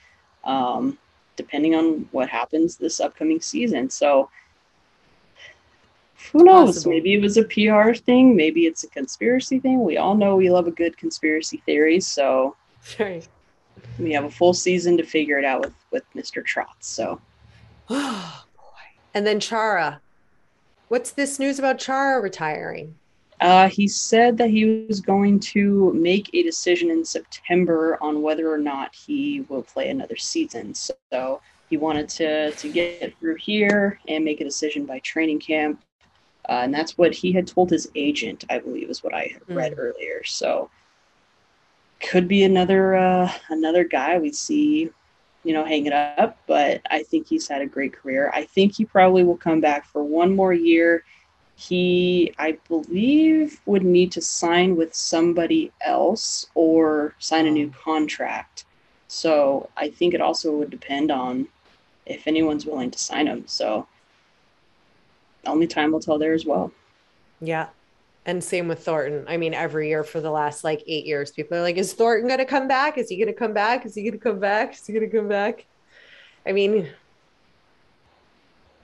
um, 0.43 0.97
depending 1.35 1.75
on 1.75 2.07
what 2.11 2.29
happens 2.29 2.77
this 2.77 2.99
upcoming 2.99 3.41
season. 3.41 3.89
So 3.89 4.29
who 6.31 6.43
knows? 6.43 6.75
Possible. 6.75 6.91
Maybe 6.91 7.13
it 7.13 7.21
was 7.21 7.37
a 7.37 7.43
PR 7.43 7.93
thing. 7.93 8.35
Maybe 8.35 8.65
it's 8.65 8.83
a 8.83 8.87
conspiracy 8.87 9.59
thing. 9.59 9.83
We 9.83 9.97
all 9.97 10.15
know 10.15 10.35
we 10.35 10.49
love 10.49 10.67
a 10.67 10.71
good 10.71 10.97
conspiracy 10.97 11.61
theory. 11.65 11.99
So 11.99 12.55
sure. 12.83 13.19
we 13.99 14.13
have 14.13 14.23
a 14.23 14.31
full 14.31 14.53
season 14.53 14.97
to 14.97 15.03
figure 15.03 15.37
it 15.37 15.45
out 15.45 15.61
with 15.61 15.73
with 15.91 16.03
Mr. 16.15 16.43
Trotz. 16.43 16.81
So. 16.81 17.19
Oh 17.89 18.45
boy! 18.55 19.01
And 19.13 19.27
then 19.27 19.39
Chara. 19.39 19.99
What's 20.87 21.11
this 21.11 21.39
news 21.39 21.59
about 21.59 21.79
Chara 21.79 22.21
retiring? 22.21 22.95
Uh, 23.41 23.67
he 23.69 23.87
said 23.87 24.37
that 24.37 24.49
he 24.49 24.85
was 24.87 25.01
going 25.01 25.39
to 25.39 25.91
make 25.93 26.29
a 26.33 26.43
decision 26.43 26.89
in 26.89 27.03
September 27.03 27.97
on 28.01 28.21
whether 28.21 28.51
or 28.51 28.57
not 28.57 28.95
he 28.95 29.41
will 29.49 29.63
play 29.63 29.89
another 29.89 30.15
season. 30.15 30.73
So 30.73 31.41
he 31.69 31.77
wanted 31.77 32.07
to 32.09 32.51
to 32.51 32.71
get 32.71 33.17
through 33.19 33.35
here 33.35 33.99
and 34.07 34.23
make 34.23 34.41
a 34.41 34.43
decision 34.43 34.85
by 34.85 34.99
training 34.99 35.39
camp, 35.39 35.83
uh, 36.47 36.61
and 36.63 36.73
that's 36.73 36.97
what 36.97 37.13
he 37.13 37.31
had 37.31 37.47
told 37.47 37.69
his 37.69 37.89
agent. 37.95 38.45
I 38.49 38.59
believe 38.59 38.89
is 38.89 39.03
what 39.03 39.13
I 39.13 39.31
had 39.33 39.55
read 39.55 39.73
mm. 39.73 39.79
earlier. 39.79 40.23
So 40.23 40.69
could 41.99 42.27
be 42.27 42.43
another 42.43 42.95
uh, 42.95 43.31
another 43.49 43.83
guy 43.83 44.19
we 44.19 44.31
see, 44.31 44.89
you 45.43 45.53
know, 45.53 45.65
hang 45.65 45.85
it 45.85 45.93
up. 45.93 46.37
But 46.47 46.81
I 46.91 47.03
think 47.03 47.27
he's 47.27 47.47
had 47.47 47.61
a 47.61 47.65
great 47.65 47.93
career. 47.93 48.31
I 48.33 48.43
think 48.43 48.75
he 48.75 48.85
probably 48.85 49.23
will 49.23 49.37
come 49.37 49.61
back 49.61 49.85
for 49.85 50.03
one 50.03 50.35
more 50.35 50.53
year 50.53 51.03
he, 51.55 52.33
I 52.39 52.57
believe, 52.67 53.61
would 53.65 53.83
need 53.83 54.11
to 54.13 54.21
sign 54.21 54.75
with 54.75 54.93
somebody 54.93 55.71
else 55.81 56.47
or 56.55 57.15
sign 57.19 57.45
a 57.45 57.51
new 57.51 57.71
oh. 57.73 57.81
contract. 57.83 58.65
So 59.07 59.69
I 59.77 59.89
think 59.89 60.13
it 60.13 60.21
also 60.21 60.51
would 60.57 60.69
depend 60.69 61.11
on 61.11 61.47
if 62.05 62.27
anyone's 62.27 62.65
willing 62.65 62.91
to 62.91 62.99
sign 62.99 63.27
him. 63.27 63.43
So 63.47 63.87
only 65.45 65.67
time 65.67 65.91
will 65.91 65.99
tell 65.99 66.17
there 66.17 66.33
as 66.33 66.45
well. 66.45 66.71
Yeah. 67.39 67.67
And 68.25 68.43
same 68.43 68.67
with 68.67 68.83
Thornton. 68.83 69.25
I 69.27 69.37
mean, 69.37 69.53
every 69.53 69.89
year 69.89 70.03
for 70.03 70.21
the 70.21 70.31
last 70.31 70.63
like 70.63 70.81
eight 70.87 71.05
years, 71.05 71.31
people 71.31 71.57
are 71.57 71.61
like, 71.61 71.75
is 71.75 71.93
Thornton 71.93 72.27
going 72.27 72.39
to 72.39 72.45
come 72.45 72.67
back? 72.67 72.97
Is 72.97 73.09
he 73.09 73.17
going 73.17 73.27
to 73.27 73.33
come 73.33 73.53
back? 73.53 73.85
Is 73.85 73.95
he 73.95 74.01
going 74.01 74.13
to 74.13 74.17
come 74.17 74.39
back? 74.39 74.73
Is 74.73 74.87
he 74.87 74.93
going 74.93 75.09
to 75.09 75.15
come 75.15 75.27
back? 75.27 75.65
I 76.45 76.53
mean, 76.53 76.89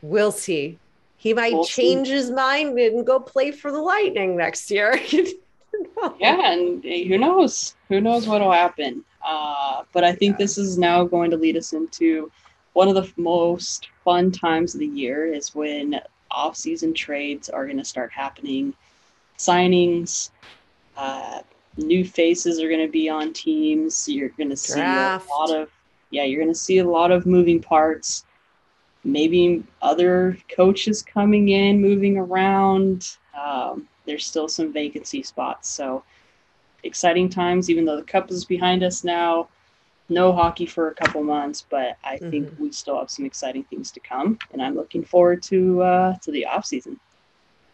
we'll 0.02 0.34
see. 0.34 0.78
He 1.20 1.34
might 1.34 1.54
we'll 1.54 1.66
change 1.66 2.08
see. 2.08 2.14
his 2.14 2.32
mind 2.32 2.80
and 2.80 3.06
go 3.06 3.20
play 3.20 3.52
for 3.52 3.72
the 3.72 3.82
Lightning 3.82 4.38
next 4.38 4.72
year. 4.72 4.98
yeah, 6.20 6.54
and 6.54 6.82
who 6.84 7.18
knows? 7.18 7.76
Who 7.90 8.00
knows 8.00 8.26
what'll 8.26 8.54
happen? 8.54 9.04
Uh, 9.24 9.84
but 9.92 10.06
I 10.06 10.14
think 10.14 10.34
yeah. 10.34 10.38
this 10.46 10.58
is 10.58 10.78
now 10.78 11.04
going 11.04 11.30
to 11.32 11.38
lead 11.38 11.58
us 11.58 11.74
into 11.74 12.32
one 12.72 12.88
of 12.88 12.96
the 12.96 13.12
most 13.18 13.90
fun 14.06 14.32
times 14.32 14.74
of 14.74 14.80
the 14.80 14.88
year 14.88 15.26
is 15.32 15.54
when 15.54 16.00
off-season 16.32 16.94
trades 16.94 17.50
are 17.50 17.66
going 17.66 17.78
to 17.78 17.84
start 17.84 18.14
happening, 18.14 18.74
signings, 19.38 20.30
uh, 20.96 21.42
new 21.76 22.06
faces 22.06 22.62
are 22.62 22.70
going 22.70 22.86
to 22.86 22.92
be 22.92 23.10
on 23.10 23.34
teams. 23.34 24.08
You're 24.08 24.30
going 24.30 24.50
to 24.50 24.56
see 24.56 24.80
a 24.80 25.22
lot 25.38 25.52
of 25.52 25.70
yeah, 26.12 26.24
you're 26.24 26.42
going 26.42 26.54
to 26.54 26.60
see 26.60 26.80
a 26.80 26.88
lot 26.88 27.12
of 27.12 27.26
moving 27.26 27.62
parts. 27.62 28.26
Maybe 29.12 29.64
other 29.82 30.38
coaches 30.56 31.02
coming 31.02 31.50
in, 31.50 31.82
moving 31.82 32.18
around. 32.18 33.18
Um, 33.40 33.88
there's 34.06 34.26
still 34.26 34.48
some 34.48 34.74
vacancy 34.74 35.24
spots. 35.24 35.70
So 35.70 36.04
exciting 36.84 37.30
times, 37.30 37.70
even 37.70 37.86
though 37.86 37.98
the 37.98 38.04
cup 38.04 38.32
is 38.32 38.46
behind 38.46 38.84
us 38.84 39.04
now. 39.04 39.50
No 40.12 40.34
hockey 40.34 40.66
for 40.66 40.90
a 40.90 40.96
couple 40.96 41.22
months, 41.24 41.66
but 41.70 41.98
I 42.04 42.16
mm-hmm. 42.16 42.30
think 42.32 42.54
we 42.60 42.72
still 42.72 42.98
have 42.98 43.12
some 43.12 43.26
exciting 43.26 43.64
things 43.66 43.92
to 43.92 44.00
come, 44.00 44.40
and 44.52 44.62
I'm 44.62 44.76
looking 44.76 45.04
forward 45.04 45.44
to 45.44 45.84
uh, 45.84 46.16
to 46.24 46.32
the 46.32 46.48
off 46.48 46.66
season. 46.66 47.00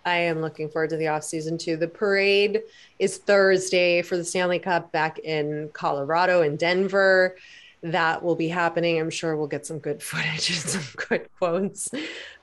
I 0.05 0.17
am 0.17 0.41
looking 0.41 0.69
forward 0.69 0.91
to 0.91 0.97
the 0.97 1.07
off 1.07 1.23
season 1.23 1.57
too. 1.57 1.77
The 1.77 1.87
parade 1.87 2.61
is 2.99 3.17
Thursday 3.17 4.01
for 4.01 4.17
the 4.17 4.23
Stanley 4.23 4.59
Cup 4.59 4.91
back 4.91 5.17
in 5.19 5.69
Colorado 5.73 6.41
in 6.43 6.57
Denver. 6.57 7.37
That 7.81 8.23
will 8.23 8.35
be 8.35 8.47
happening. 8.47 8.99
I'm 8.99 9.09
sure 9.09 9.35
we'll 9.35 9.47
get 9.47 9.65
some 9.65 9.79
good 9.79 10.01
footage 10.09 10.49
and 10.49 10.59
some 10.59 11.07
good 11.07 11.27
quotes 11.37 11.89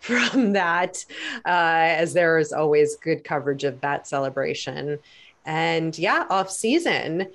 from 0.01 0.53
that, 0.53 1.05
uh, 1.45 1.97
as 1.99 2.13
there 2.13 2.39
is 2.39 2.53
always 2.53 2.97
good 2.97 3.25
coverage 3.25 3.65
of 3.65 3.81
that 3.81 4.07
celebration. 4.07 4.99
And 5.45 5.99
yeah, 5.99 6.27
off 6.31 6.51
season, 6.51 7.29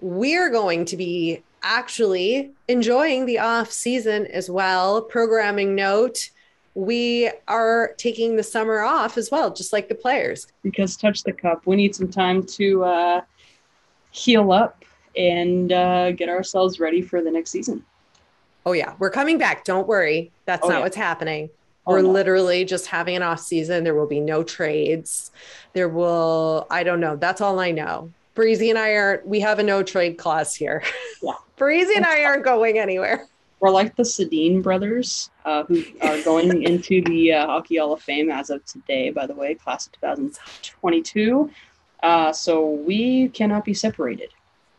we're 0.00 0.50
going 0.50 0.84
to 0.86 0.96
be 0.96 1.42
actually 1.62 2.50
enjoying 2.66 3.26
the 3.26 3.38
off 3.38 3.70
season 3.70 4.26
as 4.26 4.50
well. 4.50 5.00
Programming 5.02 5.74
note 5.74 6.30
we 6.74 7.30
are 7.48 7.92
taking 7.98 8.36
the 8.36 8.42
summer 8.42 8.80
off 8.80 9.18
as 9.18 9.30
well, 9.30 9.52
just 9.52 9.72
like 9.72 9.88
the 9.88 9.94
players. 9.94 10.46
Because 10.62 10.96
touch 10.96 11.22
the 11.22 11.32
cup, 11.32 11.66
we 11.66 11.76
need 11.76 11.94
some 11.94 12.08
time 12.08 12.44
to 12.44 12.84
uh, 12.84 13.20
heal 14.10 14.52
up 14.52 14.84
and 15.16 15.72
uh, 15.72 16.12
get 16.12 16.28
ourselves 16.28 16.80
ready 16.80 17.02
for 17.02 17.22
the 17.22 17.30
next 17.30 17.50
season. 17.50 17.84
Oh 18.64 18.72
yeah, 18.72 18.94
we're 18.98 19.10
coming 19.10 19.38
back. 19.38 19.64
Don't 19.64 19.88
worry, 19.88 20.30
that's 20.44 20.64
oh, 20.64 20.68
not 20.68 20.76
yeah. 20.76 20.82
what's 20.82 20.96
happening. 20.96 21.50
Oh, 21.86 21.92
we're 21.92 22.02
no. 22.02 22.10
literally 22.10 22.64
just 22.64 22.86
having 22.86 23.16
an 23.16 23.22
off 23.22 23.40
season. 23.40 23.82
There 23.82 23.94
will 23.94 24.06
be 24.06 24.20
no 24.20 24.44
trades. 24.44 25.32
There 25.72 25.88
will, 25.88 26.66
I 26.70 26.84
don't 26.84 27.00
know. 27.00 27.16
That's 27.16 27.40
all 27.40 27.58
I 27.58 27.72
know. 27.72 28.12
Breezy 28.34 28.70
and 28.70 28.78
I 28.78 28.94
aren't, 28.94 29.26
we 29.26 29.40
have 29.40 29.58
a 29.58 29.62
no 29.62 29.82
trade 29.82 30.16
clause 30.16 30.54
here. 30.54 30.82
Yeah. 31.22 31.32
Breezy 31.56 31.94
and 31.96 32.06
I 32.06 32.24
aren't 32.24 32.44
going 32.44 32.78
anywhere. 32.78 33.26
We're 33.60 33.70
like 33.70 33.94
the 33.96 34.02
Sedin 34.02 34.62
brothers, 34.62 35.30
uh, 35.44 35.64
who 35.64 35.84
are 36.00 36.20
going 36.22 36.62
into 36.64 37.02
the 37.02 37.32
uh, 37.32 37.46
Hockey 37.46 37.78
Hall 37.78 37.92
of 37.92 38.02
Fame 38.02 38.30
as 38.30 38.50
of 38.50 38.64
today, 38.64 39.10
by 39.10 39.26
the 39.26 39.34
way, 39.34 39.54
class 39.54 39.86
of 39.86 39.92
2022. 39.92 41.50
Uh, 42.02 42.32
so 42.32 42.70
we 42.70 43.28
cannot 43.28 43.64
be 43.64 43.74
separated. 43.74 44.30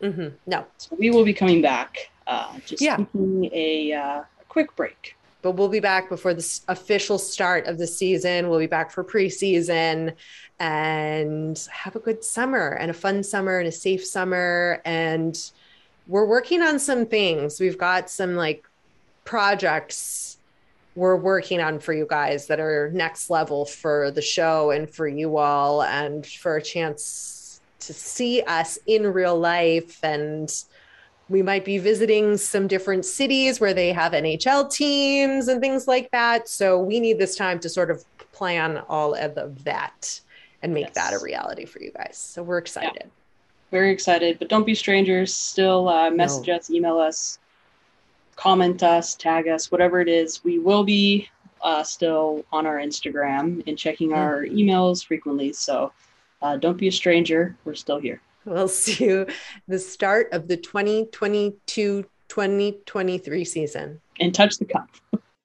Mm-hmm. 0.04 0.36
No. 0.46 0.66
So 0.78 0.96
we 1.00 1.10
will 1.10 1.26
be 1.26 1.34
coming 1.34 1.62
back, 1.62 2.12
uh, 2.28 2.60
just 2.66 2.82
yeah. 2.82 2.98
taking 2.98 3.50
a, 3.54 3.94
uh, 3.94 4.20
a 4.20 4.46
quick 4.50 4.76
break 4.76 5.16
but 5.44 5.52
we'll 5.52 5.68
be 5.68 5.82
back 5.82 6.10
before 6.10 6.34
the 6.34 6.60
official 6.70 7.20
start 7.20 7.68
of 7.68 7.78
the 7.78 7.86
season. 7.86 8.50
We'll 8.50 8.60
be 8.60 8.66
back 8.66 8.90
for 8.90 9.04
preseason 9.04 10.16
and 10.58 11.68
have 11.70 11.98
a 11.98 12.00
good 12.00 12.24
summer 12.24 12.70
and 12.70 12.90
a 12.90 12.94
fun 12.94 13.24
summer 13.24 13.60
and 13.60 13.68
a 13.68 13.72
safe 13.72 14.06
summer. 14.06 14.82
And 14.86 15.38
we're 16.08 16.26
working 16.26 16.62
on 16.62 16.80
some 16.80 17.06
things. 17.06 17.60
We've 17.60 17.78
got 17.78 18.10
some 18.10 18.36
like 18.36 18.66
projects 19.26 20.38
we're 20.96 21.18
working 21.18 21.60
on 21.60 21.80
for 21.80 21.92
you 21.92 22.06
guys 22.10 22.48
that 22.48 22.60
are 22.60 22.90
next 22.94 23.30
level 23.30 23.66
for 23.66 24.12
the 24.12 24.22
show 24.22 24.72
and 24.72 24.90
for 24.90 25.08
you 25.08 25.38
all 25.38 25.84
and 25.84 26.26
for 26.26 26.56
a 26.56 26.62
chance 26.62 27.43
to 27.88 27.94
see 27.94 28.42
us 28.44 28.78
in 28.88 29.08
real 29.08 29.38
life 29.38 30.04
and 30.04 30.64
we 31.30 31.42
might 31.42 31.66
be 31.66 31.78
visiting 31.78 32.38
some 32.38 32.68
different 32.68 33.06
cities 33.06 33.60
where 33.60 33.74
they 33.74 33.92
have 33.94 34.12
NHL 34.12 34.72
teams 34.72 35.48
and 35.48 35.62
things 35.62 35.88
like 35.88 36.12
that. 36.12 36.50
So 36.50 36.80
we 36.80 37.00
need 37.00 37.18
this 37.18 37.36
time 37.36 37.60
to 37.62 37.70
sort 37.70 37.90
of 37.90 38.04
plan 38.34 38.80
all 38.90 39.16
of 39.16 39.64
that 39.64 40.20
and 40.62 40.74
make 40.74 40.88
yes. 40.88 40.96
that 40.96 41.14
a 41.14 41.20
reality 41.20 41.66
for 41.66 41.82
you 41.82 41.92
guys. 41.92 42.18
So 42.18 42.44
we're 42.44 42.58
excited. 42.58 42.92
Yeah. 42.96 43.08
Very 43.72 43.92
excited, 43.92 44.38
but 44.38 44.50
don't 44.50 44.66
be 44.66 44.76
strangers. 44.76 45.34
Still 45.34 45.88
uh, 45.90 46.12
message 46.12 46.48
no. 46.48 46.56
us, 46.56 46.70
email 46.70 47.00
us, 47.00 47.40
comment 48.36 48.84
us, 48.84 49.16
tag 49.16 49.48
us, 49.48 49.72
whatever 49.72 50.02
it 50.02 50.08
is. 50.08 50.44
We 50.44 50.60
will 50.60 50.84
be 50.84 51.30
uh, 51.62 51.84
still 51.84 52.46
on 52.52 52.68
our 52.68 52.78
Instagram 52.78 53.66
and 53.68 53.78
checking 53.78 54.10
mm. 54.10 54.18
our 54.18 54.46
emails 54.46 55.04
frequently. 55.04 55.54
So 55.54 55.92
uh, 56.44 56.58
don't 56.58 56.78
be 56.78 56.90
a 56.90 56.92
stranger. 56.92 57.58
We're 57.66 57.74
still 57.74 58.00
here. 58.00 58.22
We'll 58.46 58.68
see 58.84 59.06
you 59.06 59.28
the 59.68 59.80
start 59.80 60.28
of 60.32 60.48
the 60.48 60.58
2022 60.58 62.06
2023 62.30 63.46
season. 63.46 64.02
And 64.20 64.34
touch 64.34 64.58
the 64.58 64.66
cup. 64.66 64.90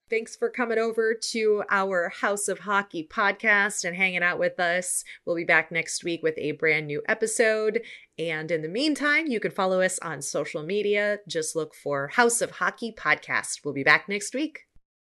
Thanks 0.09 0.37
for 0.37 0.49
coming 0.49 0.79
over 0.79 1.13
to 1.13 1.65
our 1.69 2.09
House 2.09 2.49
of 2.49 2.61
Hockey 2.61 3.07
podcast 3.07 3.85
and 3.85 3.95
hanging 3.95 4.23
out 4.23 4.39
with 4.39 4.59
us. 4.59 5.05
We'll 5.27 5.37
be 5.37 5.45
back 5.45 5.71
next 5.71 6.03
week 6.03 6.23
with 6.23 6.35
a 6.39 6.53
brand 6.53 6.87
new 6.87 7.03
episode. 7.07 7.83
And 8.19 8.51
in 8.51 8.63
the 8.63 8.71
meantime, 8.71 9.27
you 9.27 9.39
can 9.39 9.51
follow 9.51 9.83
us 9.83 9.99
on 9.99 10.23
social 10.23 10.63
media. 10.63 11.19
Just 11.29 11.55
look 11.55 11.75
for 11.75 12.09
House 12.09 12.41
of 12.41 12.53
Hockey 12.53 12.91
podcast. 12.91 13.61
We'll 13.65 13.75
be 13.75 13.85
back 13.85 14.09
next 14.09 14.35
week. 14.35 14.68